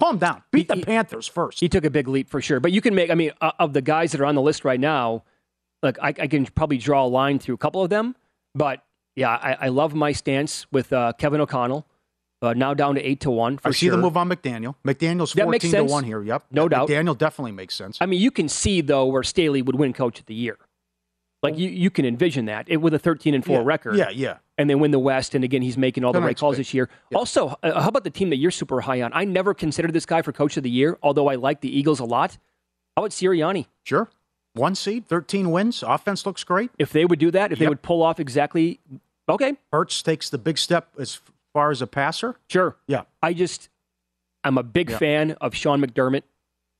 calm 0.00 0.18
down. 0.18 0.44
Beat 0.52 0.68
the 0.68 0.76
Panthers 0.76 1.26
first. 1.26 1.58
He 1.58 1.68
took 1.68 1.84
a 1.84 1.90
big 1.90 2.06
leap 2.06 2.30
for 2.30 2.40
sure. 2.40 2.60
But 2.60 2.70
you 2.70 2.80
can 2.80 2.94
make, 2.94 3.10
I 3.10 3.14
mean, 3.14 3.32
uh, 3.40 3.50
of 3.58 3.72
the 3.72 3.82
guys 3.82 4.12
that 4.12 4.20
are 4.20 4.26
on 4.26 4.36
the 4.36 4.40
list 4.40 4.64
right 4.64 4.80
now, 4.80 5.24
like 5.82 5.98
I, 6.00 6.08
I 6.08 6.26
can 6.28 6.46
probably 6.46 6.78
draw 6.78 7.04
a 7.04 7.08
line 7.08 7.40
through 7.40 7.56
a 7.56 7.58
couple 7.58 7.82
of 7.82 7.90
them. 7.90 8.14
But 8.54 8.84
yeah, 9.16 9.30
I, 9.30 9.66
I 9.66 9.68
love 9.68 9.94
my 9.94 10.12
stance 10.12 10.70
with 10.72 10.92
uh, 10.92 11.12
Kevin 11.18 11.40
O'Connell. 11.40 11.84
Uh, 12.42 12.52
now 12.54 12.74
down 12.74 12.96
to 12.96 13.00
eight 13.00 13.20
to 13.20 13.30
one. 13.30 13.56
For 13.56 13.68
I 13.68 13.70
see 13.70 13.86
sure. 13.86 13.92
the 13.96 14.02
move 14.02 14.16
on 14.16 14.28
McDaniel. 14.28 14.74
McDaniel's 14.84 15.32
That 15.32 15.44
fourteen 15.44 15.70
to 15.70 15.84
one 15.84 16.02
here. 16.04 16.20
Yep, 16.22 16.46
No 16.50 16.68
doubt. 16.68 16.88
McDaniel 16.88 17.16
definitely 17.16 17.52
makes 17.52 17.74
sense. 17.76 17.96
I 18.00 18.06
mean, 18.06 18.20
you 18.20 18.30
can 18.32 18.48
see 18.48 18.80
though 18.80 19.06
where 19.06 19.22
Staley 19.22 19.62
would 19.62 19.76
win 19.76 19.92
Coach 19.92 20.18
of 20.20 20.26
the 20.26 20.34
Year. 20.34 20.58
Like 21.42 21.56
you, 21.58 21.68
you 21.68 21.90
can 21.90 22.04
envision 22.04 22.44
that 22.46 22.66
it 22.68 22.76
with 22.78 22.94
a 22.94 22.98
thirteen 22.98 23.34
and 23.34 23.44
four 23.44 23.58
Yeah, 23.60 23.64
record. 23.66 23.96
yeah, 23.96 24.10
yeah. 24.10 24.36
And 24.58 24.68
then 24.70 24.78
win 24.80 24.90
the 24.92 24.98
West, 24.98 25.34
and 25.34 25.42
again 25.44 25.62
he's 25.62 25.76
making 25.78 26.04
all 26.04 26.12
the 26.12 26.20
right 26.20 26.36
calls 26.36 26.56
this 26.56 26.72
year. 26.74 26.88
Also, 27.14 27.56
uh, 27.62 27.80
how 27.80 27.88
about 27.88 28.04
the 28.04 28.10
team 28.10 28.30
that 28.30 28.36
you're 28.36 28.50
super 28.52 28.80
high 28.82 29.02
on? 29.02 29.10
I 29.14 29.24
never 29.24 29.54
considered 29.54 29.92
this 29.92 30.06
guy 30.06 30.22
for 30.22 30.32
Coach 30.32 30.56
of 30.56 30.62
the 30.62 30.70
Year, 30.70 30.98
although 31.02 31.28
I 31.28 31.34
like 31.36 31.60
the 31.60 31.76
Eagles 31.76 31.98
a 32.00 32.04
lot. 32.04 32.38
How 32.96 33.02
about 33.02 33.10
Sirianni? 33.10 33.66
Sure, 33.82 34.08
one 34.54 34.74
seed, 34.76 35.06
thirteen 35.06 35.50
wins. 35.50 35.82
Offense 35.82 36.26
looks 36.26 36.44
great. 36.44 36.70
If 36.78 36.92
they 36.92 37.04
would 37.04 37.18
do 37.18 37.30
that, 37.32 37.50
if 37.52 37.58
they 37.58 37.66
would 37.68 37.82
pull 37.82 38.02
off 38.04 38.20
exactly, 38.20 38.78
okay, 39.28 39.54
Hurts 39.72 40.00
takes 40.02 40.30
the 40.30 40.38
big 40.38 40.58
step 40.58 40.90
as 40.96 41.20
far 41.52 41.70
as 41.70 41.82
a 41.82 41.86
passer. 41.86 42.36
sure. 42.48 42.76
Yeah, 42.86 43.02
I 43.22 43.32
just, 43.32 43.68
I'm 44.44 44.58
a 44.58 44.62
big 44.62 44.90
Yeah. 44.90 44.98
fan 44.98 45.30
of 45.40 45.54
Sean 45.54 45.80
McDermott. 45.84 46.22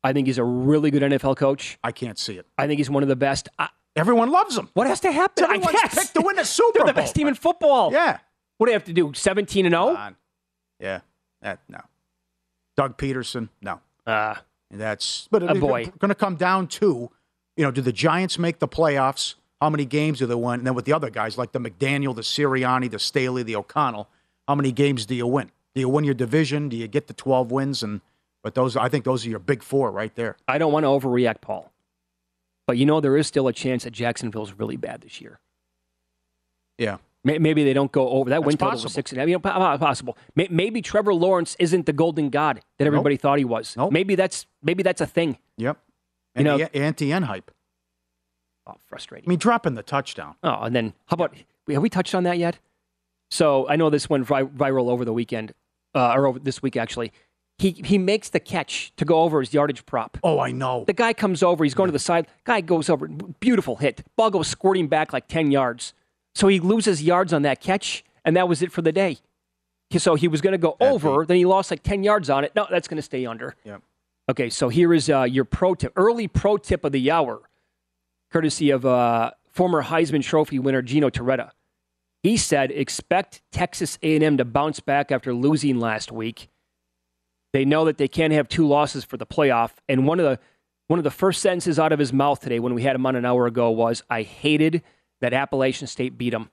I 0.05 0.12
think 0.12 0.27
he's 0.27 0.39
a 0.39 0.45
really 0.45 0.91
good 0.91 1.03
NFL 1.03 1.37
coach. 1.37 1.79
I 1.85 1.93
can't 1.93 2.18
see 2.18 2.37
it. 2.37 2.47
I 2.59 2.66
think 2.66 2.79
he's 2.79 2.91
one 2.91 3.03
of 3.03 3.09
the 3.09 3.16
best. 3.16 3.49
I, 3.59 3.68
Everyone 3.95 4.31
loves 4.31 4.57
him. 4.57 4.68
what 4.75 4.87
has 4.87 5.01
to 5.01 5.12
happen? 5.12 5.45
I 5.45 5.49
Everyone's 5.57 5.73
guess 5.73 5.95
picked 5.95 6.14
to 6.14 6.23
win 6.23 6.37
the 6.37 6.45
Super 6.45 6.79
they're 6.79 6.87
the 6.87 6.93
best 6.95 7.14
team 7.14 7.29
in 7.29 7.35
football. 7.35 7.93
Yeah, 7.93 8.18
What 8.57 8.66
do 8.66 8.70
they 8.70 8.75
have 8.75 8.85
to 8.85 8.93
do? 8.93 9.12
17 9.14 9.66
and 9.66 9.75
oh? 9.75 9.95
0? 9.95 10.16
Yeah. 10.81 11.01
That 11.43 11.61
no. 11.68 11.81
Doug 12.77 12.97
Pederson, 12.97 13.49
no. 13.61 13.81
Uh, 14.07 14.35
That's 14.70 15.29
but 15.31 15.43
A 15.43 15.55
boy. 15.55 15.93
Going 15.99 16.09
to 16.09 16.14
come 16.14 16.37
down 16.37 16.66
to, 16.68 17.11
you 17.57 17.64
know, 17.64 17.70
do 17.70 17.83
the 17.83 17.93
Giants 17.93 18.39
make 18.39 18.59
the 18.61 18.68
playoffs? 18.68 19.35
How 19.61 19.68
many 19.70 19.85
games 19.85 20.18
do 20.20 20.27
they 20.27 20.35
win? 20.35 20.61
And 20.61 20.66
then 20.66 20.75
with 20.75 20.87
the 20.87 20.93
other 20.95 21.11
guys 21.11 21.37
like 21.39 21.53
the 21.53 21.61
McDaniel, 21.61 22.14
the 22.16 22.23
Sirianni, 22.23 22.91
the 22.91 22.99
Staley, 22.99 23.43
the 23.43 23.55
O'Connell, 23.57 24.09
how 24.49 24.55
many 24.55 24.72
games 24.72 25.07
do 25.07 25.14
you 25.14 25.26
win? 25.26 25.51
Do 25.74 25.80
you 25.80 25.88
win 25.88 26.05
your 26.05 26.14
division? 26.14 26.68
Do 26.68 26.76
you 26.76 26.88
get 26.88 27.07
the 27.07 27.14
twelve 27.14 27.51
wins? 27.51 27.82
And 27.82 28.01
but 28.43 28.55
those, 28.55 28.76
I 28.76 28.88
think 28.88 29.05
those 29.05 29.24
are 29.26 29.30
your 29.30 29.38
big 29.38 29.62
four 29.62 29.90
right 29.90 30.14
there. 30.14 30.36
I 30.49 30.59
don't 30.59 30.72
want 30.72 30.84
to 30.84 30.88
overreact, 30.88 31.40
Paul. 31.40 31.72
But 32.66 32.76
you 32.76 32.86
know, 32.86 33.01
there 33.01 33.16
is 33.16 33.26
still 33.26 33.49
a 33.49 33.53
chance 33.53 33.84
that 33.84 33.93
Jacksonville's 33.93 34.53
really 34.55 34.76
bad 34.76 35.01
this 35.03 35.20
year. 35.20 35.38
Yeah, 36.78 36.99
Maybe 37.24 37.62
they 37.62 37.72
don't 37.72 37.93
go 37.93 38.09
over 38.09 38.30
that 38.30 38.38
That's 38.38 38.47
win 38.47 38.57
total 38.57 38.70
possible. 38.70 38.86
was 38.86 38.95
six 38.95 39.12
and 39.12 39.18
a 39.18 39.20
half. 39.22 39.28
You 39.28 39.34
know, 39.36 39.38
po- 39.38 39.53
po- 39.53 39.78
possible. 39.78 40.18
Maybe 40.34 40.82
Trevor 40.82 41.14
Lawrence 41.14 41.55
isn't 41.61 41.86
the 41.86 41.93
golden 41.93 42.30
god 42.30 42.61
that 42.78 42.86
everybody 42.86 43.16
thought 43.16 43.38
he 43.38 43.45
was. 43.45 43.76
Nope. 43.76 43.93
Maybe 43.93 44.16
that's 44.16 44.47
maybe 44.61 44.82
that's 44.82 45.01
a 45.01 45.07
thing. 45.07 45.38
yep. 45.57 45.78
You 46.34 46.43
know- 46.45 46.59
the 46.59 46.74
anti 46.76 47.12
N 47.12 47.22
hype. 47.24 47.53
Oh, 48.66 48.74
frustrating. 48.86 49.28
I 49.28 49.30
mean, 49.30 49.38
dropping 49.38 49.74
the 49.74 49.82
touchdown. 49.84 50.34
Oh, 50.43 50.62
and 50.62 50.74
then 50.74 50.95
how 51.07 51.14
about 51.14 51.34
have 51.68 51.82
we 51.82 51.88
touched 51.88 52.14
on 52.14 52.24
that 52.24 52.38
yet? 52.38 52.59
So 53.33 53.66
I 53.66 53.76
know 53.76 53.89
this 53.89 54.11
went 54.11 54.26
vi- 54.26 54.43
viral 54.45 54.91
over 54.91 55.07
the 55.07 55.12
weekend, 55.14 55.55
uh, 55.95 56.12
or 56.12 56.26
over 56.26 56.39
this 56.39 56.61
week 56.61 56.76
actually. 56.76 57.12
He 57.57 57.70
he 57.70 57.97
makes 57.97 58.28
the 58.28 58.41
catch 58.41 58.93
to 58.97 59.07
go 59.07 59.22
over 59.22 59.41
his 59.41 59.55
yardage 59.55 59.87
prop. 59.87 60.18
Oh, 60.22 60.39
I 60.39 60.53
know. 60.53 60.85
The 60.87 60.93
guy 60.93 61.14
comes 61.14 61.43
over. 61.43 61.64
He's 61.64 61.72
going 61.72 61.89
to 61.89 61.93
the 61.93 61.99
side. 61.99 62.26
Guy 62.45 62.61
goes 62.61 62.91
over. 62.91 63.09
Beautiful 63.41 63.76
hit. 63.76 64.05
Ball 64.16 64.30
goes 64.30 64.49
squirting 64.49 64.87
back 64.87 65.14
like 65.14 65.28
ten 65.28 65.51
yards. 65.51 65.95
So 66.35 66.49
he 66.49 66.61
loses 66.61 67.03
yards 67.03 67.33
on 67.33 67.41
that 67.43 67.62
catch, 67.62 68.05
and 68.22 68.37
that 68.37 68.49
was 68.49 68.61
it 68.61 68.70
for 68.70 68.83
the 68.83 68.93
day. 68.93 69.18
So 69.97 70.14
he 70.14 70.28
was 70.28 70.43
going 70.43 70.53
to 70.53 70.59
go 70.59 70.76
over. 70.80 71.24
Then 71.24 71.39
he 71.39 71.47
lost 71.47 71.70
like 71.70 71.83
ten 71.83 72.03
yards 72.03 72.28
on 72.28 72.45
it. 72.45 72.53
No, 72.55 72.66
that's 72.70 72.87
going 72.89 72.97
to 72.97 73.03
stay 73.03 73.24
under. 73.24 73.55
Yep. 73.64 73.80
Okay, 74.30 74.51
so 74.51 74.68
here 74.68 74.93
is 74.93 75.09
uh, 75.09 75.22
your 75.22 75.45
pro 75.47 75.74
tip, 75.74 75.93
early 75.97 76.28
pro 76.28 76.59
tip 76.59 76.85
of 76.85 76.93
the 76.93 77.11
hour, 77.11 77.41
courtesy 78.30 78.68
of 78.70 78.85
uh, 78.85 79.30
former 79.51 79.85
Heisman 79.85 80.22
Trophy 80.22 80.59
winner 80.59 80.83
Gino 80.83 81.09
Toretta. 81.11 81.51
He 82.23 82.37
said, 82.37 82.70
expect 82.70 83.43
Texas 83.51 83.99
A&M 84.03 84.37
to 84.37 84.45
bounce 84.45 84.81
back 84.81 85.11
after 85.11 85.35
losing 85.35 85.81
last 85.81 86.12
week. 86.12 86.49
They 87.53 87.64
know 87.64 87.85
that 87.85 87.99
they 87.99 88.09
can't 88.09 88.33
have 88.33 88.49
two 88.49 88.66
losses 88.66 89.05
for 89.05 89.16
the 89.16 89.27
playoff. 89.27 89.73
And 89.89 90.07
one 90.07 90.20
of 90.20 90.25
the 90.25 90.39
one 90.89 90.99
of 90.99 91.05
the 91.05 91.11
first 91.11 91.41
sentences 91.41 91.79
out 91.79 91.93
of 91.93 91.99
his 91.99 92.12
mouth 92.12 92.41
today, 92.41 92.59
when 92.61 92.75
we 92.75 92.83
had 92.83 92.95
him 92.97 93.07
on 93.07 93.16
an 93.16 93.25
hour 93.25 93.47
ago, 93.47 93.70
was, 93.70 94.03
"I 94.11 94.23
hated 94.23 94.83
that 95.20 95.33
Appalachian 95.33 95.87
State 95.87 96.18
beat 96.18 96.31
them." 96.31 96.51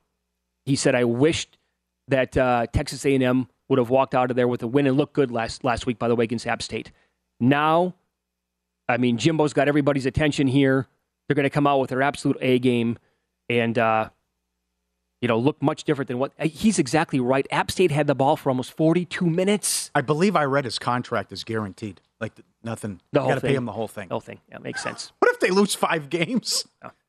He 0.65 0.75
said, 0.75 0.95
"I 0.95 1.03
wished 1.03 1.57
that 2.07 2.37
uh, 2.37 2.67
Texas 2.71 3.05
A&M 3.05 3.47
would 3.67 3.79
have 3.79 3.89
walked 3.89 4.15
out 4.15 4.29
of 4.29 4.35
there 4.35 4.47
with 4.47 4.63
a 4.63 4.67
win 4.67 4.87
and 4.87 4.97
looked 4.97 5.13
good 5.13 5.31
last 5.31 5.63
last 5.63 5.85
week, 5.85 5.99
by 5.99 6.07
the 6.07 6.15
way, 6.15 6.23
against 6.23 6.47
App 6.47 6.61
State." 6.61 6.91
Now, 7.39 7.95
I 8.87 8.97
mean, 8.97 9.17
Jimbo's 9.17 9.53
got 9.53 9.67
everybody's 9.67 10.05
attention 10.05 10.47
here. 10.47 10.87
They're 11.27 11.35
going 11.35 11.43
to 11.43 11.49
come 11.49 11.67
out 11.67 11.79
with 11.79 11.89
their 11.89 12.01
absolute 12.01 12.37
A 12.41 12.59
game, 12.59 12.97
and 13.49 13.77
uh, 13.77 14.09
you 15.21 15.27
know, 15.27 15.37
look 15.37 15.61
much 15.61 15.83
different 15.83 16.07
than 16.07 16.17
what 16.19 16.31
he's 16.41 16.79
exactly 16.79 17.19
right. 17.19 17.45
App 17.51 17.71
State 17.71 17.91
had 17.91 18.07
the 18.07 18.15
ball 18.15 18.35
for 18.35 18.49
almost 18.49 18.71
42 18.73 19.25
minutes. 19.25 19.91
I 19.93 20.01
believe 20.01 20.35
I 20.35 20.45
read 20.45 20.65
his 20.65 20.79
contract 20.79 21.31
is 21.31 21.43
guaranteed. 21.43 22.01
Like 22.21 22.33
nothing. 22.63 23.01
The 23.11 23.21
you 23.21 23.27
got 23.27 23.35
to 23.35 23.41
pay 23.41 23.55
him 23.55 23.65
the 23.65 23.71
whole 23.71 23.87
thing. 23.87 24.07
The 24.09 24.13
whole 24.15 24.21
thing. 24.21 24.39
Yeah, 24.49 24.57
makes 24.59 24.81
sense. 24.83 25.11
What 25.19 25.31
if 25.31 25.39
they 25.39 25.49
lose 25.51 25.75
five 25.75 26.09
games? 26.09 26.65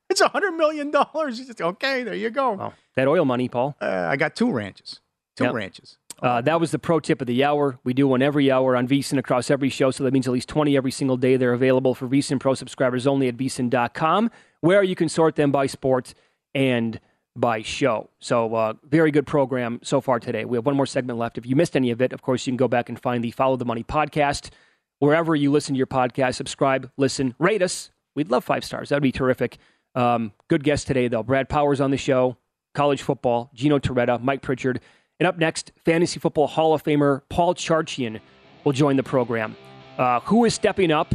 It's 0.09 0.21
a 0.21 0.27
hundred 0.27 0.51
million 0.51 0.91
dollars. 0.91 1.41
Okay. 1.59 2.03
There 2.03 2.13
you 2.15 2.29
go. 2.29 2.73
That 2.95 3.07
oil 3.07 3.23
money, 3.25 3.47
Paul. 3.47 3.75
Uh, 3.81 4.07
I 4.09 4.17
got 4.17 4.35
two 4.35 4.51
ranches. 4.51 4.99
Two 5.37 5.45
Yep. 5.45 5.53
ranches. 5.53 5.97
Uh, 6.21 6.39
that 6.41 6.59
was 6.59 6.71
the 6.71 6.77
pro 6.79 6.99
tip 6.99 7.19
of 7.21 7.27
the 7.27 7.43
hour. 7.43 7.79
We 7.83 7.93
do 7.93 8.07
one 8.07 8.21
every 8.21 8.51
hour 8.51 8.75
on 8.75 8.87
VSIN 8.87 9.17
across 9.17 9.49
every 9.49 9.69
show, 9.69 9.89
so 9.89 10.03
that 10.03 10.13
means 10.13 10.27
at 10.27 10.33
least 10.33 10.49
20 10.49 10.77
every 10.77 10.91
single 10.91 11.17
day. 11.17 11.35
They're 11.35 11.53
available 11.53 11.95
for 11.95 12.07
VSIN 12.07 12.39
Pro 12.39 12.53
subscribers 12.53 13.07
only 13.07 13.27
at 13.27 13.37
VSIN.com, 13.37 14.29
where 14.59 14.83
you 14.83 14.95
can 14.95 15.09
sort 15.09 15.35
them 15.35 15.51
by 15.51 15.65
sport 15.65 16.13
and 16.53 16.99
by 17.41 17.61
show. 17.61 18.09
So, 18.19 18.55
uh, 18.55 18.73
very 18.83 19.11
good 19.11 19.27
program 19.27 19.79
so 19.83 19.99
far 19.99 20.19
today. 20.19 20.45
We 20.45 20.57
have 20.57 20.65
one 20.65 20.77
more 20.77 20.85
segment 20.85 21.19
left. 21.19 21.37
If 21.37 21.45
you 21.45 21.57
missed 21.57 21.75
any 21.75 21.91
of 21.91 22.01
it, 22.01 22.13
of 22.13 22.21
course, 22.21 22.47
you 22.47 22.51
can 22.51 22.57
go 22.57 22.69
back 22.69 22.87
and 22.87 22.97
find 22.97 23.21
the 23.23 23.31
Follow 23.31 23.57
the 23.57 23.65
Money 23.65 23.83
podcast. 23.83 24.51
Wherever 24.99 25.35
you 25.35 25.51
listen 25.51 25.73
to 25.73 25.77
your 25.77 25.87
podcast, 25.87 26.35
subscribe, 26.35 26.89
listen, 26.95 27.35
rate 27.39 27.61
us. 27.61 27.89
We'd 28.15 28.29
love 28.29 28.45
five 28.45 28.63
stars. 28.63 28.89
That'd 28.89 29.03
be 29.03 29.11
terrific. 29.11 29.57
Um, 29.95 30.31
good 30.47 30.63
guest 30.63 30.87
today, 30.87 31.07
though. 31.07 31.23
Brad 31.23 31.49
Powers 31.49 31.81
on 31.81 31.91
the 31.91 31.97
show, 31.97 32.37
college 32.73 33.01
football, 33.01 33.49
Gino 33.53 33.79
Toretta, 33.79 34.21
Mike 34.21 34.41
Pritchard. 34.41 34.79
And 35.19 35.27
up 35.27 35.37
next, 35.37 35.71
Fantasy 35.83 36.19
Football 36.19 36.47
Hall 36.47 36.73
of 36.73 36.83
Famer 36.83 37.21
Paul 37.29 37.55
Charchian 37.55 38.19
will 38.63 38.71
join 38.71 38.95
the 38.95 39.03
program. 39.03 39.55
Uh, 39.97 40.19
who 40.21 40.45
is 40.45 40.53
stepping 40.53 40.91
up 40.91 41.13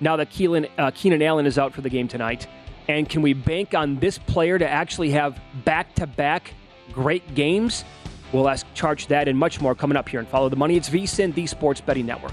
now 0.00 0.16
that 0.16 0.30
Keelan, 0.30 0.68
uh, 0.78 0.90
Keenan 0.94 1.22
Allen 1.22 1.46
is 1.46 1.58
out 1.58 1.72
for 1.72 1.80
the 1.80 1.88
game 1.88 2.08
tonight? 2.08 2.46
And 2.88 3.08
can 3.08 3.22
we 3.22 3.32
bank 3.32 3.74
on 3.74 3.96
this 3.96 4.18
player 4.18 4.58
to 4.58 4.68
actually 4.68 5.10
have 5.10 5.40
back 5.64 5.94
to 5.96 6.06
back 6.06 6.54
great 6.92 7.34
games? 7.34 7.84
We'll 8.32 8.48
ask 8.48 8.66
Charge 8.74 9.06
that 9.08 9.28
and 9.28 9.38
much 9.38 9.60
more 9.60 9.74
coming 9.74 9.96
up 9.96 10.08
here 10.08 10.20
and 10.20 10.28
follow 10.28 10.48
the 10.48 10.56
money. 10.56 10.76
It's 10.76 10.90
VSIN, 10.90 11.34
the 11.34 11.46
Sports 11.46 11.80
Betting 11.80 12.06
Network. 12.06 12.32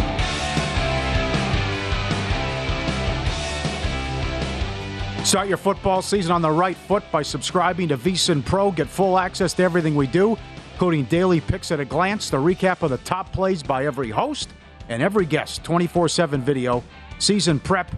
Start 5.31 5.47
your 5.47 5.55
football 5.55 6.01
season 6.01 6.33
on 6.33 6.41
the 6.41 6.51
right 6.51 6.75
foot 6.75 7.03
by 7.09 7.21
subscribing 7.21 7.87
to 7.87 7.97
VSIN 7.97 8.43
Pro. 8.43 8.69
Get 8.69 8.89
full 8.89 9.17
access 9.17 9.53
to 9.53 9.63
everything 9.63 9.95
we 9.95 10.05
do, 10.05 10.37
including 10.73 11.05
daily 11.05 11.39
picks 11.39 11.71
at 11.71 11.79
a 11.79 11.85
glance, 11.85 12.29
the 12.29 12.35
recap 12.35 12.81
of 12.81 12.89
the 12.89 12.97
top 12.97 13.31
plays 13.31 13.63
by 13.63 13.85
every 13.85 14.09
host 14.09 14.49
and 14.89 15.01
every 15.01 15.25
guest, 15.25 15.63
24 15.63 16.09
7 16.09 16.41
video, 16.41 16.83
season 17.19 17.61
prep. 17.61 17.95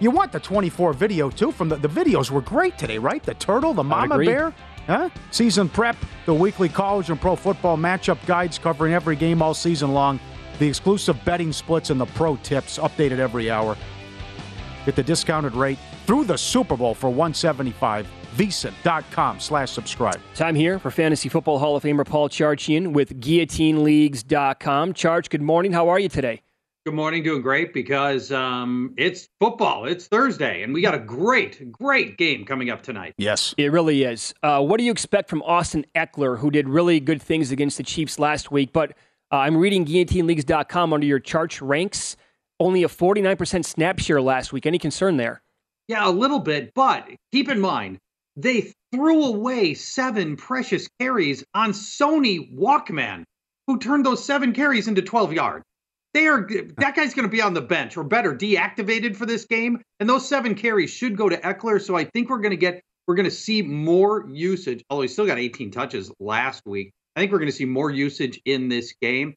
You 0.00 0.10
want 0.10 0.32
the 0.32 0.40
24 0.40 0.92
video 0.94 1.30
too 1.30 1.52
from 1.52 1.68
the, 1.68 1.76
the 1.76 1.86
videos 1.86 2.32
were 2.32 2.40
great 2.40 2.76
today, 2.78 2.98
right? 2.98 3.22
The 3.22 3.34
turtle, 3.34 3.74
the 3.74 3.84
mama 3.84 4.18
bear, 4.18 4.52
huh? 4.88 5.08
Season 5.30 5.68
prep, 5.68 5.94
the 6.26 6.34
weekly 6.34 6.68
college 6.68 7.10
and 7.10 7.20
pro 7.20 7.36
football 7.36 7.76
matchup 7.76 8.18
guides 8.26 8.58
covering 8.58 8.92
every 8.92 9.14
game 9.14 9.40
all 9.40 9.54
season 9.54 9.94
long, 9.94 10.18
the 10.58 10.66
exclusive 10.66 11.24
betting 11.24 11.52
splits 11.52 11.90
and 11.90 12.00
the 12.00 12.06
pro 12.06 12.34
tips 12.38 12.76
updated 12.78 13.20
every 13.20 13.52
hour. 13.52 13.76
Get 14.84 14.96
the 14.96 15.04
discounted 15.04 15.54
rate 15.54 15.78
through 16.06 16.24
the 16.24 16.36
Super 16.36 16.76
Bowl 16.76 16.94
for 16.94 17.10
175 17.10 18.06
VSIN.com 18.36 19.40
slash 19.40 19.70
subscribe. 19.70 20.20
Time 20.34 20.54
here 20.54 20.78
for 20.78 20.90
Fantasy 20.90 21.28
Football 21.28 21.58
Hall 21.58 21.76
of 21.76 21.82
Famer 21.82 22.06
Paul 22.06 22.28
Charchian 22.28 22.92
with 22.92 23.20
GuillotineLeagues.com. 23.20 24.94
Charge, 24.94 25.28
good 25.28 25.42
morning. 25.42 25.72
How 25.72 25.88
are 25.88 25.98
you 25.98 26.08
today? 26.08 26.42
Good 26.84 26.94
morning, 26.94 27.22
doing 27.22 27.42
great 27.42 27.72
because 27.72 28.32
um, 28.32 28.92
it's 28.96 29.28
football. 29.38 29.84
It's 29.84 30.08
Thursday, 30.08 30.64
and 30.64 30.74
we 30.74 30.82
got 30.82 30.94
a 30.94 30.98
great, 30.98 31.70
great 31.70 32.18
game 32.18 32.44
coming 32.44 32.70
up 32.70 32.82
tonight. 32.82 33.14
Yes. 33.18 33.54
It 33.56 33.70
really 33.70 34.02
is. 34.02 34.34
Uh, 34.42 34.60
what 34.60 34.78
do 34.78 34.84
you 34.84 34.90
expect 34.90 35.30
from 35.30 35.42
Austin 35.42 35.86
Ekeler, 35.94 36.38
who 36.38 36.50
did 36.50 36.68
really 36.68 36.98
good 36.98 37.22
things 37.22 37.52
against 37.52 37.76
the 37.76 37.84
Chiefs 37.84 38.18
last 38.18 38.50
week? 38.50 38.72
But 38.72 38.96
uh, 39.30 39.36
I'm 39.36 39.56
reading 39.56 39.84
GuillotineLeagues.com 39.84 40.92
under 40.92 41.06
your 41.06 41.20
Charge 41.20 41.60
ranks. 41.60 42.16
Only 42.58 42.82
a 42.82 42.88
49% 42.88 43.64
snap 43.64 44.00
share 44.00 44.20
last 44.20 44.52
week. 44.52 44.66
Any 44.66 44.80
concern 44.80 45.18
there? 45.18 45.42
Yeah, 45.88 46.08
a 46.08 46.10
little 46.10 46.38
bit, 46.38 46.72
but 46.74 47.08
keep 47.32 47.48
in 47.48 47.60
mind, 47.60 47.98
they 48.36 48.72
threw 48.92 49.24
away 49.24 49.74
seven 49.74 50.36
precious 50.36 50.88
carries 51.00 51.44
on 51.54 51.72
Sony 51.72 52.54
Walkman, 52.54 53.24
who 53.66 53.78
turned 53.78 54.06
those 54.06 54.24
seven 54.24 54.52
carries 54.52 54.88
into 54.88 55.02
12 55.02 55.32
yards. 55.32 55.64
They 56.14 56.26
are 56.26 56.46
that 56.76 56.94
guy's 56.94 57.14
going 57.14 57.28
to 57.28 57.32
be 57.32 57.40
on 57.40 57.54
the 57.54 57.62
bench 57.62 57.96
or 57.96 58.04
better 58.04 58.34
deactivated 58.34 59.16
for 59.16 59.24
this 59.24 59.46
game, 59.46 59.80
and 59.98 60.08
those 60.08 60.28
seven 60.28 60.54
carries 60.54 60.90
should 60.90 61.16
go 61.16 61.28
to 61.28 61.38
Ekeler. 61.38 61.80
So 61.80 61.96
I 61.96 62.04
think 62.04 62.28
we're 62.28 62.40
going 62.40 62.50
to 62.50 62.56
get 62.56 62.82
we're 63.06 63.14
going 63.14 63.24
to 63.24 63.30
see 63.30 63.62
more 63.62 64.28
usage. 64.30 64.84
Although 64.90 65.02
he 65.02 65.08
still 65.08 65.26
got 65.26 65.38
18 65.38 65.70
touches 65.70 66.12
last 66.20 66.62
week, 66.66 66.92
I 67.16 67.20
think 67.20 67.32
we're 67.32 67.38
going 67.38 67.50
to 67.50 67.56
see 67.56 67.64
more 67.64 67.90
usage 67.90 68.40
in 68.44 68.68
this 68.68 68.94
game. 69.00 69.34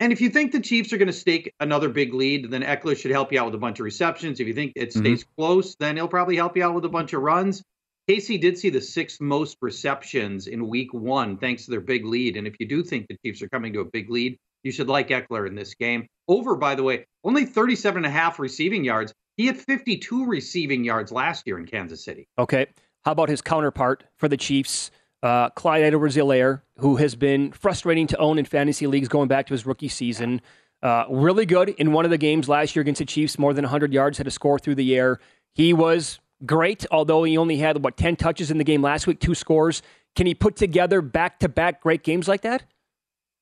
And 0.00 0.12
if 0.12 0.20
you 0.20 0.30
think 0.30 0.52
the 0.52 0.60
Chiefs 0.60 0.92
are 0.92 0.96
going 0.96 1.08
to 1.08 1.12
stake 1.12 1.52
another 1.58 1.88
big 1.88 2.14
lead, 2.14 2.50
then 2.50 2.62
Ekeler 2.62 2.96
should 2.96 3.10
help 3.10 3.32
you 3.32 3.40
out 3.40 3.46
with 3.46 3.54
a 3.54 3.58
bunch 3.58 3.80
of 3.80 3.84
receptions. 3.84 4.38
If 4.38 4.46
you 4.46 4.54
think 4.54 4.72
it 4.76 4.92
stays 4.92 5.24
mm-hmm. 5.24 5.42
close, 5.42 5.74
then 5.76 5.96
he'll 5.96 6.08
probably 6.08 6.36
help 6.36 6.56
you 6.56 6.64
out 6.64 6.74
with 6.74 6.84
a 6.84 6.88
bunch 6.88 7.12
of 7.12 7.22
runs. 7.22 7.62
Casey 8.08 8.38
did 8.38 8.56
see 8.56 8.70
the 8.70 8.80
sixth 8.80 9.20
most 9.20 9.58
receptions 9.60 10.46
in 10.46 10.68
week 10.68 10.94
one, 10.94 11.36
thanks 11.36 11.64
to 11.64 11.72
their 11.72 11.80
big 11.80 12.06
lead. 12.06 12.36
And 12.36 12.46
if 12.46 12.54
you 12.58 12.66
do 12.66 12.82
think 12.82 13.06
the 13.06 13.18
Chiefs 13.24 13.42
are 13.42 13.48
coming 13.48 13.72
to 13.74 13.80
a 13.80 13.84
big 13.84 14.08
lead, 14.08 14.38
you 14.62 14.72
should 14.72 14.88
like 14.88 15.08
Ekeler 15.08 15.46
in 15.46 15.54
this 15.54 15.74
game. 15.74 16.06
Over, 16.26 16.56
by 16.56 16.74
the 16.74 16.82
way, 16.82 17.04
only 17.24 17.44
37 17.44 17.98
and 17.98 18.06
a 18.06 18.10
half 18.10 18.38
receiving 18.38 18.84
yards. 18.84 19.12
He 19.36 19.46
had 19.46 19.58
52 19.58 20.26
receiving 20.26 20.84
yards 20.84 21.12
last 21.12 21.46
year 21.46 21.58
in 21.58 21.66
Kansas 21.66 22.04
City. 22.04 22.26
Okay. 22.38 22.66
How 23.04 23.12
about 23.12 23.28
his 23.28 23.42
counterpart 23.42 24.04
for 24.16 24.28
the 24.28 24.36
Chiefs, 24.36 24.90
uh, 25.22 25.50
Clyde 25.50 25.82
Edwards-Helaire, 25.82 26.62
who 26.78 26.96
has 26.96 27.14
been 27.14 27.52
frustrating 27.52 28.06
to 28.08 28.16
own 28.18 28.38
in 28.38 28.44
fantasy 28.44 28.86
leagues 28.86 29.08
going 29.08 29.28
back 29.28 29.46
to 29.46 29.54
his 29.54 29.66
rookie 29.66 29.88
season. 29.88 30.40
Uh, 30.82 31.04
really 31.10 31.44
good 31.44 31.70
in 31.70 31.92
one 31.92 32.04
of 32.04 32.10
the 32.10 32.18
games 32.18 32.48
last 32.48 32.76
year 32.76 32.82
against 32.82 33.00
the 33.00 33.04
Chiefs, 33.04 33.38
more 33.38 33.52
than 33.52 33.64
100 33.64 33.92
yards, 33.92 34.18
had 34.18 34.26
a 34.26 34.30
score 34.30 34.58
through 34.58 34.76
the 34.76 34.96
air. 34.96 35.18
He 35.54 35.72
was 35.72 36.20
great, 36.46 36.86
although 36.90 37.24
he 37.24 37.36
only 37.36 37.56
had, 37.56 37.82
what, 37.82 37.96
10 37.96 38.16
touches 38.16 38.50
in 38.50 38.58
the 38.58 38.64
game 38.64 38.80
last 38.80 39.06
week, 39.06 39.18
two 39.18 39.34
scores. 39.34 39.82
Can 40.14 40.26
he 40.26 40.34
put 40.34 40.56
together 40.56 41.02
back 41.02 41.40
to 41.40 41.48
back 41.48 41.80
great 41.80 42.04
games 42.04 42.28
like 42.28 42.42
that? 42.42 42.64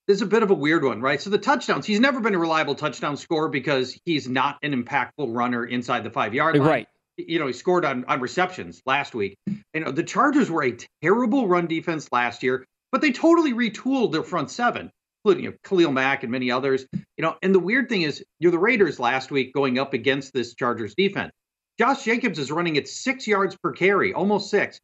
This 0.06 0.16
is 0.16 0.22
a 0.22 0.26
bit 0.26 0.42
of 0.42 0.50
a 0.50 0.54
weird 0.54 0.84
one, 0.84 1.00
right? 1.00 1.20
So 1.20 1.30
the 1.30 1.38
touchdowns, 1.38 1.84
he's 1.84 2.00
never 2.00 2.20
been 2.20 2.34
a 2.34 2.38
reliable 2.38 2.76
touchdown 2.76 3.16
scorer 3.16 3.48
because 3.48 3.98
he's 4.04 4.28
not 4.28 4.56
an 4.62 4.72
impactful 4.72 5.34
runner 5.34 5.64
inside 5.64 6.04
the 6.04 6.10
five 6.10 6.32
yard 6.32 6.56
line. 6.56 6.66
Right 6.66 6.88
you 7.16 7.38
know, 7.38 7.46
he 7.46 7.52
scored 7.52 7.84
on, 7.84 8.04
on 8.06 8.20
receptions 8.20 8.82
last 8.86 9.14
week. 9.14 9.36
You 9.46 9.80
know, 9.80 9.90
the 9.90 10.02
Chargers 10.02 10.50
were 10.50 10.64
a 10.64 10.76
terrible 11.02 11.48
run 11.48 11.66
defense 11.66 12.08
last 12.12 12.42
year, 12.42 12.64
but 12.92 13.00
they 13.00 13.12
totally 13.12 13.52
retooled 13.52 14.12
their 14.12 14.22
front 14.22 14.50
seven, 14.50 14.90
including 15.24 15.44
you 15.44 15.50
know, 15.50 15.56
Khalil 15.64 15.92
Mack 15.92 16.22
and 16.22 16.32
many 16.32 16.50
others. 16.50 16.86
You 16.92 17.22
know, 17.22 17.36
and 17.42 17.54
the 17.54 17.60
weird 17.60 17.88
thing 17.88 18.02
is, 18.02 18.24
you're 18.38 18.52
the 18.52 18.58
Raiders 18.58 18.98
last 19.00 19.30
week 19.30 19.52
going 19.54 19.78
up 19.78 19.94
against 19.94 20.32
this 20.32 20.54
Chargers 20.54 20.94
defense. 20.94 21.32
Josh 21.78 22.04
Jacobs 22.04 22.38
is 22.38 22.50
running 22.50 22.78
at 22.78 22.88
six 22.88 23.26
yards 23.26 23.56
per 23.56 23.72
carry, 23.72 24.14
almost 24.14 24.50
six, 24.50 24.80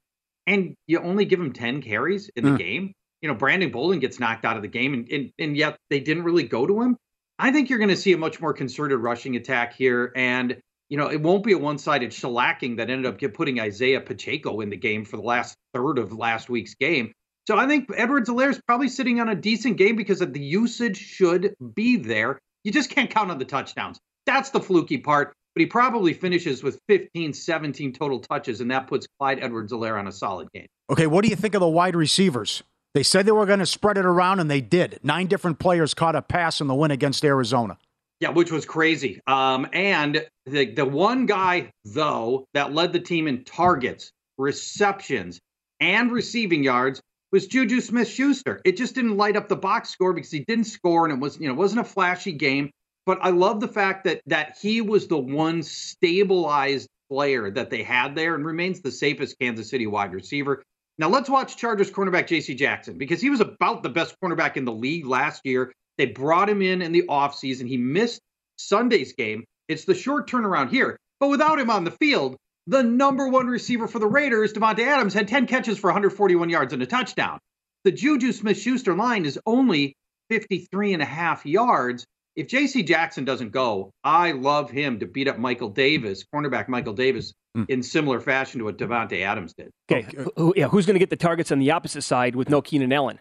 and 0.46 0.74
you 0.86 0.98
only 0.98 1.24
give 1.24 1.40
him 1.40 1.52
10 1.52 1.82
carries 1.82 2.30
in 2.36 2.44
the 2.44 2.50
mm. 2.50 2.58
game. 2.58 2.92
You 3.22 3.28
know, 3.28 3.34
Brandon 3.34 3.70
Bolden 3.70 4.00
gets 4.00 4.18
knocked 4.18 4.44
out 4.44 4.56
of 4.56 4.62
the 4.62 4.68
game, 4.68 4.94
and, 4.94 5.08
and, 5.10 5.30
and 5.38 5.56
yet 5.56 5.78
they 5.90 6.00
didn't 6.00 6.24
really 6.24 6.42
go 6.42 6.66
to 6.66 6.82
him. 6.82 6.96
I 7.38 7.50
think 7.50 7.70
you're 7.70 7.78
going 7.78 7.88
to 7.88 7.96
see 7.96 8.12
a 8.12 8.18
much 8.18 8.40
more 8.40 8.52
concerted 8.52 8.98
rushing 8.98 9.36
attack 9.36 9.74
here. 9.74 10.12
And 10.14 10.60
you 10.92 10.98
know, 10.98 11.10
it 11.10 11.22
won't 11.22 11.42
be 11.42 11.52
a 11.52 11.58
one-sided 11.58 12.10
shellacking 12.10 12.76
that 12.76 12.90
ended 12.90 13.06
up 13.06 13.32
putting 13.32 13.58
Isaiah 13.58 14.02
Pacheco 14.02 14.60
in 14.60 14.68
the 14.68 14.76
game 14.76 15.06
for 15.06 15.16
the 15.16 15.22
last 15.22 15.56
third 15.72 15.98
of 15.98 16.12
last 16.12 16.50
week's 16.50 16.74
game. 16.74 17.12
So 17.48 17.56
I 17.56 17.66
think 17.66 17.88
Edwards-Helaire 17.96 18.50
is 18.50 18.60
probably 18.66 18.88
sitting 18.88 19.18
on 19.18 19.30
a 19.30 19.34
decent 19.34 19.78
game 19.78 19.96
because 19.96 20.18
the 20.18 20.38
usage 20.38 20.98
should 20.98 21.54
be 21.74 21.96
there. 21.96 22.38
You 22.62 22.72
just 22.72 22.90
can't 22.90 23.08
count 23.08 23.30
on 23.30 23.38
the 23.38 23.46
touchdowns. 23.46 23.98
That's 24.26 24.50
the 24.50 24.60
fluky 24.60 24.98
part. 24.98 25.32
But 25.54 25.60
he 25.60 25.66
probably 25.66 26.12
finishes 26.12 26.62
with 26.62 26.78
15, 26.90 27.32
17 27.32 27.94
total 27.94 28.20
touches, 28.20 28.60
and 28.60 28.70
that 28.70 28.86
puts 28.86 29.06
Clyde 29.18 29.42
Edwards-Helaire 29.42 29.98
on 29.98 30.08
a 30.08 30.12
solid 30.12 30.52
game. 30.52 30.66
Okay, 30.90 31.06
what 31.06 31.24
do 31.24 31.30
you 31.30 31.36
think 31.36 31.54
of 31.54 31.60
the 31.60 31.68
wide 31.68 31.96
receivers? 31.96 32.62
They 32.92 33.02
said 33.02 33.24
they 33.24 33.32
were 33.32 33.46
going 33.46 33.60
to 33.60 33.66
spread 33.66 33.96
it 33.96 34.04
around, 34.04 34.40
and 34.40 34.50
they 34.50 34.60
did. 34.60 35.00
Nine 35.02 35.26
different 35.26 35.58
players 35.58 35.94
caught 35.94 36.16
a 36.16 36.20
pass 36.20 36.60
in 36.60 36.66
the 36.66 36.74
win 36.74 36.90
against 36.90 37.24
Arizona. 37.24 37.78
Yeah, 38.22 38.30
which 38.30 38.52
was 38.52 38.64
crazy. 38.64 39.20
Um, 39.26 39.66
and 39.72 40.24
the 40.46 40.72
the 40.72 40.84
one 40.84 41.26
guy 41.26 41.72
though 41.84 42.46
that 42.54 42.72
led 42.72 42.92
the 42.92 43.00
team 43.00 43.26
in 43.26 43.42
targets, 43.42 44.12
receptions, 44.38 45.40
and 45.80 46.12
receiving 46.12 46.62
yards 46.62 47.00
was 47.32 47.48
Juju 47.48 47.80
Smith-Schuster. 47.80 48.60
It 48.64 48.76
just 48.76 48.94
didn't 48.94 49.16
light 49.16 49.34
up 49.36 49.48
the 49.48 49.56
box 49.56 49.88
score 49.88 50.12
because 50.12 50.30
he 50.30 50.44
didn't 50.46 50.66
score, 50.66 51.04
and 51.04 51.12
it 51.12 51.18
was 51.18 51.40
you 51.40 51.48
know 51.48 51.54
wasn't 51.54 51.80
a 51.80 51.84
flashy 51.84 52.30
game. 52.30 52.70
But 53.06 53.18
I 53.22 53.30
love 53.30 53.58
the 53.58 53.66
fact 53.66 54.04
that 54.04 54.20
that 54.26 54.56
he 54.62 54.82
was 54.82 55.08
the 55.08 55.18
one 55.18 55.64
stabilized 55.64 56.88
player 57.10 57.50
that 57.50 57.70
they 57.70 57.82
had 57.82 58.14
there 58.14 58.36
and 58.36 58.46
remains 58.46 58.82
the 58.82 58.92
safest 58.92 59.36
Kansas 59.40 59.68
City 59.68 59.88
wide 59.88 60.12
receiver. 60.12 60.62
Now 60.96 61.08
let's 61.08 61.28
watch 61.28 61.56
Chargers 61.56 61.90
cornerback 61.90 62.28
J.C. 62.28 62.54
Jackson 62.54 62.98
because 62.98 63.20
he 63.20 63.30
was 63.30 63.40
about 63.40 63.82
the 63.82 63.88
best 63.88 64.14
cornerback 64.22 64.56
in 64.56 64.64
the 64.64 64.72
league 64.72 65.06
last 65.06 65.40
year. 65.44 65.72
They 65.98 66.06
brought 66.06 66.48
him 66.48 66.62
in 66.62 66.82
in 66.82 66.92
the 66.92 67.04
offseason. 67.08 67.68
He 67.68 67.76
missed 67.76 68.20
Sunday's 68.56 69.12
game. 69.12 69.44
It's 69.68 69.84
the 69.84 69.94
short 69.94 70.28
turnaround 70.28 70.70
here. 70.70 70.96
But 71.20 71.28
without 71.28 71.60
him 71.60 71.70
on 71.70 71.84
the 71.84 71.90
field, 71.90 72.36
the 72.66 72.82
number 72.82 73.28
one 73.28 73.46
receiver 73.46 73.88
for 73.88 73.98
the 73.98 74.06
Raiders, 74.06 74.52
Davante 74.52 74.80
Adams, 74.80 75.14
had 75.14 75.28
10 75.28 75.46
catches 75.46 75.78
for 75.78 75.88
141 75.88 76.48
yards 76.48 76.72
and 76.72 76.82
a 76.82 76.86
touchdown. 76.86 77.38
The 77.84 77.92
Juju 77.92 78.32
Smith 78.32 78.58
Schuster 78.58 78.94
line 78.94 79.24
is 79.24 79.38
only 79.46 79.94
53 80.30 80.92
and 80.92 81.02
a 81.02 81.06
half 81.06 81.44
yards. 81.44 82.04
If 82.34 82.48
JC 82.48 82.86
Jackson 82.86 83.24
doesn't 83.24 83.50
go, 83.50 83.90
I 84.02 84.32
love 84.32 84.70
him 84.70 85.00
to 85.00 85.06
beat 85.06 85.28
up 85.28 85.38
Michael 85.38 85.68
Davis, 85.68 86.24
cornerback 86.34 86.68
Michael 86.68 86.94
Davis, 86.94 87.34
mm. 87.56 87.68
in 87.68 87.82
similar 87.82 88.20
fashion 88.20 88.60
to 88.60 88.64
what 88.64 88.78
Davante 88.78 89.22
Adams 89.22 89.52
did. 89.52 89.70
Okay. 89.90 90.06
Who, 90.36 90.54
yeah, 90.56 90.68
who's 90.68 90.86
going 90.86 90.94
to 90.94 91.00
get 91.00 91.10
the 91.10 91.16
targets 91.16 91.52
on 91.52 91.58
the 91.58 91.72
opposite 91.72 92.02
side 92.02 92.34
with 92.34 92.48
no 92.48 92.62
Keenan 92.62 92.92
Allen? 92.92 93.18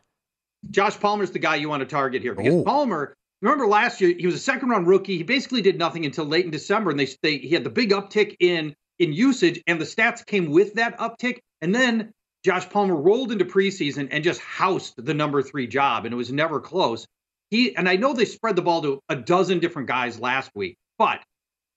Josh 0.69 0.99
Palmer's 0.99 1.31
the 1.31 1.39
guy 1.39 1.55
you 1.55 1.69
want 1.69 1.81
to 1.81 1.87
target 1.87 2.21
here 2.21 2.35
because 2.35 2.53
Ooh. 2.53 2.63
Palmer, 2.63 3.15
remember 3.41 3.67
last 3.67 3.99
year 3.99 4.15
he 4.17 4.25
was 4.25 4.35
a 4.35 4.39
second 4.39 4.69
round 4.69 4.87
rookie. 4.87 5.17
He 5.17 5.23
basically 5.23 5.61
did 5.61 5.77
nothing 5.77 6.05
until 6.05 6.25
late 6.25 6.45
in 6.45 6.51
December, 6.51 6.91
and 6.91 6.99
they, 6.99 7.07
they 7.21 7.37
he 7.37 7.49
had 7.49 7.63
the 7.63 7.69
big 7.69 7.91
uptick 7.91 8.35
in 8.39 8.75
in 8.99 9.13
usage, 9.13 9.61
and 9.65 9.81
the 9.81 9.85
stats 9.85 10.25
came 10.25 10.51
with 10.51 10.75
that 10.75 10.97
uptick. 10.99 11.39
And 11.61 11.73
then 11.73 12.13
Josh 12.45 12.69
Palmer 12.69 12.95
rolled 12.95 13.31
into 13.31 13.45
preseason 13.45 14.09
and 14.11 14.23
just 14.23 14.41
housed 14.41 15.03
the 15.03 15.13
number 15.13 15.41
three 15.41 15.67
job, 15.67 16.05
and 16.05 16.13
it 16.13 16.17
was 16.17 16.31
never 16.31 16.59
close. 16.59 17.07
He 17.49 17.75
and 17.75 17.89
I 17.89 17.95
know 17.95 18.13
they 18.13 18.25
spread 18.25 18.55
the 18.55 18.61
ball 18.61 18.81
to 18.83 18.99
a 19.09 19.15
dozen 19.15 19.59
different 19.59 19.87
guys 19.87 20.19
last 20.19 20.51
week, 20.55 20.77
but 20.97 21.21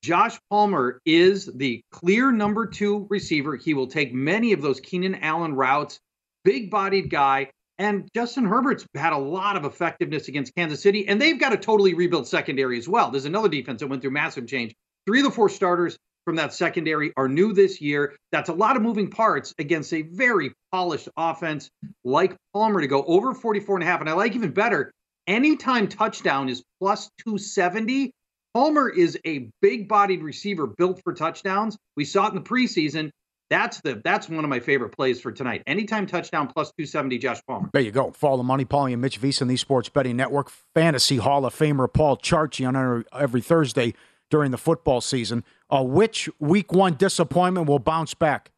Josh 0.02 0.38
Palmer 0.50 1.00
is 1.06 1.46
the 1.46 1.82
clear 1.90 2.30
number 2.30 2.66
two 2.66 3.06
receiver. 3.08 3.56
He 3.56 3.72
will 3.72 3.86
take 3.86 4.12
many 4.12 4.52
of 4.52 4.60
those 4.60 4.80
Keenan 4.80 5.14
Allen 5.16 5.54
routes. 5.54 5.98
Big 6.44 6.70
bodied 6.70 7.08
guy. 7.08 7.50
And 7.78 8.08
Justin 8.14 8.44
Herbert's 8.44 8.86
had 8.94 9.12
a 9.12 9.18
lot 9.18 9.56
of 9.56 9.64
effectiveness 9.64 10.28
against 10.28 10.54
Kansas 10.54 10.80
City, 10.80 11.08
and 11.08 11.20
they've 11.20 11.38
got 11.38 11.52
a 11.52 11.56
totally 11.56 11.94
rebuilt 11.94 12.28
secondary 12.28 12.78
as 12.78 12.88
well. 12.88 13.10
There's 13.10 13.24
another 13.24 13.48
defense 13.48 13.80
that 13.80 13.88
went 13.88 14.02
through 14.02 14.12
massive 14.12 14.46
change. 14.46 14.74
Three 15.06 15.20
of 15.20 15.24
the 15.24 15.30
four 15.32 15.48
starters 15.48 15.98
from 16.24 16.36
that 16.36 16.54
secondary 16.54 17.12
are 17.16 17.28
new 17.28 17.52
this 17.52 17.80
year. 17.80 18.14
That's 18.32 18.48
a 18.48 18.54
lot 18.54 18.76
of 18.76 18.82
moving 18.82 19.10
parts 19.10 19.54
against 19.58 19.92
a 19.92 20.02
very 20.02 20.52
polished 20.72 21.08
offense 21.16 21.68
like 22.04 22.36
Palmer 22.52 22.80
to 22.80 22.86
go 22.86 23.02
over 23.04 23.34
44 23.34 23.76
and 23.76 23.82
a 23.82 23.86
half. 23.86 24.00
And 24.00 24.08
I 24.08 24.12
like 24.12 24.34
even 24.34 24.52
better, 24.52 24.92
anytime 25.26 25.88
touchdown 25.88 26.48
is 26.48 26.62
plus 26.80 27.10
270. 27.24 28.12
Palmer 28.54 28.88
is 28.88 29.18
a 29.26 29.50
big 29.60 29.88
bodied 29.88 30.22
receiver 30.22 30.68
built 30.68 31.02
for 31.02 31.12
touchdowns. 31.12 31.76
We 31.96 32.04
saw 32.04 32.26
it 32.26 32.30
in 32.30 32.36
the 32.36 32.40
preseason. 32.40 33.10
That's 33.50 33.80
the 33.82 34.00
that's 34.02 34.28
one 34.28 34.42
of 34.44 34.50
my 34.50 34.60
favorite 34.60 34.90
plays 34.90 35.20
for 35.20 35.30
tonight. 35.30 35.62
Anytime 35.66 36.06
touchdown 36.06 36.46
plus 36.46 36.72
270, 36.78 37.18
Josh 37.18 37.40
Palmer. 37.46 37.70
There 37.72 37.82
you 37.82 37.90
go. 37.90 38.10
Follow 38.12 38.38
the 38.38 38.42
Money, 38.42 38.64
Pauly 38.64 38.92
and 38.92 39.02
Mitch 39.02 39.20
VSIN 39.20 39.48
the 39.48 39.56
Sports 39.56 39.88
Betting 39.88 40.16
Network. 40.16 40.50
Fantasy 40.74 41.18
Hall 41.18 41.44
of 41.44 41.54
Famer 41.54 41.92
Paul 41.92 42.16
Charchian 42.16 43.04
every 43.12 43.42
Thursday 43.42 43.94
during 44.30 44.50
the 44.50 44.58
football 44.58 45.00
season. 45.00 45.44
Uh, 45.70 45.82
which 45.82 46.28
week 46.40 46.72
one 46.72 46.94
disappointment 46.94 47.68
will 47.68 47.78
bounce 47.78 48.14
back? 48.14 48.50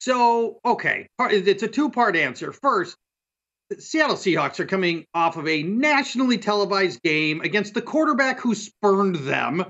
So, 0.00 0.58
okay. 0.64 1.08
It's 1.18 1.62
a 1.62 1.68
two 1.68 1.90
part 1.90 2.16
answer. 2.16 2.52
First, 2.52 2.96
the 3.68 3.80
Seattle 3.80 4.16
Seahawks 4.16 4.58
are 4.58 4.66
coming 4.66 5.04
off 5.14 5.36
of 5.36 5.46
a 5.46 5.62
nationally 5.62 6.38
televised 6.38 7.02
game 7.02 7.40
against 7.42 7.74
the 7.74 7.82
quarterback 7.82 8.40
who 8.40 8.54
spurned 8.54 9.16
them 9.16 9.64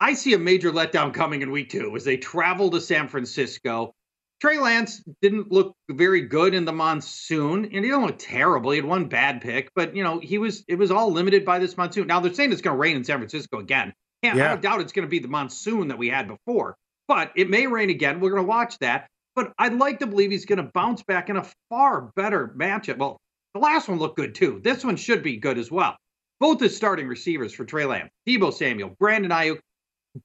I 0.00 0.14
see 0.14 0.32
a 0.32 0.38
major 0.38 0.72
letdown 0.72 1.12
coming 1.12 1.42
in 1.42 1.50
week 1.50 1.68
two 1.68 1.94
as 1.94 2.04
they 2.04 2.16
travel 2.16 2.70
to 2.70 2.80
San 2.80 3.08
Francisco. 3.08 3.94
Trey 4.40 4.58
Lance 4.58 5.04
didn't 5.20 5.52
look 5.52 5.76
very 5.90 6.22
good 6.22 6.54
in 6.54 6.64
the 6.64 6.72
monsoon, 6.72 7.66
and 7.66 7.74
he 7.74 7.80
didn't 7.82 8.06
look 8.06 8.18
terrible. 8.18 8.70
He 8.70 8.78
had 8.78 8.86
one 8.86 9.04
bad 9.04 9.42
pick, 9.42 9.70
but 9.74 9.94
you 9.94 10.02
know 10.02 10.18
he 10.18 10.38
was 10.38 10.64
it 10.66 10.76
was 10.76 10.90
all 10.90 11.12
limited 11.12 11.44
by 11.44 11.58
this 11.58 11.76
monsoon. 11.76 12.06
Now 12.06 12.20
they're 12.20 12.32
saying 12.32 12.50
it's 12.50 12.62
going 12.62 12.74
to 12.74 12.80
rain 12.80 12.96
in 12.96 13.04
San 13.04 13.18
Francisco 13.18 13.58
again. 13.58 13.92
Yeah, 14.22 14.36
yeah. 14.36 14.44
I 14.44 14.48
don't 14.48 14.62
doubt 14.62 14.80
it's 14.80 14.92
going 14.92 15.06
to 15.06 15.10
be 15.10 15.18
the 15.18 15.28
monsoon 15.28 15.88
that 15.88 15.98
we 15.98 16.08
had 16.08 16.28
before, 16.28 16.76
but 17.06 17.32
it 17.36 17.50
may 17.50 17.66
rain 17.66 17.90
again. 17.90 18.20
We're 18.20 18.30
going 18.30 18.42
to 18.42 18.48
watch 18.48 18.78
that. 18.78 19.08
But 19.36 19.52
I'd 19.58 19.74
like 19.74 20.00
to 20.00 20.06
believe 20.06 20.30
he's 20.30 20.46
going 20.46 20.58
to 20.58 20.70
bounce 20.74 21.02
back 21.02 21.28
in 21.28 21.36
a 21.36 21.46
far 21.68 22.10
better 22.16 22.48
matchup. 22.58 22.98
Well, 22.98 23.18
the 23.54 23.60
last 23.60 23.88
one 23.88 23.98
looked 23.98 24.16
good 24.16 24.34
too. 24.34 24.60
This 24.64 24.84
one 24.84 24.96
should 24.96 25.22
be 25.22 25.36
good 25.36 25.58
as 25.58 25.70
well. 25.70 25.96
Both 26.40 26.62
as 26.62 26.74
starting 26.74 27.06
receivers 27.06 27.52
for 27.52 27.64
Trey 27.64 27.84
Lance, 27.84 28.10
Deebo 28.26 28.52
Samuel, 28.52 28.96
Brandon 28.98 29.30
Aiyuk, 29.30 29.60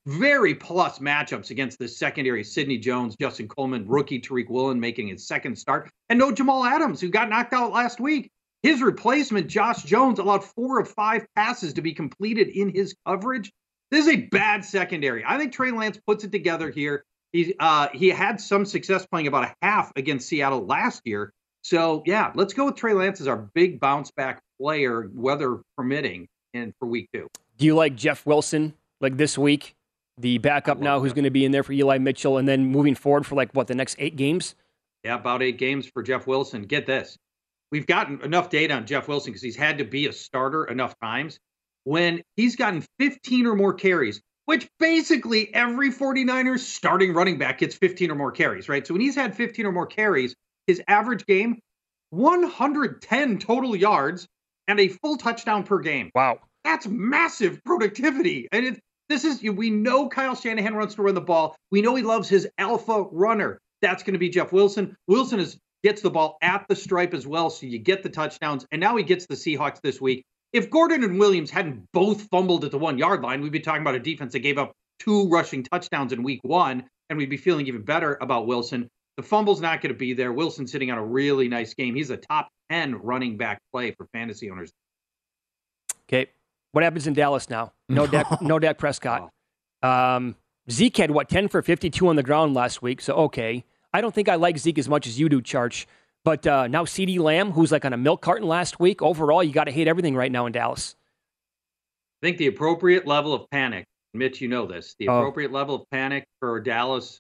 very 0.06 0.56
plus 0.56 1.00
matchups 1.00 1.52
against 1.52 1.80
the 1.80 1.88
secondary. 1.88 2.44
Sidney 2.44 2.78
Jones, 2.78 3.16
Justin 3.20 3.48
Coleman, 3.48 3.88
rookie 3.88 4.20
Tariq 4.20 4.50
Woolen 4.50 4.80
making 4.80 5.08
his 5.08 5.28
second 5.28 5.58
start, 5.58 5.90
and 6.10 6.20
no 6.20 6.32
Jamal 6.32 6.66
Adams, 6.66 7.02
who 7.02 7.10
got 7.10 7.30
knocked 7.30 7.54
out 7.54 7.72
last 7.72 8.00
week. 8.00 8.32
His 8.64 8.82
replacement, 8.82 9.48
Josh 9.48 9.84
Jones, 9.84 10.18
allowed 10.18 10.44
four 10.44 10.80
of 10.80 10.90
five 10.90 11.26
passes 11.36 11.74
to 11.74 11.82
be 11.82 11.94
completed 11.94 12.48
in 12.48 12.74
his 12.74 12.96
coverage. 13.06 13.52
This 13.92 14.08
is 14.08 14.14
a 14.14 14.22
bad 14.22 14.66
secondary. 14.66 15.24
I 15.26 15.38
think 15.38 15.54
Trey 15.54 15.72
Lance 15.72 16.00
puts 16.08 16.24
it 16.24 16.32
together 16.32 16.72
here. 16.72 17.06
He 17.32 17.54
uh, 17.60 17.90
he 17.94 18.10
had 18.10 18.42
some 18.42 18.66
success 18.66 19.06
playing 19.06 19.28
about 19.28 19.44
a 19.44 19.56
half 19.62 19.92
against 19.96 20.28
Seattle 20.28 20.66
last 20.66 21.02
year. 21.06 21.32
So 21.62 22.02
yeah, 22.06 22.32
let's 22.34 22.54
go 22.54 22.66
with 22.66 22.76
Trey 22.76 22.94
Lance 22.94 23.22
as 23.22 23.28
our 23.28 23.50
big 23.54 23.80
bounce 23.80 24.10
back 24.12 24.42
player, 24.60 25.12
weather 25.14 25.62
permitting, 25.78 26.28
and 26.54 26.74
for 26.80 26.88
week 26.88 27.10
two. 27.14 27.28
Do 27.58 27.66
you 27.66 27.76
like 27.76 27.96
Jeff 27.96 28.26
Wilson 28.26 28.74
like 29.06 29.18
this 29.18 29.38
week, 29.38 29.76
the 30.18 30.38
backup 30.39 30.80
now 30.80 30.99
who's 30.99 31.14
going 31.14 31.24
to 31.26 31.30
be 31.30 31.45
in 31.45 31.51
there 31.51 31.64
for 31.64 31.74
Eli 31.74 31.97
Mitchell, 31.97 32.38
and 32.38 32.47
then 32.47 32.66
moving 32.66 32.95
forward 32.95 33.26
for 33.26 33.36
like 33.36 33.51
what 33.53 33.68
the 33.68 33.76
next 33.76 33.95
eight 33.99 34.16
games? 34.16 34.56
Yeah, 35.03 35.16
about 35.16 35.43
eight 35.43 35.58
games 35.58 35.88
for 35.88 36.01
Jeff 36.03 36.28
Wilson. 36.28 36.64
Get 36.64 36.86
this. 36.86 37.18
We've 37.72 37.86
gotten 37.86 38.22
enough 38.22 38.49
data 38.49 38.74
on 38.74 38.86
Jeff 38.86 39.08
Wilson 39.08 39.32
because 39.32 39.41
he's 39.41 39.56
had 39.56 39.78
to 39.80 39.86
be 39.86 40.08
a 40.08 40.14
starter 40.14 40.66
enough 40.66 40.95
times. 41.01 41.39
When 41.84 42.22
he's 42.36 42.56
gotten 42.56 42.84
15 42.99 43.45
or 43.45 43.56
more 43.56 43.74
carries, 43.74 44.22
which 44.45 44.68
basically 44.80 45.53
every 45.53 45.91
49ers 45.91 46.60
starting 46.60 47.14
running 47.14 47.38
back 47.38 47.60
gets 47.60 47.76
15 47.76 48.12
or 48.12 48.16
more 48.16 48.32
carries, 48.32 48.70
right? 48.70 48.86
So 48.86 48.93
when 48.93 49.01
he's 49.01 49.16
had 49.16 49.36
15 49.36 49.66
or 49.66 49.72
more 49.72 49.86
carries, 49.86 50.36
his 50.68 50.82
average 50.88 51.26
game, 51.26 51.60
110 52.12 53.39
total 53.39 53.76
yards 53.76 54.28
and 54.68 54.80
a 54.80 54.88
full 54.88 55.18
touchdown 55.18 55.64
per 55.64 55.80
game. 55.80 56.12
Wow. 56.16 56.39
That's 56.64 56.88
massive 56.88 57.64
productivity. 57.64 58.47
And 58.51 58.66
it, 58.66 58.80
this 59.10 59.24
is, 59.24 59.41
we 59.41 59.70
know 59.70 60.10
Kyle 60.10 60.36
Shanahan 60.36 60.76
runs 60.76 60.95
to 60.95 61.01
run 61.01 61.16
the 61.16 61.22
ball. 61.22 61.56
We 61.72 61.82
know 61.82 61.95
he 61.95 62.03
loves 62.03 62.28
his 62.28 62.47
alpha 62.58 63.06
runner. 63.12 63.60
That's 63.82 64.03
going 64.03 64.14
to 64.14 64.20
be 64.20 64.30
Jeff 64.30 64.51
Wilson. 64.51 64.95
Wilson 65.08 65.39
is 65.39 65.58
gets 65.84 66.01
the 66.01 66.10
ball 66.10 66.38
at 66.41 66.66
the 66.68 66.76
stripe 66.76 67.14
as 67.14 67.28
well, 67.28 67.51
so 67.51 67.68
you 67.68 67.78
get 67.78 68.01
the 68.01 68.10
touchdowns. 68.10 68.66
And 68.72 68.80
now 68.80 68.97
he 68.97 69.03
gets 69.03 69.28
the 69.28 69.36
Seahawks 69.36 69.82
this 69.82 70.01
week. 70.01 70.26
If 70.51 70.72
Gordon 70.72 71.03
and 71.03 71.20
Williams 71.20 71.51
hadn't 71.51 71.86
both 71.93 72.24
fumbled 72.32 72.66
at 72.66 72.72
the 72.72 72.80
one 72.80 72.97
yard 72.97 73.22
line, 73.22 73.41
we'd 73.41 73.51
be 73.51 73.60
talking 73.60 73.82
about 73.82 73.93
a 73.93 73.99
defense 73.99 74.34
that 74.34 74.39
gave 74.39 74.58
up 74.58 74.72
two 74.99 75.28
rushing 75.30 75.62
touchdowns 75.62 76.12
in 76.12 76.24
week 76.24 76.39
one, 76.41 76.86
and 77.10 77.18
we'd 77.18 77.30
be 77.30 77.38
feeling 77.38 77.68
even 77.68 77.84
better 77.84 78.18
about 78.20 78.47
Wilson. 78.47 78.89
The 79.18 79.24
fumble's 79.24 79.62
not 79.62 79.82
going 79.82 79.93
to 79.93 79.97
be 79.97 80.14
there. 80.14 80.34
Wilson 80.34 80.66
sitting 80.66 80.89
on 80.89 80.97
a 80.97 81.06
really 81.06 81.49
nice 81.49 81.76
game. 81.76 81.93
He's 81.93 82.10
a 82.10 82.18
top 82.18 82.49
10 82.72 82.95
running 82.95 83.38
back 83.38 83.60
play 83.72 83.91
for 83.91 84.08
fantasy 84.12 84.49
owners. 84.49 84.72
Okay. 86.10 86.32
What 86.76 86.84
happens 86.84 87.07
in 87.07 87.13
Dallas 87.13 87.49
now? 87.49 87.71
No 87.88 88.05
Dak, 88.05 88.41
no 88.41 88.59
Dak 88.59 88.78
Prescott. 88.78 89.32
Um, 89.84 90.36
Zeke 90.71 90.97
had 90.97 91.11
what 91.11 91.30
10 91.30 91.47
for 91.47 91.61
52 91.61 92.07
on 92.07 92.15
the 92.15 92.23
ground 92.23 92.55
last 92.55 92.82
week. 92.82 93.01
So 93.01 93.13
okay, 93.26 93.63
I 93.93 94.01
don't 94.01 94.15
think 94.15 94.28
I 94.28 94.34
like 94.36 94.57
Zeke 94.57 94.80
as 94.80 94.89
much 94.89 95.05
as 95.05 95.19
you 95.19 95.30
do, 95.30 95.41
Charch. 95.41 95.86
But 96.23 96.47
uh, 96.47 96.65
now 96.67 96.86
CeeDee 96.86 97.19
Lamb, 97.19 97.51
who's 97.51 97.71
like 97.71 97.86
on 97.86 97.93
a 97.93 97.97
milk 97.97 98.21
carton 98.23 98.47
last 98.47 98.80
week. 98.80 99.03
Overall, 99.03 99.43
you 99.43 99.53
got 99.53 99.65
to 99.65 99.71
hate 99.71 99.88
everything 99.88 100.15
right 100.15 100.32
now 100.32 100.47
in 100.47 100.53
Dallas. 100.53 100.95
I 102.23 102.26
think 102.26 102.38
the 102.39 102.47
appropriate 102.47 103.05
level 103.05 103.32
of 103.34 103.47
panic, 103.51 103.86
Mitch, 104.15 104.41
you 104.41 104.47
know 104.47 104.65
this. 104.65 104.95
The 104.97 105.07
Oh. 105.07 105.19
appropriate 105.19 105.51
level 105.51 105.76
of 105.76 105.89
panic 105.91 106.26
for 106.39 106.59
Dallas 106.59 107.19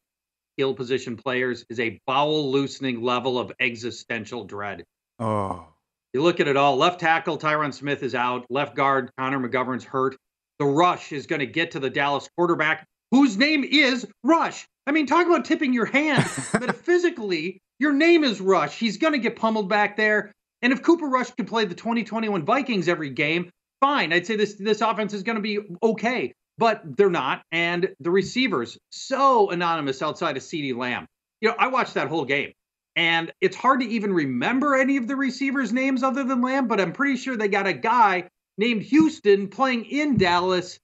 skill 0.55 0.73
position 0.73 1.15
players 1.15 1.65
is 1.69 1.79
a 1.79 2.01
bowel 2.07 2.51
loosening 2.51 3.03
level 3.03 3.37
of 3.37 3.51
existential 3.59 4.45
dread. 4.45 4.85
Oh. 5.19 5.67
You 6.15 6.23
look 6.23 6.39
at 6.39 6.47
it 6.47 6.55
all. 6.55 6.77
Left 6.77 7.01
tackle 7.01 7.37
Tyron 7.37 7.73
Smith 7.73 8.01
is 8.01 8.15
out. 8.15 8.45
Left 8.49 8.73
guard 8.73 9.11
Connor 9.17 9.37
McGovern's 9.37 9.83
hurt. 9.83 10.15
The 10.59 10.65
rush 10.65 11.11
is 11.11 11.27
going 11.27 11.41
to 11.41 11.45
get 11.45 11.71
to 11.71 11.79
the 11.81 11.89
Dallas 11.89 12.29
quarterback, 12.37 12.87
whose 13.11 13.35
name 13.35 13.65
is 13.65 14.07
Rush. 14.23 14.65
I 14.87 14.93
mean, 14.93 15.07
talk 15.07 15.27
about 15.27 15.43
tipping 15.43 15.73
your 15.73 15.83
hand. 15.83 16.23
Metaphysically, 16.53 17.59
your 17.79 17.91
name 17.91 18.23
is 18.23 18.39
Rush. 18.39 18.79
He's 18.79 18.95
going 18.95 19.11
to 19.11 19.19
get 19.19 19.35
pummeled 19.35 19.67
back 19.67 19.97
there. 19.97 20.31
And 20.61 20.71
if 20.71 20.81
Cooper 20.81 21.05
Rush 21.05 21.31
could 21.31 21.47
play 21.47 21.65
the 21.65 21.75
2021 21.75 22.45
Vikings 22.45 22.87
every 22.87 23.09
game, 23.09 23.49
fine. 23.81 24.13
I'd 24.13 24.25
say 24.25 24.37
this 24.37 24.53
this 24.53 24.79
offense 24.79 25.13
is 25.13 25.23
going 25.23 25.35
to 25.35 25.41
be 25.41 25.59
okay, 25.83 26.31
but 26.57 26.81
they're 26.95 27.09
not. 27.09 27.41
And 27.51 27.89
the 27.99 28.09
receivers 28.09 28.77
so 28.89 29.49
anonymous 29.49 30.01
outside 30.01 30.37
of 30.37 30.43
CeeDee 30.43 30.77
Lamb. 30.77 31.07
You 31.41 31.49
know, 31.49 31.55
I 31.59 31.67
watched 31.67 31.95
that 31.95 32.07
whole 32.07 32.23
game. 32.23 32.53
And 32.95 33.31
it's 33.41 33.55
hard 33.55 33.81
to 33.81 33.85
even 33.87 34.13
remember 34.13 34.75
any 34.75 34.97
of 34.97 35.07
the 35.07 35.15
receivers' 35.15 35.73
names 35.73 36.01
other 36.01 36.23
than 36.23 36.41
Lamb, 36.41 36.67
but 36.67 36.79
I'm 36.79 36.93
pretty 36.93 37.17
sure 37.17 37.35
they 37.35 37.49
got 37.49 37.67
a 37.67 37.73
guy 37.73 38.29
named 38.57 38.83
Houston 38.83 39.49
playing 39.49 39.85
in 39.85 40.17
Dallas, 40.17 40.79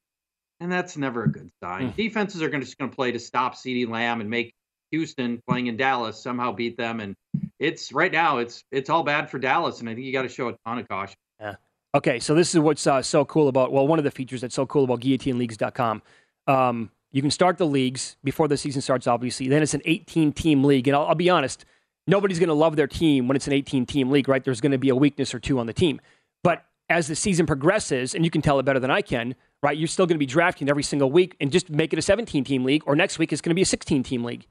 and 0.60 0.72
that's 0.72 0.98
never 0.98 1.24
a 1.24 1.32
good 1.32 1.50
sign. 1.64 1.94
Defenses 1.96 2.42
are 2.42 2.50
gonna, 2.50 2.66
just 2.66 2.78
going 2.78 2.92
to 2.92 2.96
play 2.96 3.14
to 3.14 3.20
stop 3.20 3.56
CeeDee 3.56 3.88
Lamb 3.90 4.20
and 4.20 4.30
make 4.30 4.54
Houston 4.92 5.42
playing 5.48 5.68
in 5.68 5.78
Dallas 5.78 6.22
somehow 6.22 6.52
beat 6.52 6.76
them. 6.76 7.00
And 7.00 7.16
it's 7.60 7.94
right 7.94 8.12
now, 8.12 8.40
it's 8.40 8.64
it's 8.72 8.90
all 8.90 9.04
bad 9.04 9.30
for 9.30 9.40
Dallas, 9.40 9.80
and 9.80 9.90
I 9.90 9.96
think 9.96 10.06
you 10.06 10.12
got 10.12 10.24
to 10.24 10.30
show 10.30 10.50
a 10.50 10.56
ton 10.66 10.80
of 10.80 10.90
caution. 10.90 11.16
Yeah. 11.40 11.56
Okay, 11.94 12.20
so 12.20 12.36
this 12.36 12.54
is 12.54 12.60
what's 12.62 12.88
uh, 12.88 13.02
so 13.02 13.26
cool 13.26 13.50
about, 13.50 13.74
well, 13.74 13.86
one 13.86 14.00
of 14.00 14.06
the 14.06 14.12
features 14.12 14.40
that's 14.40 14.56
so 14.56 14.66
cool 14.66 14.86
about 14.86 15.02
guillotineleagues.com. 15.02 16.02
Um, 16.48 16.90
you 17.12 17.22
can 17.22 17.32
start 17.32 17.58
the 17.58 17.66
leagues 17.66 18.16
before 18.24 18.48
the 18.48 18.56
season 18.56 18.82
starts, 18.82 19.08
obviously. 19.08 19.50
Then 19.50 19.62
it's 19.62 19.74
an 19.74 19.82
18 19.84 20.32
team 20.32 20.64
league. 20.64 20.88
And 20.88 20.96
I'll, 20.96 21.08
I'll 21.08 21.16
be 21.16 21.30
honest, 21.30 21.66
nobody's 22.08 22.40
going 22.40 22.50
to 22.50 22.54
love 22.54 22.76
their 22.76 22.88
team 22.88 23.28
when 23.28 23.36
it's 23.36 23.48
an 23.48 23.54
18 23.54 23.86
team 23.86 24.10
league, 24.10 24.28
right? 24.28 24.44
There's 24.44 24.62
going 24.62 24.72
to 24.72 24.78
be 24.78 24.90
a 24.90 24.96
weakness 24.96 25.34
or 25.34 25.40
two 25.40 25.60
on 25.60 25.68
the 25.68 25.74
team. 25.74 26.00
But 26.44 26.66
as 26.90 27.08
the 27.08 27.16
season 27.16 27.46
progresses, 27.46 28.16
and 28.16 28.26
you 28.26 28.32
can 28.32 28.42
tell 28.42 28.60
it 28.60 28.64
better 28.64 28.80
than 28.80 28.92
I 28.92 29.02
can, 29.02 29.36
right? 29.64 29.78
You're 29.78 29.88
still 29.88 30.06
going 30.06 30.16
to 30.16 30.20
be 30.20 30.26
drafting 30.26 30.70
every 30.70 30.84
single 30.84 31.12
week 31.12 31.36
and 31.40 31.52
just 31.52 31.70
make 31.70 31.94
it 31.94 32.00
a 32.00 32.02
17 32.02 32.44
team 32.44 32.64
league, 32.64 32.84
or 32.86 32.96
next 32.96 33.20
week 33.20 33.32
it's 33.32 33.42
going 33.42 33.52
to 33.52 33.56
be 33.56 33.62
a 33.62 33.66
16 33.66 34.04
team 34.04 34.24
league. 34.24 34.48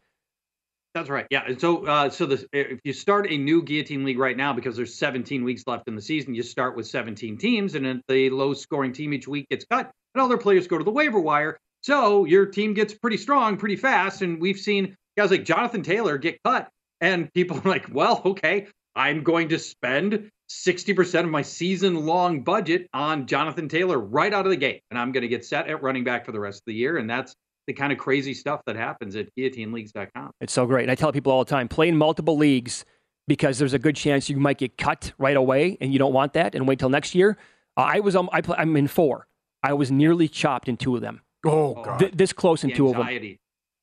That's 0.94 1.08
right. 1.08 1.26
Yeah. 1.30 1.42
And 1.46 1.60
so, 1.60 1.86
uh, 1.86 2.10
so 2.10 2.28
if 2.52 2.80
you 2.82 2.92
start 2.92 3.30
a 3.30 3.36
new 3.36 3.62
guillotine 3.62 4.04
league 4.04 4.18
right 4.18 4.36
now, 4.36 4.52
because 4.52 4.76
there's 4.76 4.94
17 4.94 5.44
weeks 5.44 5.62
left 5.66 5.86
in 5.86 5.94
the 5.94 6.02
season, 6.02 6.34
you 6.34 6.42
start 6.42 6.76
with 6.76 6.86
17 6.86 7.38
teams, 7.38 7.76
and 7.76 8.02
the 8.08 8.30
low 8.30 8.54
scoring 8.54 8.92
team 8.92 9.14
each 9.14 9.28
week 9.28 9.48
gets 9.50 9.64
cut, 9.70 9.90
and 10.14 10.22
all 10.22 10.28
their 10.28 10.38
players 10.38 10.66
go 10.66 10.78
to 10.78 10.84
the 10.84 10.90
waiver 10.90 11.20
wire. 11.20 11.58
So 11.82 12.24
your 12.24 12.46
team 12.46 12.74
gets 12.74 12.92
pretty 12.92 13.16
strong 13.16 13.56
pretty 13.56 13.76
fast. 13.76 14.22
And 14.22 14.40
we've 14.40 14.58
seen 14.58 14.96
guys 15.16 15.30
like 15.30 15.44
Jonathan 15.44 15.82
Taylor 15.82 16.18
get 16.18 16.42
cut, 16.42 16.68
and 17.00 17.32
people 17.32 17.58
are 17.58 17.68
like, 17.68 17.86
well, 17.92 18.22
okay, 18.24 18.66
I'm 18.94 19.22
going 19.22 19.48
to 19.50 19.58
spend 19.58 20.30
60% 20.50 21.20
of 21.24 21.30
my 21.30 21.42
season 21.42 22.06
long 22.06 22.42
budget 22.42 22.88
on 22.92 23.26
Jonathan 23.26 23.68
Taylor 23.68 23.98
right 23.98 24.32
out 24.32 24.46
of 24.46 24.50
the 24.50 24.56
gate, 24.56 24.82
and 24.90 24.98
I'm 24.98 25.12
going 25.12 25.22
to 25.22 25.28
get 25.28 25.44
set 25.44 25.68
at 25.68 25.82
running 25.82 26.04
back 26.04 26.24
for 26.24 26.32
the 26.32 26.40
rest 26.40 26.58
of 26.58 26.64
the 26.66 26.74
year. 26.74 26.98
And 26.98 27.08
that's 27.08 27.34
the 27.66 27.72
kind 27.72 27.92
of 27.92 27.98
crazy 27.98 28.34
stuff 28.34 28.60
that 28.66 28.74
happens 28.74 29.14
at 29.16 29.28
guillotineleagues.com. 29.36 30.32
It's 30.40 30.52
so 30.52 30.66
great. 30.66 30.82
And 30.82 30.90
I 30.90 30.94
tell 30.96 31.12
people 31.12 31.30
all 31.32 31.44
the 31.44 31.50
time 31.50 31.68
play 31.68 31.88
in 31.88 31.96
multiple 31.96 32.36
leagues 32.36 32.84
because 33.28 33.58
there's 33.58 33.74
a 33.74 33.78
good 33.78 33.94
chance 33.94 34.28
you 34.28 34.38
might 34.38 34.58
get 34.58 34.76
cut 34.76 35.12
right 35.18 35.36
away 35.36 35.78
and 35.80 35.92
you 35.92 35.98
don't 35.98 36.12
want 36.12 36.32
that 36.32 36.56
and 36.56 36.66
wait 36.66 36.80
till 36.80 36.88
next 36.88 37.14
year. 37.14 37.36
Uh, 37.76 37.82
I 37.82 38.00
was 38.00 38.16
um, 38.16 38.28
I 38.32 38.40
play, 38.40 38.56
I'm 38.58 38.76
in 38.76 38.88
four. 38.88 39.28
I 39.62 39.74
was 39.74 39.90
nearly 39.90 40.26
chopped 40.26 40.68
in 40.68 40.76
two 40.76 40.96
of 40.96 41.00
them. 41.00 41.20
Oh, 41.46 41.74
God. 41.74 41.98
Th- 41.98 42.12
this 42.12 42.32
close 42.32 42.64
in 42.64 42.70
The 42.70 42.76
two 42.76 42.88
of 42.88 42.96
them. 42.96 43.06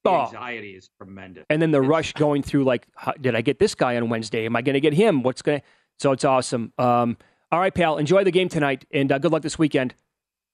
Anxiety, 0.10 0.32
the 0.32 0.38
anxiety 0.38 0.76
is 0.76 0.90
tremendous. 0.98 1.46
And 1.50 1.62
then 1.62 1.72
the 1.72 1.82
rush 1.82 2.14
going 2.14 2.44
through 2.44 2.64
like, 2.64 2.88
how, 2.96 3.14
did 3.14 3.36
I 3.36 3.42
get 3.42 3.60
this 3.60 3.76
guy 3.76 3.98
on 3.98 4.10
Wednesday? 4.10 4.46
Am 4.46 4.56
I 4.56 4.62
going 4.62 4.74
to 4.74 4.80
get 4.80 4.94
him? 4.94 5.24
What's 5.24 5.42
going 5.42 5.60
to. 5.60 5.66
So 6.00 6.12
it's 6.12 6.26
awesome. 6.26 6.74
Um, 6.78 7.18
all 7.52 7.60
right, 7.60 7.74
pal. 7.74 7.98
Enjoy 7.98 8.24
the 8.24 8.32
game 8.32 8.50
tonight 8.50 8.86
and 8.92 9.12
uh, 9.12 9.18
good 9.18 9.32
luck 9.32 9.42
this 9.42 9.58
weekend. 9.58 9.96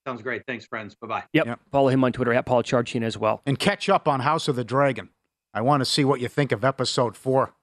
Sounds 0.06 0.22
great. 0.22 0.46
Thanks, 0.46 0.66
friends. 0.66 0.96
Bye 0.96 1.08
bye. 1.08 1.24
Yep. 1.34 1.60
Follow 1.72 1.88
him 1.88 2.04
on 2.04 2.12
Twitter 2.12 2.34
at 2.34 2.46
Paul 2.46 2.62
Charchian 2.64 3.04
as 3.04 3.18
well. 3.18 3.42
And 3.46 3.58
catch 3.58 3.90
up 3.90 4.08
on 4.08 4.20
House 4.20 4.48
of 4.48 4.56
the 4.56 4.64
Dragon. 4.64 5.10
I 5.54 5.62
want 5.62 5.82
to 5.82 5.86
see 5.86 6.04
what 6.04 6.20
you 6.20 6.28
think 6.28 6.52
of 6.52 6.66
episode 6.66 7.16
four. 7.16 7.54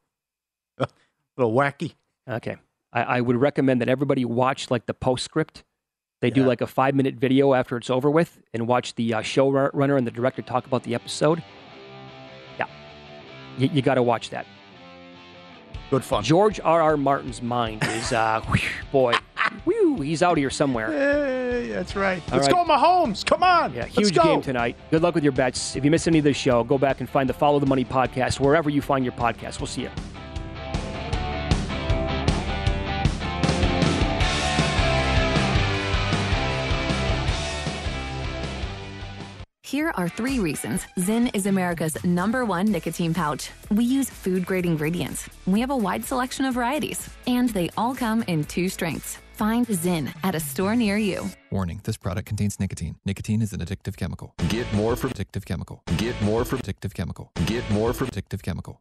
A 0.79 0.87
little 1.37 1.53
wacky. 1.53 1.95
Okay. 2.29 2.57
I, 2.93 3.03
I 3.03 3.21
would 3.21 3.37
recommend 3.37 3.81
that 3.81 3.89
everybody 3.89 4.25
watch 4.25 4.71
like 4.71 4.87
the 4.87 4.95
postscript. 4.95 5.65
They 6.21 6.31
do 6.31 6.45
like 6.45 6.61
a 6.61 6.67
five 6.67 6.95
minute 6.95 7.15
video 7.15 7.55
after 7.55 7.77
it's 7.77 7.89
over 7.89 8.11
with 8.11 8.41
and 8.53 8.67
watch 8.67 8.95
the 8.95 9.15
uh, 9.15 9.21
showrunner 9.23 9.97
and 9.97 10.07
the 10.07 10.11
director 10.11 10.43
talk 10.43 10.67
about 10.67 10.83
the 10.83 10.95
episode. 10.95 11.43
You, 13.59 13.69
you 13.73 13.83
got 13.83 13.95
to 13.95 14.03
watch 14.03 14.31
that. 14.31 14.47
Good 15.91 16.05
fun. 16.05 16.23
George 16.23 16.61
R. 16.61 16.81
R. 16.81 16.97
Martin's 16.97 17.43
mind 17.43 17.83
is, 17.85 18.13
uh, 18.13 18.41
whew, 18.49 18.61
boy, 18.93 19.15
whew, 19.65 19.97
he's 20.01 20.23
out 20.23 20.39
here 20.39 20.51
somewhere. 20.51 20.87
Hey, 20.93 21.69
that's 21.69 21.97
right. 21.97 22.23
All 22.31 22.39
Let's 22.39 22.53
right. 22.53 22.67
go, 22.67 22.73
Mahomes. 22.73 23.25
Come 23.27 23.43
on. 23.43 23.75
Yeah, 23.75 23.87
huge 23.87 24.15
game 24.15 24.41
tonight. 24.41 24.77
Good 24.91 25.03
luck 25.03 25.17
with 25.17 25.25
your 25.25 25.33
bets. 25.33 25.75
If 25.75 25.85
you 25.85 25.91
miss 25.91 26.07
any 26.07 26.19
of 26.19 26.25
the 26.25 26.33
show, 26.33 26.63
go 26.63 26.79
back 26.79 27.01
and 27.01 27.09
find 27.09 27.29
the 27.29 27.35
Follow 27.35 27.59
the 27.59 27.67
Money 27.67 27.85
podcast 27.85 28.39
wherever 28.39 28.71
you 28.71 28.81
find 28.81 29.05
your 29.05 29.15
podcast. 29.15 29.59
We'll 29.59 29.67
see 29.67 29.83
you. 29.83 29.91
Here 39.71 39.93
are 39.95 40.09
three 40.09 40.41
reasons 40.41 40.85
Zyn 40.99 41.31
is 41.33 41.47
America's 41.47 41.97
number 42.03 42.45
one 42.45 42.67
nicotine 42.73 43.15
pouch. 43.15 43.53
We 43.71 43.85
use 43.85 44.11
food 44.11 44.45
grade 44.45 44.67
ingredients. 44.67 45.29
We 45.47 45.61
have 45.61 45.71
a 45.71 45.77
wide 45.77 46.05
selection 46.05 46.45
of 46.45 46.55
varieties, 46.55 47.09
and 47.29 47.49
they 47.51 47.71
all 47.77 47.95
come 47.95 48.25
in 48.27 48.43
two 48.43 48.69
strengths. 48.69 49.19
Find 49.35 49.65
Zyn 49.69 50.13
at 50.25 50.35
a 50.35 50.41
store 50.41 50.75
near 50.75 50.97
you. 50.97 51.31
Warning, 51.53 51.81
this 51.85 51.97
product 51.97 52.27
contains 52.27 52.59
nicotine. 52.59 52.97
Nicotine 53.05 53.43
is 53.43 53.53
an 53.53 53.61
addictive 53.61 53.97
chemical. 53.97 54.35
Get 54.49 54.67
more 54.75 54.97
from 54.97 55.11
addictive 55.11 55.45
chemical. 55.45 55.85
Get 55.99 56.21
more 56.21 56.45
from 56.45 56.59
addictive 56.59 56.93
chemical. 56.93 57.31
Get 57.47 57.63
more 57.71 57.93
from 57.93 58.09
addictive 58.09 58.43
chemical. 58.43 58.81